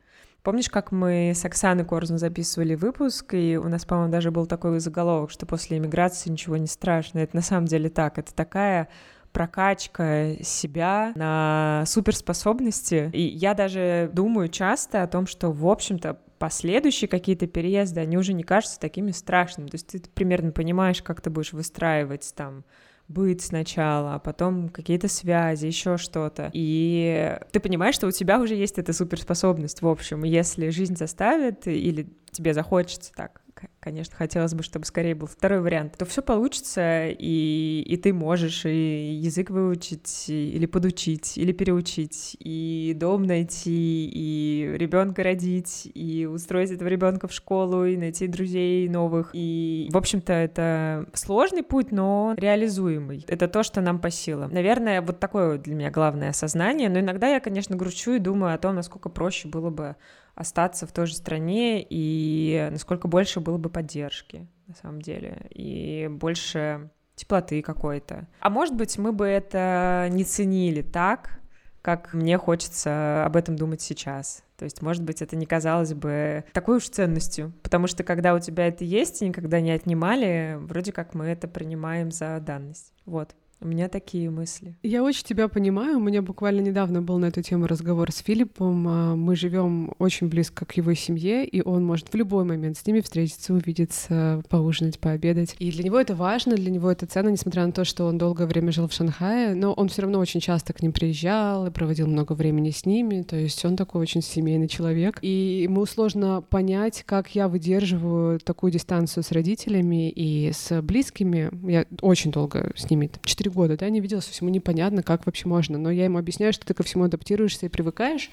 Помнишь, 0.48 0.70
как 0.70 0.92
мы 0.92 1.32
с 1.34 1.44
Оксаной 1.44 1.84
Корзун 1.84 2.16
записывали 2.16 2.74
выпуск, 2.74 3.34
и 3.34 3.58
у 3.58 3.68
нас, 3.68 3.84
по-моему, 3.84 4.10
даже 4.10 4.30
был 4.30 4.46
такой 4.46 4.80
заголовок, 4.80 5.30
что 5.30 5.44
после 5.44 5.76
иммиграции 5.76 6.30
ничего 6.30 6.56
не 6.56 6.66
страшно. 6.66 7.18
Это 7.18 7.36
на 7.36 7.42
самом 7.42 7.66
деле 7.66 7.90
так. 7.90 8.16
Это 8.16 8.34
такая 8.34 8.88
прокачка 9.30 10.36
себя 10.42 11.12
на 11.16 11.84
суперспособности. 11.86 13.10
И 13.12 13.20
я 13.20 13.52
даже 13.52 14.08
думаю 14.14 14.48
часто 14.48 15.02
о 15.02 15.06
том, 15.06 15.26
что, 15.26 15.52
в 15.52 15.66
общем-то, 15.66 16.18
последующие 16.38 17.08
какие-то 17.08 17.46
переезды, 17.46 18.00
они 18.00 18.16
уже 18.16 18.32
не 18.32 18.42
кажутся 18.42 18.80
такими 18.80 19.10
страшными. 19.10 19.66
То 19.66 19.74
есть 19.74 19.88
ты 19.88 20.00
примерно 20.00 20.52
понимаешь, 20.52 21.02
как 21.02 21.20
ты 21.20 21.28
будешь 21.28 21.52
выстраивать 21.52 22.32
там 22.34 22.64
быть 23.08 23.42
сначала, 23.42 24.14
а 24.14 24.18
потом 24.18 24.68
какие-то 24.68 25.08
связи, 25.08 25.66
еще 25.66 25.96
что-то. 25.96 26.50
И 26.52 27.38
ты 27.50 27.60
понимаешь, 27.60 27.94
что 27.94 28.06
у 28.06 28.10
тебя 28.10 28.40
уже 28.40 28.54
есть 28.54 28.78
эта 28.78 28.92
суперспособность, 28.92 29.82
в 29.82 29.88
общем. 29.88 30.24
Если 30.24 30.68
жизнь 30.68 30.96
заставит 30.96 31.66
или 31.66 32.08
тебе 32.30 32.54
захочется 32.54 33.12
так 33.14 33.40
конечно, 33.80 34.14
хотелось 34.16 34.54
бы, 34.54 34.62
чтобы 34.62 34.84
скорее 34.84 35.14
был 35.14 35.26
второй 35.26 35.60
вариант, 35.60 35.96
то 35.96 36.04
все 36.04 36.22
получится, 36.22 37.06
и, 37.08 37.82
и 37.86 37.96
ты 37.96 38.12
можешь 38.12 38.64
и 38.66 39.14
язык 39.14 39.50
выучить, 39.50 40.28
или 40.28 40.66
подучить, 40.66 41.38
или 41.38 41.52
переучить, 41.52 42.36
и 42.38 42.94
дом 42.96 43.22
найти, 43.22 44.10
и 44.12 44.74
ребенка 44.76 45.22
родить, 45.22 45.90
и 45.94 46.26
устроить 46.26 46.70
этого 46.70 46.88
ребенка 46.88 47.28
в 47.28 47.32
школу, 47.32 47.84
и 47.84 47.96
найти 47.96 48.26
друзей 48.26 48.88
новых. 48.88 49.30
И, 49.32 49.88
в 49.90 49.96
общем-то, 49.96 50.32
это 50.32 51.06
сложный 51.14 51.62
путь, 51.62 51.92
но 51.92 52.34
реализуемый. 52.36 53.24
Это 53.28 53.48
то, 53.48 53.62
что 53.62 53.80
нам 53.80 54.00
по 54.00 54.10
силам. 54.10 54.52
Наверное, 54.52 55.02
вот 55.02 55.20
такое 55.20 55.58
для 55.58 55.74
меня 55.74 55.90
главное 55.90 56.30
осознание, 56.30 56.88
но 56.88 57.00
иногда 57.00 57.28
я, 57.28 57.40
конечно, 57.40 57.76
грущу 57.76 58.12
и 58.12 58.18
думаю 58.18 58.54
о 58.54 58.58
том, 58.58 58.74
насколько 58.74 59.08
проще 59.08 59.48
было 59.48 59.70
бы 59.70 59.96
остаться 60.38 60.86
в 60.86 60.92
той 60.92 61.06
же 61.06 61.14
стране 61.14 61.84
и 61.88 62.68
насколько 62.70 63.08
больше 63.08 63.40
было 63.40 63.58
бы 63.58 63.68
поддержки 63.68 64.46
на 64.66 64.74
самом 64.74 65.02
деле 65.02 65.46
и 65.50 66.08
больше 66.10 66.90
теплоты 67.16 67.60
какой-то. 67.62 68.28
А 68.40 68.48
может 68.48 68.76
быть, 68.76 68.96
мы 68.98 69.12
бы 69.12 69.26
это 69.26 70.06
не 70.10 70.24
ценили 70.24 70.82
так, 70.82 71.40
как 71.82 72.14
мне 72.14 72.38
хочется 72.38 73.24
об 73.24 73.34
этом 73.34 73.56
думать 73.56 73.80
сейчас. 73.80 74.44
То 74.56 74.64
есть, 74.64 74.82
может 74.82 75.02
быть, 75.02 75.22
это 75.22 75.36
не 75.36 75.46
казалось 75.46 75.94
бы 75.94 76.44
такой 76.52 76.76
уж 76.76 76.88
ценностью, 76.88 77.52
потому 77.62 77.86
что 77.86 78.04
когда 78.04 78.34
у 78.34 78.40
тебя 78.40 78.68
это 78.68 78.84
есть 78.84 79.22
и 79.22 79.28
никогда 79.28 79.60
не 79.60 79.70
отнимали, 79.70 80.56
вроде 80.60 80.92
как 80.92 81.14
мы 81.14 81.26
это 81.26 81.48
принимаем 81.48 82.10
за 82.10 82.38
данность. 82.40 82.92
Вот. 83.06 83.34
У 83.60 83.66
меня 83.66 83.88
такие 83.88 84.30
мысли. 84.30 84.76
Я 84.84 85.02
очень 85.02 85.24
тебя 85.24 85.48
понимаю. 85.48 85.96
У 85.96 86.00
меня 86.00 86.22
буквально 86.22 86.60
недавно 86.60 87.02
был 87.02 87.18
на 87.18 87.26
эту 87.26 87.42
тему 87.42 87.66
разговор 87.66 88.12
с 88.12 88.18
Филиппом. 88.18 88.86
А, 88.86 89.16
мы 89.16 89.34
живем 89.34 89.94
очень 89.98 90.28
близко 90.28 90.64
к 90.64 90.76
его 90.76 90.94
семье, 90.94 91.44
и 91.44 91.60
он 91.60 91.84
может 91.84 92.08
в 92.08 92.14
любой 92.14 92.44
момент 92.44 92.76
с 92.78 92.86
ними 92.86 93.00
встретиться, 93.00 93.52
увидеться, 93.52 94.42
поужинать, 94.48 95.00
пообедать. 95.00 95.56
И 95.58 95.72
для 95.72 95.82
него 95.82 95.98
это 95.98 96.14
важно, 96.14 96.54
для 96.54 96.70
него 96.70 96.90
это 96.90 97.06
ценно, 97.06 97.30
несмотря 97.30 97.66
на 97.66 97.72
то, 97.72 97.84
что 97.84 98.04
он 98.04 98.16
долгое 98.16 98.46
время 98.46 98.70
жил 98.70 98.86
в 98.86 98.92
Шанхае, 98.92 99.56
но 99.56 99.72
он 99.72 99.88
все 99.88 100.02
равно 100.02 100.20
очень 100.20 100.40
часто 100.40 100.72
к 100.72 100.80
ним 100.80 100.92
приезжал 100.92 101.66
и 101.66 101.70
проводил 101.70 102.06
много 102.06 102.34
времени 102.34 102.70
с 102.70 102.86
ними. 102.86 103.22
То 103.22 103.36
есть 103.36 103.64
он 103.64 103.76
такой 103.76 104.00
очень 104.00 104.22
семейный 104.22 104.68
человек. 104.68 105.18
И 105.20 105.62
ему 105.64 105.84
сложно 105.86 106.42
понять, 106.42 107.02
как 107.04 107.34
я 107.34 107.48
выдерживаю 107.48 108.38
такую 108.38 108.70
дистанцию 108.70 109.24
с 109.24 109.32
родителями 109.32 110.10
и 110.10 110.52
с 110.52 110.80
близкими. 110.80 111.50
Я 111.68 111.86
очень 112.02 112.30
долго 112.30 112.72
с 112.76 112.88
ними, 112.88 113.10
4 113.24 113.47
4 113.48 113.50
года, 113.50 113.76
да, 113.76 113.88
не 113.88 114.00
виделась, 114.00 114.26
всему 114.26 114.50
непонятно, 114.50 115.02
как 115.02 115.26
вообще 115.26 115.48
можно. 115.48 115.78
Но 115.78 115.90
я 115.90 116.04
ему 116.04 116.18
объясняю, 116.18 116.52
что 116.52 116.66
ты 116.66 116.74
ко 116.74 116.82
всему 116.82 117.04
адаптируешься 117.04 117.66
и 117.66 117.68
привыкаешь, 117.68 118.30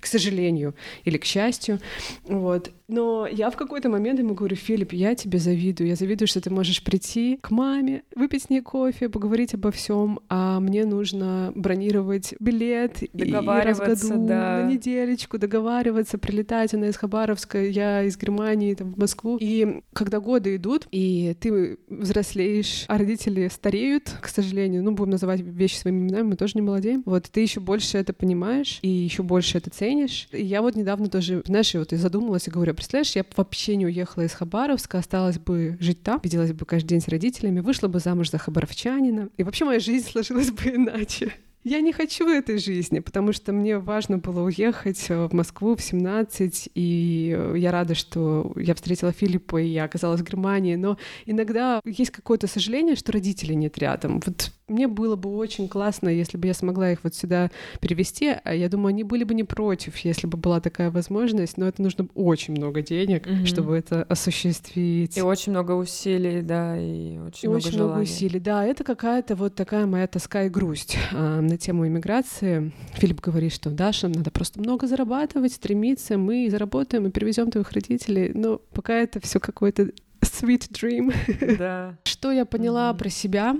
к 0.00 0.06
сожалению, 0.06 0.74
или 1.04 1.18
к 1.18 1.24
счастью. 1.24 1.78
Вот. 2.24 2.70
Но 2.88 3.26
я 3.26 3.50
в 3.50 3.56
какой-то 3.56 3.88
момент 3.88 4.20
ему 4.20 4.34
говорю, 4.34 4.56
Филипп, 4.56 4.92
я 4.92 5.14
тебе 5.14 5.38
завидую. 5.38 5.88
Я 5.88 5.96
завидую, 5.96 6.28
что 6.28 6.40
ты 6.40 6.50
можешь 6.50 6.82
прийти 6.84 7.38
к 7.40 7.50
маме, 7.50 8.02
выпить 8.14 8.44
с 8.44 8.50
ней 8.50 8.60
кофе, 8.60 9.08
поговорить 9.08 9.54
обо 9.54 9.70
всем, 9.72 10.20
а 10.28 10.60
мне 10.60 10.84
нужно 10.84 11.52
бронировать 11.54 12.34
билет 12.38 13.02
договариваться, 13.12 14.14
и 14.14 14.18
да. 14.18 14.62
на 14.62 14.70
неделечку, 14.70 15.38
договариваться, 15.38 16.18
прилетать. 16.18 16.74
Она 16.74 16.88
из 16.88 16.96
Хабаровска, 16.96 17.62
я 17.64 18.04
из 18.04 18.16
Германии, 18.16 18.74
там, 18.74 18.92
в 18.92 18.98
Москву. 18.98 19.36
И 19.40 19.80
когда 19.92 20.20
годы 20.20 20.56
идут, 20.56 20.86
и 20.92 21.34
ты 21.40 21.78
взрослеешь, 21.88 22.84
а 22.86 22.98
родители 22.98 23.48
стареют, 23.48 24.14
к 24.20 24.28
сожалению, 24.28 24.55
ну, 24.60 24.92
будем 24.92 25.10
называть 25.10 25.40
вещи 25.40 25.76
своими 25.76 26.00
именами, 26.00 26.28
мы 26.28 26.36
тоже 26.36 26.52
не 26.56 26.62
молодеем. 26.62 27.02
Вот, 27.06 27.24
ты 27.30 27.40
еще 27.40 27.60
больше 27.60 27.98
это 27.98 28.12
понимаешь, 28.12 28.78
и 28.82 28.88
еще 28.88 29.22
больше 29.22 29.58
это 29.58 29.70
ценишь. 29.70 30.28
И 30.32 30.44
я 30.44 30.62
вот 30.62 30.76
недавно 30.76 31.08
тоже, 31.08 31.42
знаешь, 31.46 31.74
вот 31.74 31.92
и 31.92 31.96
задумалась 31.96 32.48
и 32.48 32.50
говорю, 32.50 32.74
представляешь, 32.74 33.16
я 33.16 33.24
вообще 33.36 33.76
не 33.76 33.86
уехала 33.86 34.24
из 34.24 34.32
Хабаровска, 34.32 34.98
осталась 34.98 35.38
бы 35.38 35.76
жить 35.80 36.02
там, 36.02 36.20
виделась 36.22 36.52
бы 36.52 36.64
каждый 36.64 36.88
день 36.88 37.00
с 37.00 37.08
родителями, 37.08 37.60
вышла 37.60 37.88
бы 37.88 38.00
замуж 38.00 38.30
за 38.30 38.38
хабаровчанина, 38.38 39.28
и 39.36 39.42
вообще 39.42 39.64
моя 39.64 39.80
жизнь 39.80 40.08
сложилась 40.10 40.50
бы 40.50 40.70
иначе. 40.70 41.32
Я 41.68 41.80
не 41.80 41.92
хочу 41.92 42.28
этой 42.28 42.58
жизни, 42.58 43.00
потому 43.00 43.32
что 43.32 43.52
мне 43.52 43.80
важно 43.80 44.18
было 44.18 44.42
уехать 44.42 45.08
в 45.08 45.30
Москву 45.32 45.74
в 45.74 45.82
17, 45.82 46.68
и 46.76 47.36
я 47.56 47.72
рада, 47.72 47.96
что 47.96 48.52
я 48.54 48.72
встретила 48.72 49.10
Филиппа, 49.10 49.60
и 49.60 49.66
я 49.66 49.82
оказалась 49.82 50.20
в 50.20 50.24
Германии, 50.24 50.76
но 50.76 50.96
иногда 51.24 51.80
есть 51.84 52.12
какое-то 52.12 52.46
сожаление, 52.46 52.94
что 52.94 53.10
родителей 53.10 53.56
нет 53.56 53.78
рядом. 53.78 54.22
Вот 54.24 54.52
мне 54.68 54.88
было 54.88 55.14
бы 55.14 55.30
очень 55.36 55.68
классно, 55.68 56.08
если 56.08 56.36
бы 56.36 56.48
я 56.48 56.54
смогла 56.54 56.90
их 56.90 57.04
вот 57.04 57.14
сюда 57.14 57.50
перевести. 57.80 58.34
А 58.42 58.52
я 58.52 58.68
думаю, 58.68 58.88
они 58.88 59.04
были 59.04 59.22
бы 59.22 59.34
не 59.34 59.44
против, 59.44 59.96
если 59.98 60.26
бы 60.26 60.36
была 60.36 60.60
такая 60.60 60.90
возможность, 60.90 61.56
но 61.56 61.68
это 61.68 61.82
нужно 61.82 62.08
очень 62.14 62.54
много 62.54 62.82
денег, 62.82 63.26
mm-hmm. 63.26 63.46
чтобы 63.46 63.76
это 63.76 64.02
осуществить. 64.02 65.16
И 65.16 65.22
очень 65.22 65.52
много 65.52 65.72
усилий, 65.72 66.42
да, 66.42 66.76
и 66.76 67.18
очень 67.18 67.46
и 67.46 67.48
много 67.48 67.56
очень 67.58 67.70
желаний. 67.72 67.92
много 67.92 68.02
усилий, 68.02 68.40
да. 68.40 68.64
Это 68.64 68.82
какая-то 68.82 69.36
вот 69.36 69.54
такая 69.54 69.86
моя 69.86 70.06
тоска 70.08 70.42
и 70.44 70.48
грусть 70.48 70.98
а, 71.12 71.40
на 71.40 71.56
тему 71.56 71.86
иммиграции. 71.86 72.72
Филипп 72.94 73.20
говорит, 73.20 73.52
что 73.52 73.70
Даша, 73.70 74.08
надо 74.08 74.32
просто 74.32 74.58
много 74.58 74.88
зарабатывать, 74.88 75.52
стремиться, 75.52 76.18
мы 76.18 76.48
заработаем 76.50 77.06
и 77.06 77.10
перевезем 77.10 77.52
твоих 77.52 77.70
родителей. 77.70 78.32
Но 78.34 78.58
пока 78.72 78.94
это 78.94 79.20
все 79.20 79.38
какой-то 79.38 79.90
sweet 80.22 80.70
dream. 80.72 81.14
Да. 81.56 81.96
Что 82.04 82.32
я 82.32 82.44
поняла 82.44 82.90
mm-hmm. 82.90 82.98
про 82.98 83.08
себя? 83.10 83.56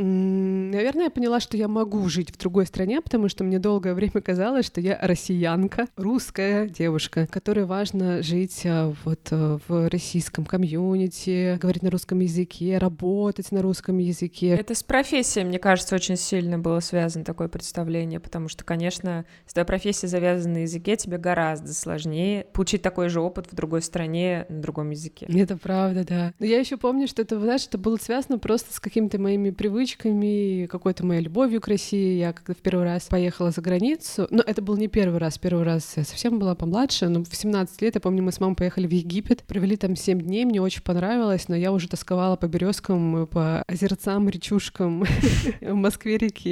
Наверное, 0.00 1.04
я 1.04 1.10
поняла, 1.10 1.40
что 1.40 1.56
я 1.56 1.66
могу 1.66 2.08
жить 2.08 2.30
в 2.30 2.38
другой 2.38 2.66
стране, 2.66 3.00
потому 3.00 3.28
что 3.28 3.42
мне 3.42 3.58
долгое 3.58 3.94
время 3.94 4.20
казалось, 4.20 4.64
что 4.64 4.80
я 4.80 4.96
россиянка, 5.02 5.88
русская 5.96 6.68
девушка, 6.68 7.26
которой 7.26 7.64
важно 7.64 8.22
жить 8.22 8.62
а, 8.64 8.94
вот 9.04 9.20
э, 9.32 9.58
в 9.66 9.88
российском 9.88 10.44
комьюнити, 10.44 11.58
говорить 11.60 11.82
на 11.82 11.90
русском 11.90 12.20
языке, 12.20 12.78
работать 12.78 13.50
на 13.50 13.60
русском 13.60 13.98
языке. 13.98 14.50
Это 14.50 14.76
с 14.76 14.84
профессией, 14.84 15.44
мне 15.44 15.58
кажется, 15.58 15.96
очень 15.96 16.16
сильно 16.16 16.60
было 16.60 16.78
связано 16.78 17.24
такое 17.24 17.48
представление, 17.48 18.20
потому 18.20 18.48
что, 18.48 18.62
конечно, 18.62 19.24
если 19.46 19.54
твоя 19.54 19.64
профессия 19.64 20.06
завязана 20.06 20.54
на 20.54 20.58
языке, 20.58 20.96
тебе 20.96 21.18
гораздо 21.18 21.74
сложнее 21.74 22.46
получить 22.52 22.82
такой 22.82 23.08
же 23.08 23.20
опыт 23.20 23.48
в 23.50 23.54
другой 23.56 23.82
стране 23.82 24.46
на 24.48 24.60
другом 24.60 24.90
языке. 24.90 25.26
Это 25.28 25.56
правда, 25.56 26.04
да. 26.04 26.34
Но 26.38 26.46
я 26.46 26.60
еще 26.60 26.76
помню, 26.76 27.08
что 27.08 27.22
это, 27.22 27.40
знаешь, 27.40 27.66
это 27.66 27.78
было 27.78 27.96
связано 27.96 28.38
просто 28.38 28.72
с 28.72 28.78
какими-то 28.78 29.18
моими 29.18 29.50
привычками, 29.50 29.87
привычками, 29.88 30.66
какой-то 30.66 31.04
моей 31.04 31.22
любовью 31.22 31.60
к 31.60 31.68
России. 31.68 32.18
Я 32.18 32.32
когда 32.32 32.54
в 32.54 32.58
первый 32.58 32.84
раз 32.84 33.04
поехала 33.04 33.50
за 33.50 33.60
границу, 33.60 34.26
но 34.30 34.42
это 34.44 34.60
был 34.60 34.76
не 34.76 34.88
первый 34.88 35.18
раз, 35.18 35.38
первый 35.38 35.64
раз 35.64 35.94
я 35.96 36.04
совсем 36.04 36.38
была 36.38 36.54
помладше, 36.54 37.08
но 37.08 37.24
в 37.24 37.34
17 37.34 37.82
лет, 37.82 37.94
я 37.94 38.00
помню, 38.00 38.22
мы 38.22 38.32
с 38.32 38.40
мамой 38.40 38.56
поехали 38.56 38.86
в 38.86 38.92
Египет, 38.92 39.42
провели 39.44 39.76
там 39.76 39.96
7 39.96 40.20
дней, 40.20 40.44
мне 40.44 40.60
очень 40.60 40.82
понравилось, 40.82 41.48
но 41.48 41.56
я 41.56 41.72
уже 41.72 41.88
тосковала 41.88 42.36
по 42.36 42.46
березкам, 42.46 43.26
по 43.26 43.62
озерцам, 43.66 44.28
речушкам 44.28 45.04
в 45.60 45.74
Москве 45.74 46.18
реки, 46.18 46.48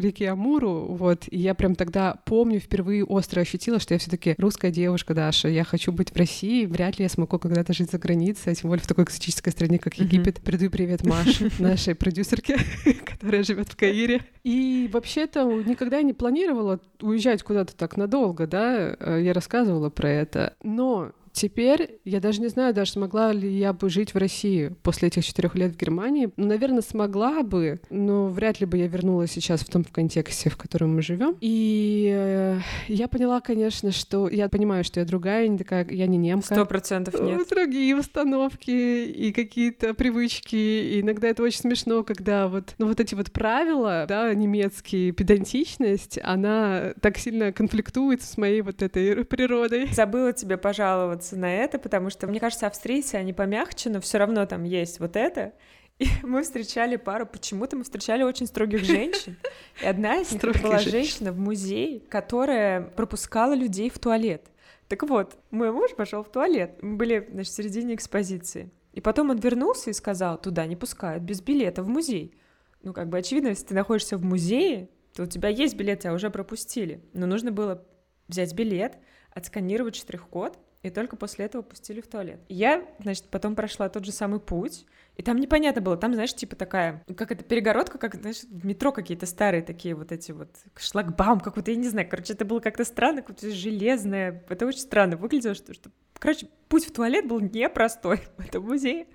реки 0.00 0.24
Амуру, 0.24 0.86
вот, 0.90 1.24
и 1.30 1.38
я 1.38 1.54
прям 1.54 1.74
тогда 1.74 2.16
помню, 2.24 2.60
впервые 2.60 3.04
остро 3.04 3.40
ощутила, 3.40 3.78
что 3.78 3.94
я 3.94 3.98
все 3.98 4.10
таки 4.10 4.34
русская 4.38 4.70
девушка, 4.70 5.14
Даша, 5.14 5.48
я 5.48 5.64
хочу 5.64 5.92
быть 5.92 6.10
в 6.10 6.16
России, 6.16 6.66
вряд 6.66 6.98
ли 6.98 7.04
я 7.04 7.08
смогу 7.08 7.38
когда-то 7.38 7.72
жить 7.72 7.90
за 7.90 7.98
границей, 7.98 8.52
а 8.52 8.54
тем 8.54 8.68
более 8.68 8.82
в 8.82 8.86
такой 8.86 9.04
экзотической 9.04 9.52
стране, 9.52 9.78
как 9.78 9.94
Египет. 9.94 10.40
Передаю 10.40 10.70
привет 10.70 11.04
Маше, 11.04 11.50
нашей 11.58 11.94
продюсерке 11.94 12.41
девушке, 12.42 12.56
которая 13.04 13.42
живет 13.42 13.68
в 13.68 13.76
Каире. 13.76 14.22
И 14.44 14.88
вообще-то 14.92 15.44
никогда 15.44 16.02
не 16.02 16.12
планировала 16.12 16.80
уезжать 17.00 17.42
куда-то 17.42 17.76
так 17.76 17.96
надолго, 17.96 18.46
да, 18.46 18.96
э, 18.98 19.20
я 19.22 19.32
рассказывала 19.32 19.90
про 19.90 20.08
это. 20.08 20.54
Но 20.62 21.12
теперь 21.32 22.00
я 22.04 22.20
даже 22.20 22.40
не 22.40 22.48
знаю, 22.48 22.74
даже 22.74 22.92
смогла 22.92 23.32
ли 23.32 23.48
я 23.48 23.72
бы 23.72 23.88
жить 23.88 24.14
в 24.14 24.18
России 24.18 24.74
после 24.82 25.08
этих 25.08 25.24
четырех 25.24 25.54
лет 25.54 25.72
в 25.72 25.76
Германии. 25.76 26.30
Ну, 26.36 26.46
наверное, 26.46 26.82
смогла 26.82 27.42
бы, 27.42 27.80
но 27.90 28.28
вряд 28.28 28.60
ли 28.60 28.66
бы 28.66 28.78
я 28.78 28.86
вернулась 28.86 29.32
сейчас 29.32 29.60
в 29.60 29.70
том 29.70 29.84
контексте, 29.84 30.50
в 30.50 30.56
котором 30.56 30.94
мы 30.94 31.02
живем. 31.02 31.36
И 31.40 32.12
э, 32.14 32.58
я 32.88 33.08
поняла, 33.08 33.40
конечно, 33.40 33.92
что 33.92 34.28
я 34.28 34.48
понимаю, 34.48 34.84
что 34.84 35.00
я 35.00 35.06
другая, 35.06 35.48
не 35.48 35.58
такая, 35.58 35.86
я 35.90 36.06
не 36.06 36.18
немка. 36.18 36.54
Сто 36.54 36.66
процентов 36.66 37.20
нет. 37.20 37.48
Другие 37.48 37.96
установки 37.96 38.70
и 38.70 39.32
какие-то 39.32 39.94
привычки. 39.94 40.56
И 40.56 41.00
иногда 41.00 41.28
это 41.28 41.42
очень 41.42 41.60
смешно, 41.60 42.02
когда 42.02 42.48
вот, 42.48 42.74
ну, 42.78 42.86
вот 42.86 43.00
эти 43.00 43.14
вот 43.14 43.32
правила, 43.32 44.04
да, 44.08 44.32
немецкие, 44.34 45.12
педантичность, 45.12 46.18
она 46.22 46.92
так 47.00 47.18
сильно 47.18 47.52
конфликтует 47.52 48.22
с 48.22 48.36
моей 48.36 48.60
вот 48.62 48.82
этой 48.82 49.24
природой. 49.24 49.88
Забыла 49.92 50.32
тебе 50.32 50.56
пожаловаться 50.56 51.21
на 51.30 51.54
это, 51.54 51.78
потому 51.78 52.10
что, 52.10 52.26
мне 52.26 52.40
кажется, 52.40 52.66
австрийцы, 52.66 53.14
они 53.14 53.32
помягче, 53.32 53.90
но 53.90 54.00
все 54.00 54.18
равно 54.18 54.44
там 54.46 54.64
есть 54.64 55.00
вот 55.00 55.16
это. 55.16 55.52
И 55.98 56.06
мы 56.22 56.42
встречали 56.42 56.96
пару, 56.96 57.26
почему-то 57.26 57.76
мы 57.76 57.84
встречали 57.84 58.22
очень 58.22 58.46
строгих 58.46 58.84
женщин. 58.84 59.36
И 59.80 59.86
одна 59.86 60.16
из 60.16 60.32
них 60.32 60.62
была 60.62 60.78
женщина 60.78 61.32
в 61.32 61.38
музее, 61.38 62.00
которая 62.00 62.82
пропускала 62.82 63.54
людей 63.54 63.90
в 63.90 63.98
туалет. 63.98 64.46
Так 64.88 65.04
вот, 65.04 65.38
мой 65.50 65.72
муж 65.72 65.94
пошел 65.96 66.22
в 66.22 66.30
туалет. 66.30 66.82
Мы 66.82 66.96
были, 66.96 67.28
значит, 67.30 67.52
в 67.52 67.56
середине 67.56 67.94
экспозиции. 67.94 68.70
И 68.92 69.00
потом 69.00 69.30
он 69.30 69.38
вернулся 69.38 69.90
и 69.90 69.94
сказал, 69.94 70.38
туда 70.38 70.66
не 70.66 70.76
пускают, 70.76 71.22
без 71.22 71.40
билета 71.40 71.82
в 71.82 71.88
музей. 71.88 72.36
Ну, 72.82 72.92
как 72.92 73.08
бы 73.08 73.16
очевидно, 73.16 73.48
если 73.48 73.66
ты 73.66 73.74
находишься 73.74 74.18
в 74.18 74.24
музее, 74.24 74.90
то 75.14 75.22
у 75.22 75.26
тебя 75.26 75.48
есть 75.48 75.76
билет, 75.76 76.00
тебя 76.00 76.12
уже 76.12 76.30
пропустили. 76.30 77.02
Но 77.14 77.26
нужно 77.26 77.52
было 77.52 77.84
взять 78.28 78.54
билет, 78.54 78.98
отсканировать 79.30 79.96
штрих-код, 79.96 80.58
и 80.82 80.90
только 80.90 81.16
после 81.16 81.46
этого 81.46 81.62
пустили 81.62 82.00
в 82.00 82.06
туалет. 82.06 82.40
Я, 82.48 82.84
значит, 83.00 83.24
потом 83.30 83.54
прошла 83.54 83.88
тот 83.88 84.04
же 84.04 84.12
самый 84.12 84.40
путь, 84.40 84.84
и 85.16 85.22
там 85.22 85.36
непонятно 85.36 85.82
было, 85.82 85.96
там, 85.96 86.14
знаешь, 86.14 86.34
типа 86.34 86.56
такая, 86.56 87.04
как 87.16 87.30
это, 87.30 87.44
перегородка, 87.44 87.98
как, 87.98 88.14
знаешь, 88.14 88.42
в 88.42 88.66
метро 88.66 88.92
какие-то 88.92 89.26
старые 89.26 89.62
такие 89.62 89.94
вот 89.94 90.10
эти 90.10 90.32
вот, 90.32 90.48
шлагбаум 90.76 91.40
какой-то, 91.40 91.70
я 91.70 91.76
не 91.76 91.88
знаю, 91.88 92.08
короче, 92.08 92.32
это 92.32 92.44
было 92.44 92.60
как-то 92.60 92.84
странно, 92.84 93.22
какое-то 93.22 93.50
железное, 93.50 94.44
это 94.48 94.66
очень 94.66 94.80
странно 94.80 95.16
выглядело, 95.16 95.54
что, 95.54 95.74
что 95.74 95.90
Короче, 96.22 96.46
путь 96.68 96.86
в 96.86 96.92
туалет 96.92 97.26
был 97.26 97.40
непростой 97.40 98.20
в 98.36 98.46
этом 98.46 98.62
музее. 98.62 99.08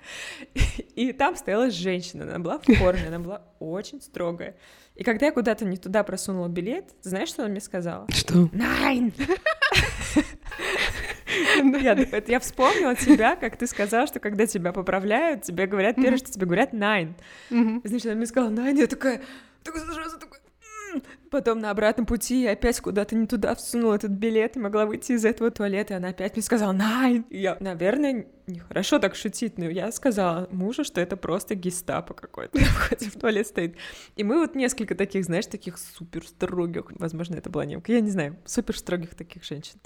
И, 0.94 1.14
там 1.14 1.38
стояла 1.38 1.72
женщина, 1.72 2.26
она 2.26 2.40
была 2.40 2.60
в 2.60 2.66
форме, 2.66 3.08
она 3.08 3.20
была 3.20 3.44
очень 3.60 4.02
строгая. 4.02 4.58
И 4.94 5.06
когда 5.06 5.28
я 5.28 5.32
куда-то 5.32 5.64
не 5.64 5.78
туда 5.78 6.04
просунула 6.04 6.50
билет, 6.50 6.84
знаешь, 7.04 7.30
что 7.30 7.44
она 7.44 7.52
мне 7.52 7.62
сказала? 7.62 8.08
Что? 8.10 8.50
Найн! 8.52 9.14
Я, 11.82 12.24
я 12.28 12.39
вспомнила 12.39 12.96
тебя, 12.96 13.36
как 13.36 13.58
ты 13.58 13.67
сказала, 13.67 14.08
что 14.08 14.20
когда 14.20 14.46
тебя 14.46 14.72
поправляют, 14.74 15.43
тебе 15.43 15.67
говорят, 15.67 15.96
первое, 15.96 16.17
что 16.17 16.32
тебе 16.32 16.46
говорят, 16.46 16.74
найн. 16.74 17.15
Значит, 17.50 18.06
она 18.08 18.15
мне 18.15 18.26
сказала, 18.26 18.50
найн, 18.50 18.78
я 18.78 18.88
такая, 18.88 19.22
такая 19.63 19.84
сразу 19.86 20.20
такая, 20.20 20.37
Потом 21.30 21.60
на 21.60 21.72
обратном 21.72 22.06
пути 22.06 22.44
я 22.44 22.52
опять 22.52 22.80
куда-то 22.80 23.16
не 23.16 23.28
туда 23.28 23.56
всунула 23.56 23.96
этот 23.96 24.12
билет 24.12 24.56
и 24.56 24.60
могла 24.60 24.86
выйти 24.86 25.13
из 25.13 25.26
этого 25.26 25.52
туалета, 25.52 25.94
и 25.94 25.98
она 25.98 26.10
опять 26.10 26.36
мне 26.36 26.44
сказала 26.44 26.72
«Найн!» 26.72 27.26
Я, 27.30 27.58
наверное, 27.60 28.28
нехорошо 28.48 29.00
так 29.00 29.16
шутить, 29.16 29.58
но 29.58 29.66
я 29.66 29.92
сказала 29.92 30.48
мужу, 30.52 30.84
что 30.84 31.02
это 31.02 31.18
просто 31.18 31.56
гестапо 31.56 32.13
какой-то 32.13 32.58
в 33.00 33.20
туалет 33.20 33.48
стоит. 33.48 33.76
И 34.16 34.24
мы 34.24 34.40
вот 34.40 34.56
несколько 34.56 34.96
таких, 34.96 35.26
знаешь, 35.26 35.48
таких 35.48 35.78
супер 35.78 36.26
строгих, 36.26 36.86
возможно, 36.92 37.36
это 37.36 37.50
была 37.50 37.66
немка, 37.66 37.92
я 37.92 38.02
не 38.02 38.12
знаю, 38.12 38.38
супер 38.46 38.78
строгих 38.78 39.16
таких 39.16 39.44
женщин 39.44 39.80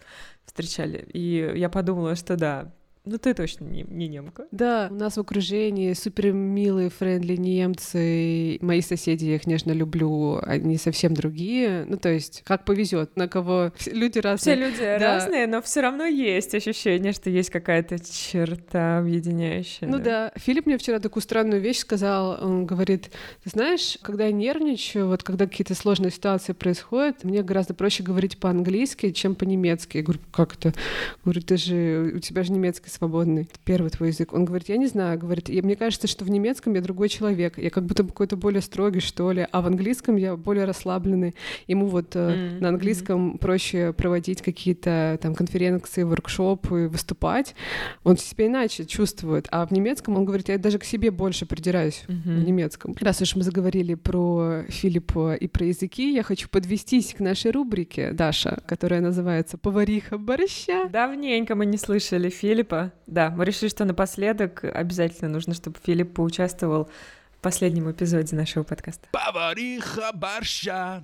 встречали. 0.45 1.07
И 1.13 1.53
я 1.55 1.69
подумала, 1.69 2.15
что 2.15 2.37
да, 2.37 2.73
ну, 3.03 3.17
ты 3.17 3.33
точно 3.33 3.65
не, 3.65 3.81
не 3.81 4.07
немка. 4.07 4.45
Да, 4.51 4.87
у 4.91 4.93
нас 4.93 5.17
в 5.17 5.19
окружении 5.19 5.93
супер 5.93 6.33
милые, 6.33 6.91
френдли 6.91 7.35
немцы. 7.35 8.59
Мои 8.61 8.81
соседи, 8.81 9.25
я 9.25 9.35
их 9.35 9.47
нежно 9.47 9.71
люблю, 9.71 10.39
они 10.43 10.77
совсем 10.77 11.15
другие. 11.15 11.85
Ну, 11.87 11.97
то 11.97 12.09
есть, 12.09 12.43
как 12.45 12.63
повезет, 12.63 13.15
на 13.15 13.27
кого 13.27 13.71
люди 13.87 14.19
разные. 14.19 14.55
Все 14.55 14.65
люди 14.65 14.81
да. 14.81 14.99
разные, 14.99 15.47
но 15.47 15.63
все 15.63 15.81
равно 15.81 16.05
есть 16.05 16.53
ощущение, 16.53 17.11
что 17.11 17.31
есть 17.31 17.49
какая-то 17.49 17.97
черта 17.99 18.99
объединяющая. 18.99 19.87
Ну 19.87 19.97
да. 19.97 20.03
да. 20.03 20.31
Филипп 20.35 20.67
мне 20.67 20.77
вчера 20.77 20.99
такую 20.99 21.23
странную 21.23 21.59
вещь 21.59 21.79
сказал. 21.79 22.37
Он 22.39 22.67
говорит, 22.67 23.09
ты 23.43 23.49
знаешь, 23.49 23.97
когда 24.03 24.25
я 24.25 24.31
нервничаю, 24.31 25.07
вот 25.07 25.23
когда 25.23 25.47
какие-то 25.47 25.73
сложные 25.73 26.11
ситуации 26.11 26.53
происходят, 26.53 27.23
мне 27.23 27.41
гораздо 27.41 27.73
проще 27.73 28.03
говорить 28.03 28.37
по-английски, 28.37 29.09
чем 29.09 29.33
по-немецки. 29.33 29.97
Я 29.97 30.03
говорю, 30.03 30.19
как 30.31 30.53
это? 30.53 30.75
Говорю, 31.23 31.41
ты 31.41 31.57
же, 31.57 32.11
у 32.15 32.19
тебя 32.19 32.43
же 32.43 32.51
немецкий 32.51 32.90
свободный, 32.91 33.49
первый 33.63 33.89
твой 33.89 34.09
язык. 34.09 34.33
Он 34.33 34.45
говорит, 34.45 34.69
я 34.69 34.77
не 34.77 34.87
знаю, 34.87 35.17
говорит, 35.19 35.49
и 35.49 35.61
мне 35.61 35.75
кажется, 35.75 36.07
что 36.07 36.25
в 36.25 36.29
немецком 36.29 36.73
я 36.73 36.81
другой 36.81 37.09
человек, 37.09 37.57
я 37.57 37.69
как 37.69 37.85
будто 37.85 38.03
какой-то 38.03 38.35
более 38.35 38.61
строгий, 38.61 38.99
что 38.99 39.31
ли, 39.31 39.47
а 39.51 39.61
в 39.61 39.67
английском 39.67 40.15
я 40.15 40.35
более 40.35 40.65
расслабленный. 40.65 41.35
Ему 41.67 41.87
вот 41.87 42.15
mm-hmm. 42.15 42.59
на 42.59 42.69
английском 42.69 43.37
проще 43.37 43.93
проводить 43.93 44.41
какие-то 44.41 45.17
там 45.21 45.35
конференции, 45.35 46.03
воркшопы, 46.03 46.87
выступать. 46.87 47.55
Он 48.03 48.17
себя 48.17 48.47
иначе 48.47 48.85
чувствует. 48.85 49.47
А 49.51 49.65
в 49.65 49.71
немецком 49.71 50.17
он 50.17 50.25
говорит, 50.25 50.49
я 50.49 50.57
даже 50.57 50.79
к 50.79 50.83
себе 50.83 51.11
больше 51.11 51.45
придираюсь 51.45 52.03
mm-hmm. 52.07 52.35
в 52.35 52.43
немецком. 52.43 52.95
Раз 52.99 53.21
уж 53.21 53.35
мы 53.35 53.43
заговорили 53.43 53.95
про 53.95 54.63
Филиппа 54.69 55.35
и 55.35 55.47
про 55.47 55.65
языки, 55.65 56.13
я 56.13 56.23
хочу 56.23 56.49
подвестись 56.49 57.13
к 57.13 57.19
нашей 57.19 57.51
рубрике, 57.51 58.11
Даша, 58.11 58.61
которая 58.65 59.01
называется 59.01 59.57
«Повариха 59.57 60.17
борща». 60.17 60.87
Давненько 60.89 61.55
мы 61.55 61.65
не 61.65 61.77
слышали 61.77 62.29
Филиппа 62.29 62.80
да, 63.07 63.29
мы 63.29 63.45
решили, 63.45 63.69
что 63.69 63.85
напоследок 63.85 64.63
обязательно 64.63 65.29
нужно, 65.29 65.53
чтобы 65.53 65.77
Филипп 65.85 66.13
поучаствовал 66.15 66.89
в 67.37 67.41
последнем 67.41 67.91
эпизоде 67.91 68.35
нашего 68.35 68.63
подкаста. 68.63 69.07
Повариха 69.11 70.11
борща. 70.13 71.03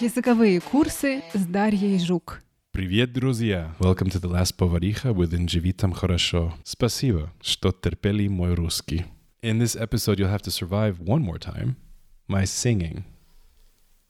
Языковые 0.00 0.60
курсы 0.60 1.22
с 1.32 1.44
Дарьей 1.44 1.98
Жук. 1.98 2.42
Привет, 2.72 3.12
друзья! 3.12 3.74
Welcome 3.78 4.10
to 4.10 4.20
the 4.20 4.30
last 4.30 4.54
повариха 4.56 5.08
with 5.08 5.34
Живи 5.48 5.72
там 5.72 5.92
хорошо. 5.92 6.54
Спасибо, 6.62 7.32
что 7.40 7.72
терпели 7.72 8.28
мой 8.28 8.54
русский. 8.54 9.06
In 9.42 9.58
this 9.58 9.74
episode, 9.76 10.18
you'll 10.18 10.30
have 10.30 10.42
to 10.42 10.50
survive 10.50 11.00
one 11.00 11.22
more 11.22 11.38
time 11.38 11.76
my 12.28 12.44
singing. 12.44 13.04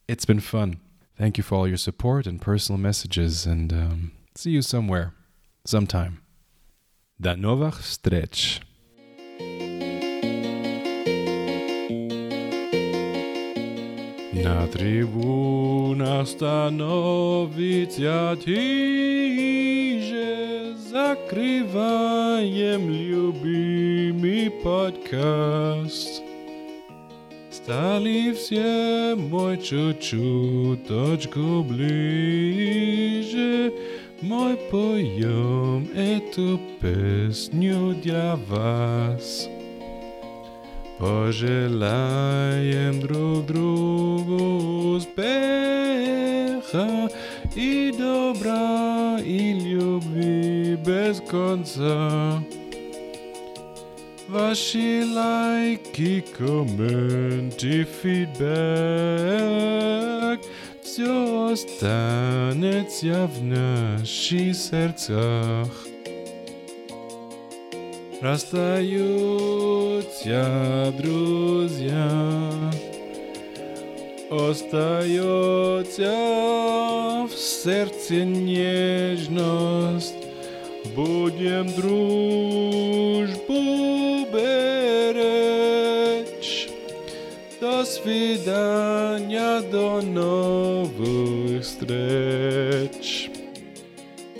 It's 0.08 0.24
been 0.24 0.40
fun. 0.40 0.80
Thank 1.18 1.38
you 1.38 1.44
for 1.44 1.54
all 1.56 1.68
your 1.68 1.76
support 1.78 2.26
and 2.26 2.40
personal 2.40 2.80
messages, 2.80 3.46
and 3.46 3.72
um, 3.72 4.12
see 4.34 4.50
you 4.50 4.62
somewhere. 4.62 5.14
Sometime. 5.66 6.18
До 7.18 7.36
новых 7.36 7.80
встреч! 7.80 8.60
На 14.32 14.66
трибунах 14.68 16.28
становится 16.28 18.36
тише, 18.44 20.74
закрываем 20.90 22.90
любимый 22.90 24.50
подкаст. 24.50 26.22
Стали 27.50 28.34
все 28.34 29.14
мой 29.16 29.56
чуть-чуточку 29.56 31.64
ближе, 31.64 33.72
мой 34.22 34.56
поем 34.56 35.88
эту 35.94 36.58
песню 36.80 37.94
для 38.02 38.36
вас. 38.48 39.48
Пожелаем 40.98 43.00
друг 43.00 43.46
другу 43.46 44.96
успеха 44.96 45.18
и 47.54 47.94
добра, 47.96 49.20
и 49.22 49.52
любви 49.52 50.76
без 50.76 51.20
конца. 51.20 52.42
Ваши 54.28 55.04
лайки, 55.06 56.24
комменты, 56.36 57.86
фидбэк— 58.02 58.36
все 60.96 61.52
останется 61.52 63.26
в 63.26 63.44
наших 63.44 64.56
сердцах. 64.56 65.68
Расстаются 68.22 68.80
друзья, 70.96 72.50
остается 74.30 76.14
в 77.26 77.32
сердце 77.36 78.24
нежность, 78.24 80.14
будем 80.94 81.70
дружбу 81.74 83.16
До 88.06 88.12
свидания, 88.12 89.60
до 89.68 90.00
новых 90.00 91.64
встреч. 91.64 93.30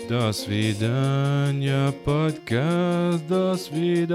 До 0.07 0.31
свидания, 0.31 1.91
подкаст, 2.05 3.27
до 3.27 3.57
свидания. 3.57 4.07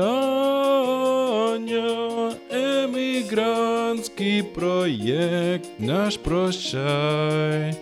Эмигрантский 2.49 4.42
проект 4.42 5.69
наш 5.79 6.19
прощай. 6.19 7.77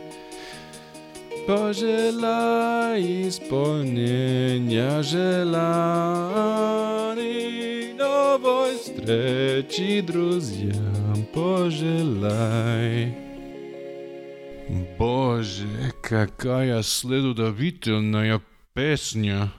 Пожелай 1.47 3.29
исполнения 3.29 5.03
желаний, 5.05 6.01
новой 8.01 8.77
встречи 8.79 10.01
друзьям 10.01 11.27
пожелай. 11.35 13.15
Боже, 14.99 15.67
какая 16.03 16.83
следовательная 16.83 18.41
песня. 18.73 19.53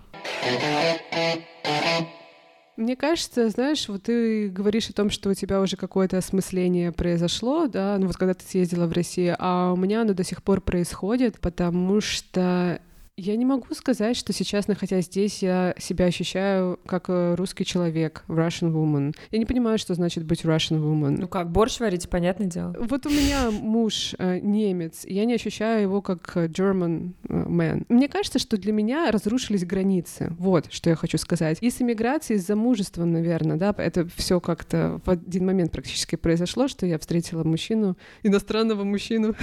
Мне 2.77 2.95
кажется, 2.95 3.49
знаешь, 3.49 3.87
вот 3.87 4.03
ты 4.03 4.49
говоришь 4.49 4.89
о 4.89 4.93
том, 4.93 5.11
что 5.11 5.29
у 5.29 5.33
тебя 5.35 5.61
уже 5.61 5.77
какое-то 5.77 6.17
осмысление 6.17 6.91
произошло, 6.91 7.67
да, 7.67 7.97
ну 7.99 8.07
вот 8.07 8.15
когда 8.15 8.33
ты 8.33 8.43
съездила 8.43 8.87
в 8.87 8.93
Россию, 8.93 9.35
а 9.37 9.71
у 9.71 9.75
меня 9.75 10.01
оно 10.01 10.13
до 10.13 10.23
сих 10.23 10.41
пор 10.41 10.61
происходит, 10.61 11.39
потому 11.39 12.01
что 12.01 12.81
я 13.21 13.35
не 13.35 13.45
могу 13.45 13.73
сказать, 13.75 14.17
что 14.17 14.33
сейчас, 14.33 14.67
находясь 14.67 15.05
здесь, 15.05 15.43
я 15.43 15.75
себя 15.77 16.05
ощущаю 16.05 16.79
как 16.87 17.05
э, 17.07 17.35
русский 17.35 17.63
человек, 17.65 18.23
Russian 18.27 18.73
woman. 18.73 19.15
Я 19.29 19.37
не 19.37 19.45
понимаю, 19.45 19.77
что 19.77 19.93
значит 19.93 20.25
быть 20.25 20.43
Russian 20.43 20.81
woman. 20.81 21.17
Ну 21.19 21.27
как, 21.27 21.51
борщ 21.51 21.79
варить, 21.79 22.09
понятное 22.09 22.47
дело. 22.47 22.75
Вот 22.79 23.05
у 23.05 23.09
меня 23.09 23.51
муж 23.51 24.15
э, 24.17 24.39
немец, 24.39 25.05
и 25.05 25.13
я 25.13 25.25
не 25.25 25.35
ощущаю 25.35 25.83
его 25.83 26.01
как 26.01 26.31
э, 26.35 26.47
German 26.47 27.13
man. 27.27 27.85
Мне 27.89 28.09
кажется, 28.09 28.39
что 28.39 28.57
для 28.57 28.73
меня 28.73 29.11
разрушились 29.11 29.65
границы. 29.65 30.33
Вот, 30.39 30.71
что 30.71 30.89
я 30.89 30.95
хочу 30.95 31.19
сказать. 31.19 31.59
И 31.61 31.69
с 31.69 31.79
эмиграцией, 31.79 32.39
с 32.39 32.47
замужеством, 32.47 33.11
наверное, 33.11 33.57
да, 33.57 33.75
это 33.77 34.07
все 34.15 34.39
как-то 34.39 34.99
в 35.05 35.09
один 35.11 35.45
момент 35.45 35.71
практически 35.71 36.15
произошло, 36.15 36.67
что 36.67 36.87
я 36.87 36.97
встретила 36.97 37.43
мужчину, 37.43 37.97
иностранного 38.23 38.83
мужчину, 38.83 39.35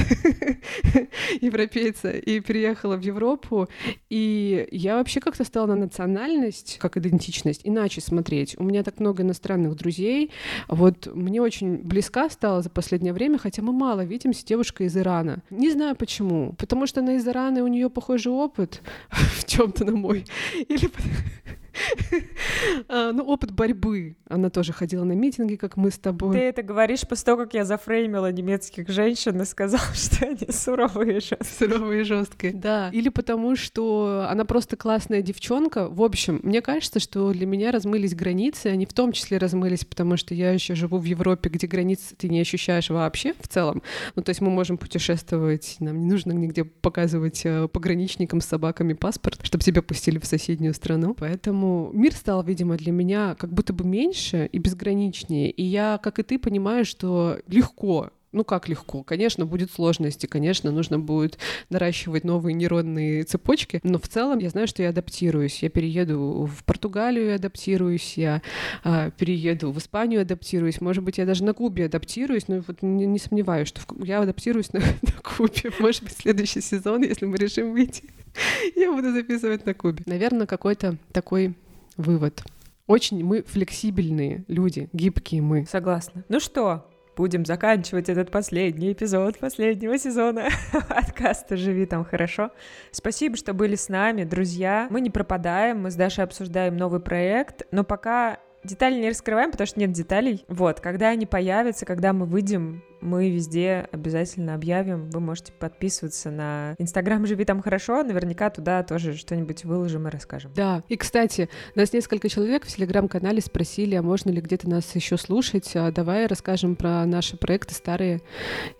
европейца, 1.41 2.11
и 2.11 2.41
приехала 2.41 2.97
в 2.97 3.03
Европу, 3.03 3.68
и 4.11 4.69
я 4.71 4.97
вообще 4.97 5.21
как-то 5.21 5.45
стала 5.45 5.66
на 5.66 5.77
национальность, 5.77 6.79
как 6.81 6.97
идентичность, 6.97 7.62
иначе 7.64 8.01
смотреть. 8.01 8.57
У 8.59 8.64
меня 8.64 8.83
так 8.83 9.01
много 9.01 9.23
иностранных 9.23 9.77
друзей. 9.77 10.31
Вот 10.69 11.09
мне 11.14 11.41
очень 11.41 11.79
близка 11.79 12.31
стала 12.31 12.62
за 12.62 12.71
последнее 12.71 13.12
время, 13.12 13.39
хотя 13.39 13.62
мы 13.62 13.73
мало 13.73 14.05
видимся, 14.05 14.45
девушка 14.47 14.85
из 14.85 14.97
Ирана. 14.97 15.43
Не 15.51 15.71
знаю 15.71 15.97
почему. 15.97 16.55
Потому 16.59 16.87
что 16.87 17.01
она 17.01 17.14
из 17.14 17.27
Ирана, 17.27 17.59
и 17.59 17.62
у 17.62 17.69
нее 17.69 17.91
похожий 17.91 18.33
опыт 18.33 18.83
в 19.11 19.45
чем-то 19.45 19.85
на 19.85 19.93
мой. 19.93 20.25
Или 20.69 20.91
ну, 22.89 23.24
опыт 23.24 23.53
борьбы. 23.53 24.16
Она 24.29 24.51
тоже 24.51 24.72
ходила 24.72 25.05
на 25.05 25.12
митинги, 25.12 25.57
как 25.57 25.76
мы 25.76 25.91
с 25.91 25.99
тобой. 25.99 26.35
Ты 26.35 26.41
это 26.41 26.62
говоришь 26.62 27.07
после 27.07 27.24
того, 27.24 27.45
как 27.45 27.55
я 27.55 27.64
зафреймила 27.64 28.31
немецких 28.31 28.89
женщин 28.89 29.41
и 29.41 29.45
сказала, 29.45 29.83
что 29.95 30.26
они 30.26 30.51
суровые 30.51 31.18
и 31.18 31.20
жесткие. 31.20 31.70
Суровые 31.70 32.01
и 32.03 32.05
жесткие, 32.05 32.53
да. 32.53 32.91
Или 32.93 33.09
потому, 33.09 33.57
что 33.57 34.26
она 34.29 34.45
просто 34.45 34.76
классная 34.76 35.22
девчонка. 35.22 35.89
В 35.89 36.03
общем, 36.03 36.41
мне 36.43 36.61
кажется, 36.62 37.01
что 37.01 37.33
для 37.33 37.47
меня 37.47 37.70
размылись 37.70 38.14
границы, 38.14 38.66
они 38.68 38.87
в 38.87 38.93
том 38.93 39.12
числе 39.12 39.39
размылись, 39.39 39.85
потому 39.85 40.16
что 40.16 40.35
я 40.35 40.53
еще 40.53 40.74
живу 40.74 40.99
в 40.99 41.05
Европе, 41.05 41.49
где 41.49 41.66
границы 41.66 42.14
ты 42.16 42.29
не 42.29 42.41
ощущаешь 42.41 42.91
вообще 42.91 43.35
в 43.41 43.49
целом. 43.49 43.83
Ну, 44.14 44.22
то 44.22 44.31
есть 44.31 44.41
мы 44.41 44.51
можем 44.51 44.79
путешествовать, 44.79 45.76
нам 45.81 46.01
не 46.01 46.07
нужно 46.07 46.33
нигде 46.33 46.64
показывать 46.64 47.43
э, 47.45 47.68
пограничникам 47.68 48.41
с 48.41 48.47
собаками 48.47 48.93
паспорт, 48.93 49.41
чтобы 49.43 49.64
тебя 49.64 49.83
пустили 49.83 50.18
в 50.18 50.24
соседнюю 50.24 50.74
страну. 50.74 51.14
Поэтому 51.14 51.68
мир 51.93 52.12
стал, 52.14 52.43
видимо, 52.43 52.77
для 52.77 52.93
меня 52.93 53.35
как 53.35 53.53
будто 53.53 53.73
бы 53.73 53.85
меньше 53.85 54.49
и 54.51 54.59
безграничнее. 54.59 55.51
И 55.51 55.62
я, 55.62 55.99
как 56.03 56.19
и 56.19 56.23
ты, 56.23 56.39
понимаю, 56.39 56.85
что 56.85 57.39
легко 57.47 58.11
ну 58.33 58.45
как 58.45 58.68
легко? 58.68 59.03
Конечно, 59.03 59.47
будет 59.47 59.70
сложности, 59.70 60.26
конечно, 60.26 60.70
нужно 60.70 60.99
будет 60.99 61.39
наращивать 61.70 62.24
новые 62.24 62.55
нейронные 62.55 63.24
цепочки, 63.24 63.81
но 63.83 63.99
в 63.99 64.09
целом 64.09 64.39
я 64.39 64.51
знаю, 64.51 64.66
что 64.68 64.83
я 64.83 64.91
адаптируюсь. 64.91 65.62
Я 65.62 65.70
перееду 65.70 66.47
в 66.47 66.64
Португалию, 66.64 67.35
адаптируюсь, 67.35 68.14
я 68.16 68.43
а, 68.85 69.11
перееду 69.11 69.72
в 69.72 69.79
Испанию, 69.79 70.22
адаптируюсь. 70.22 70.81
Может 70.81 71.03
быть, 71.03 71.18
я 71.18 71.26
даже 71.26 71.45
на 71.45 71.55
Кубе 71.55 71.87
адаптируюсь, 71.87 72.49
но 72.49 72.62
вот 72.66 72.83
не, 72.83 73.07
не 73.07 73.18
сомневаюсь, 73.18 73.68
что 73.68 73.81
в, 73.81 74.05
я 74.05 74.20
адаптируюсь 74.20 74.72
на, 74.72 74.81
на 74.81 75.12
Кубе. 75.22 75.72
Может 75.79 76.05
быть, 76.05 76.16
следующий 76.16 76.61
сезон, 76.61 77.03
если 77.03 77.26
мы 77.26 77.37
решим 77.37 77.72
выйти, 77.72 78.11
я 78.76 78.93
буду 78.93 79.12
записывать 79.12 79.66
на 79.66 79.74
Кубе. 79.74 80.03
Наверное, 80.07 80.47
какой-то 80.47 80.97
такой 81.12 81.55
вывод. 81.97 82.43
Очень 82.87 83.22
мы 83.22 83.43
флексибельные 83.43 84.45
люди, 84.49 84.89
гибкие 84.93 85.43
мы. 85.43 85.66
Согласна. 85.66 86.24
Ну 86.29 86.41
что, 86.41 86.87
будем 87.19 87.45
заканчивать 87.45 88.09
этот 88.09 88.31
последний 88.31 88.93
эпизод 88.93 89.39
последнего 89.39 89.99
сезона 89.99 90.51
подкаста 90.89 91.57
«Живи 91.57 91.85
там 91.85 92.05
хорошо». 92.05 92.53
Спасибо, 92.93 93.37
что 93.37 93.55
были 93.55 93.75
с 93.75 93.89
нами, 93.89 94.23
друзья. 94.23 94.87
Мы 94.89 95.01
не 95.01 95.11
пропадаем, 95.11 95.83
мы 95.83 95.91
с 95.91 95.97
Дашей 95.97 96.23
обсуждаем 96.23 96.77
новый 96.77 97.01
проект, 97.01 97.66
но 97.73 97.83
пока 97.83 98.39
Детали 98.65 99.01
не 99.01 99.09
раскрываем, 99.09 99.51
потому 99.51 99.67
что 99.67 99.79
нет 99.81 99.93
деталей. 99.93 100.45
Вот, 100.49 100.81
когда 100.81 101.09
они 101.09 101.27
появятся, 101.27 101.87
когда 101.87 102.13
мы 102.13 102.27
выйдем, 102.27 102.83
мы 103.01 103.31
везде 103.31 103.89
обязательно 103.93 104.55
объявим. 104.55 105.09
Вы 105.11 105.21
можете 105.21 105.53
подписываться 105.53 106.31
на 106.31 106.75
Инстаграм 106.79 107.25
«Живи 107.27 107.45
там 107.45 107.63
хорошо». 107.63 108.03
Наверняка 108.03 108.51
туда 108.51 108.83
тоже 108.83 109.15
что-нибудь 109.15 109.65
выложим 109.65 110.09
и 110.09 110.11
расскажем. 110.11 110.53
Да. 110.55 110.83
И, 110.89 110.97
кстати, 110.97 111.49
нас 111.75 111.93
несколько 111.93 112.29
человек 112.29 112.65
в 112.65 112.69
Телеграм-канале 112.69 113.41
спросили, 113.41 113.95
а 113.95 114.03
можно 114.03 114.31
ли 114.31 114.41
где-то 114.41 114.69
нас 114.69 114.95
еще 114.95 115.17
слушать. 115.17 115.71
А 115.77 115.93
давай 115.93 116.27
расскажем 116.27 116.75
про 116.75 117.05
наши 117.07 117.37
проекты 117.37 117.75
старые 117.75 118.21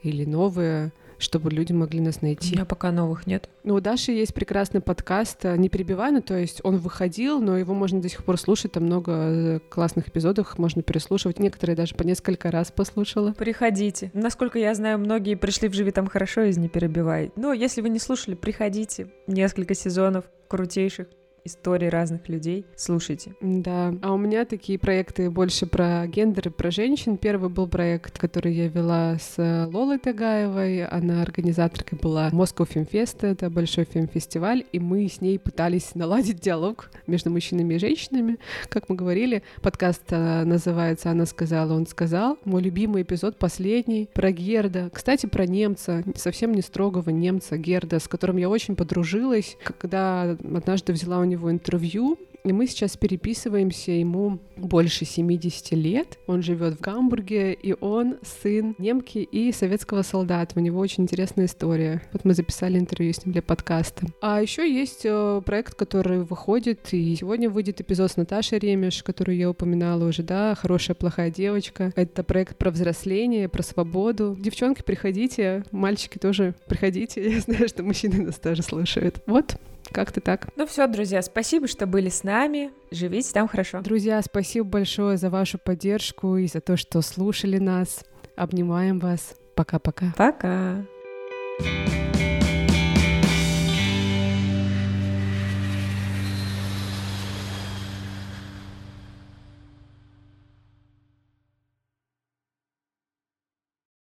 или 0.03 0.24
новые 0.24 0.93
чтобы 1.19 1.51
люди 1.51 1.73
могли 1.73 2.01
нас 2.01 2.23
найти. 2.23 2.53
У 2.53 2.57
меня 2.57 2.64
пока 2.64 2.91
новых 2.93 3.27
нет. 3.27 3.49
Ну, 3.64 3.75
у 3.75 3.81
Даши 3.81 4.12
есть 4.12 4.35
прекрасный 4.35 4.81
подкаст 4.81 5.45
э, 5.45 5.57
«Не 5.57 5.69
перебивай», 5.69 6.11
ну, 6.12 6.23
то 6.23 6.37
есть 6.37 6.61
он 6.64 6.79
выходил, 6.79 7.41
но 7.41 7.59
его 7.59 7.75
можно 7.75 8.01
до 8.01 8.09
сих 8.09 8.25
пор 8.25 8.39
слушать, 8.39 8.73
там 8.73 8.85
много 8.85 9.12
э, 9.12 9.61
классных 9.69 10.09
эпизодов, 10.09 10.59
можно 10.59 10.83
переслушивать, 10.83 11.39
некоторые 11.39 11.77
даже 11.77 11.95
по 11.95 12.03
несколько 12.03 12.51
раз 12.51 12.71
послушала. 12.71 13.33
Приходите. 13.33 14.11
Насколько 14.14 14.59
я 14.59 14.75
знаю, 14.75 14.99
многие 14.99 15.35
пришли 15.35 15.69
в 15.69 15.75
«Живи 15.75 15.91
там 15.91 16.07
хорошо» 16.07 16.43
из 16.43 16.57
«Не 16.57 16.69
перебивай». 16.69 17.33
Но 17.37 17.53
если 17.53 17.81
вы 17.81 17.89
не 17.89 17.99
слушали, 17.99 18.35
приходите. 18.35 19.09
Несколько 19.27 19.75
сезонов 19.75 20.25
крутейших 20.49 21.09
истории 21.45 21.86
разных 21.86 22.28
людей. 22.28 22.64
Слушайте. 22.76 23.34
Да. 23.41 23.95
А 24.03 24.12
у 24.12 24.18
меня 24.18 24.45
такие 24.45 24.78
проекты 24.78 25.30
больше 25.30 25.66
про 25.66 26.07
гендер 26.07 26.49
и 26.49 26.51
про 26.51 26.70
женщин. 26.70 27.16
Первый 27.16 27.51
был 27.51 27.66
проект, 27.68 28.18
который 28.18 28.55
я 28.55 28.68
вела 28.68 29.16
с 29.18 29.68
Лолой 29.72 29.99
Тагаевой. 29.99 30.84
Она 30.84 31.22
организаторкой 31.22 31.99
была 31.99 32.30
Film 32.30 32.89
Fest, 32.91 33.26
это 33.26 33.51
большой 33.51 33.84
фильм-фестиваль, 33.84 34.64
и 34.72 34.80
мы 34.80 35.09
с 35.09 35.20
ней 35.20 35.39
пытались 35.39 35.95
наладить 35.95 36.41
диалог 36.41 36.91
между 37.07 37.30
мужчинами 37.30 37.74
и 37.74 37.78
женщинами. 37.78 38.39
Как 38.68 38.89
мы 38.89 38.97
говорили, 38.97 39.43
подкаст 39.62 40.05
э, 40.11 40.45
называется 40.45 41.11
«Она 41.11 41.26
сказала, 41.26 41.74
он 41.74 41.86
сказал». 41.86 42.39
Мой 42.45 42.62
любимый 42.62 43.03
эпизод, 43.03 43.39
последний, 43.39 44.09
про 44.12 44.32
Герда. 44.32 44.91
Кстати, 44.93 45.26
про 45.26 45.47
немца, 45.47 46.05
совсем 46.14 46.53
не 46.53 46.62
строгого 46.62 47.11
немца 47.11 47.57
Герда, 47.57 47.99
с 47.99 48.09
которым 48.09 48.36
я 48.36 48.49
очень 48.49 48.76
подружилась, 48.76 49.57
когда 49.78 50.22
однажды 50.32 50.93
взяла 50.93 51.18
у 51.18 51.24
него 51.29 51.51
интервью, 51.51 52.18
и 52.45 52.53
мы 52.53 52.66
сейчас 52.66 52.97
переписываемся, 52.97 53.93
ему 53.93 54.39
больше 54.57 55.05
70 55.05 55.72
лет, 55.72 56.18
он 56.26 56.43
живет 56.43 56.79
в 56.79 56.81
Гамбурге, 56.81 57.53
и 57.53 57.74
он 57.79 58.16
сын 58.22 58.74
немки 58.79 59.18
и 59.18 59.53
советского 59.53 60.03
солдата. 60.03 60.55
У 60.57 60.61
него 60.61 60.81
очень 60.81 61.03
интересная 61.03 61.47
история. 61.47 62.03
Вот 62.12 62.24
мы 62.24 62.35
записали 62.35 62.79
интервью 62.79 63.12
с 63.12 63.24
ним 63.24 63.33
для 63.33 63.43
подкаста. 63.43 64.07
А 64.20 64.41
еще 64.41 64.72
есть 64.72 65.03
э, 65.05 65.43
проект, 65.45 65.74
который 65.74 66.22
выходит, 66.22 66.89
и 66.93 67.16
сегодня 67.16 67.51
выйдет 67.51 67.81
эпизод 67.81 68.12
с 68.12 68.16
Наташей 68.16 68.59
Ремеш, 68.59 69.03
которую 69.03 69.37
я 69.37 69.51
упоминала 69.51 70.09
уже, 70.09 70.22
да, 70.22 70.55
«Хорошая, 70.55 70.95
плохая 70.95 71.31
девочка». 71.31 71.93
Это 71.97 72.22
проект 72.22 72.57
про 72.57 72.70
взросление, 72.70 73.49
про 73.49 73.62
свободу. 73.62 74.37
Девчонки, 74.39 74.83
приходите, 74.83 75.64
мальчики 75.70 76.18
тоже 76.18 76.55
приходите. 76.66 77.31
Я 77.31 77.41
знаю, 77.41 77.68
что 77.68 77.83
мужчины 77.83 78.24
нас 78.24 78.37
тоже 78.37 78.62
слушают. 78.62 79.22
Вот, 79.26 79.57
как-то 79.91 80.20
так. 80.20 80.49
Ну 80.57 80.66
все, 80.66 80.87
друзья, 80.87 81.22
спасибо, 81.22 81.66
что 81.66 81.87
были 81.87 82.09
с 82.09 82.22
нами. 82.22 82.70
Живите 82.91 83.33
там 83.33 83.49
хорошо. 83.49 83.81
Друзья, 83.81 84.20
спасибо 84.22 84.66
большое 84.66 85.16
за 85.16 85.31
вашу 85.31 85.59
поддержку 85.59 86.37
и 86.37 86.47
за 86.47 86.61
то, 86.61 86.76
что 86.76 87.03
слушали 87.03 87.59
нас. 87.59 88.05
Обнимаем 88.37 88.99
вас. 88.99 89.35
Пока-пока. 89.55 90.14
Пока. 90.16 90.49
-пока. 90.49 90.85
Пока. 91.59 92.18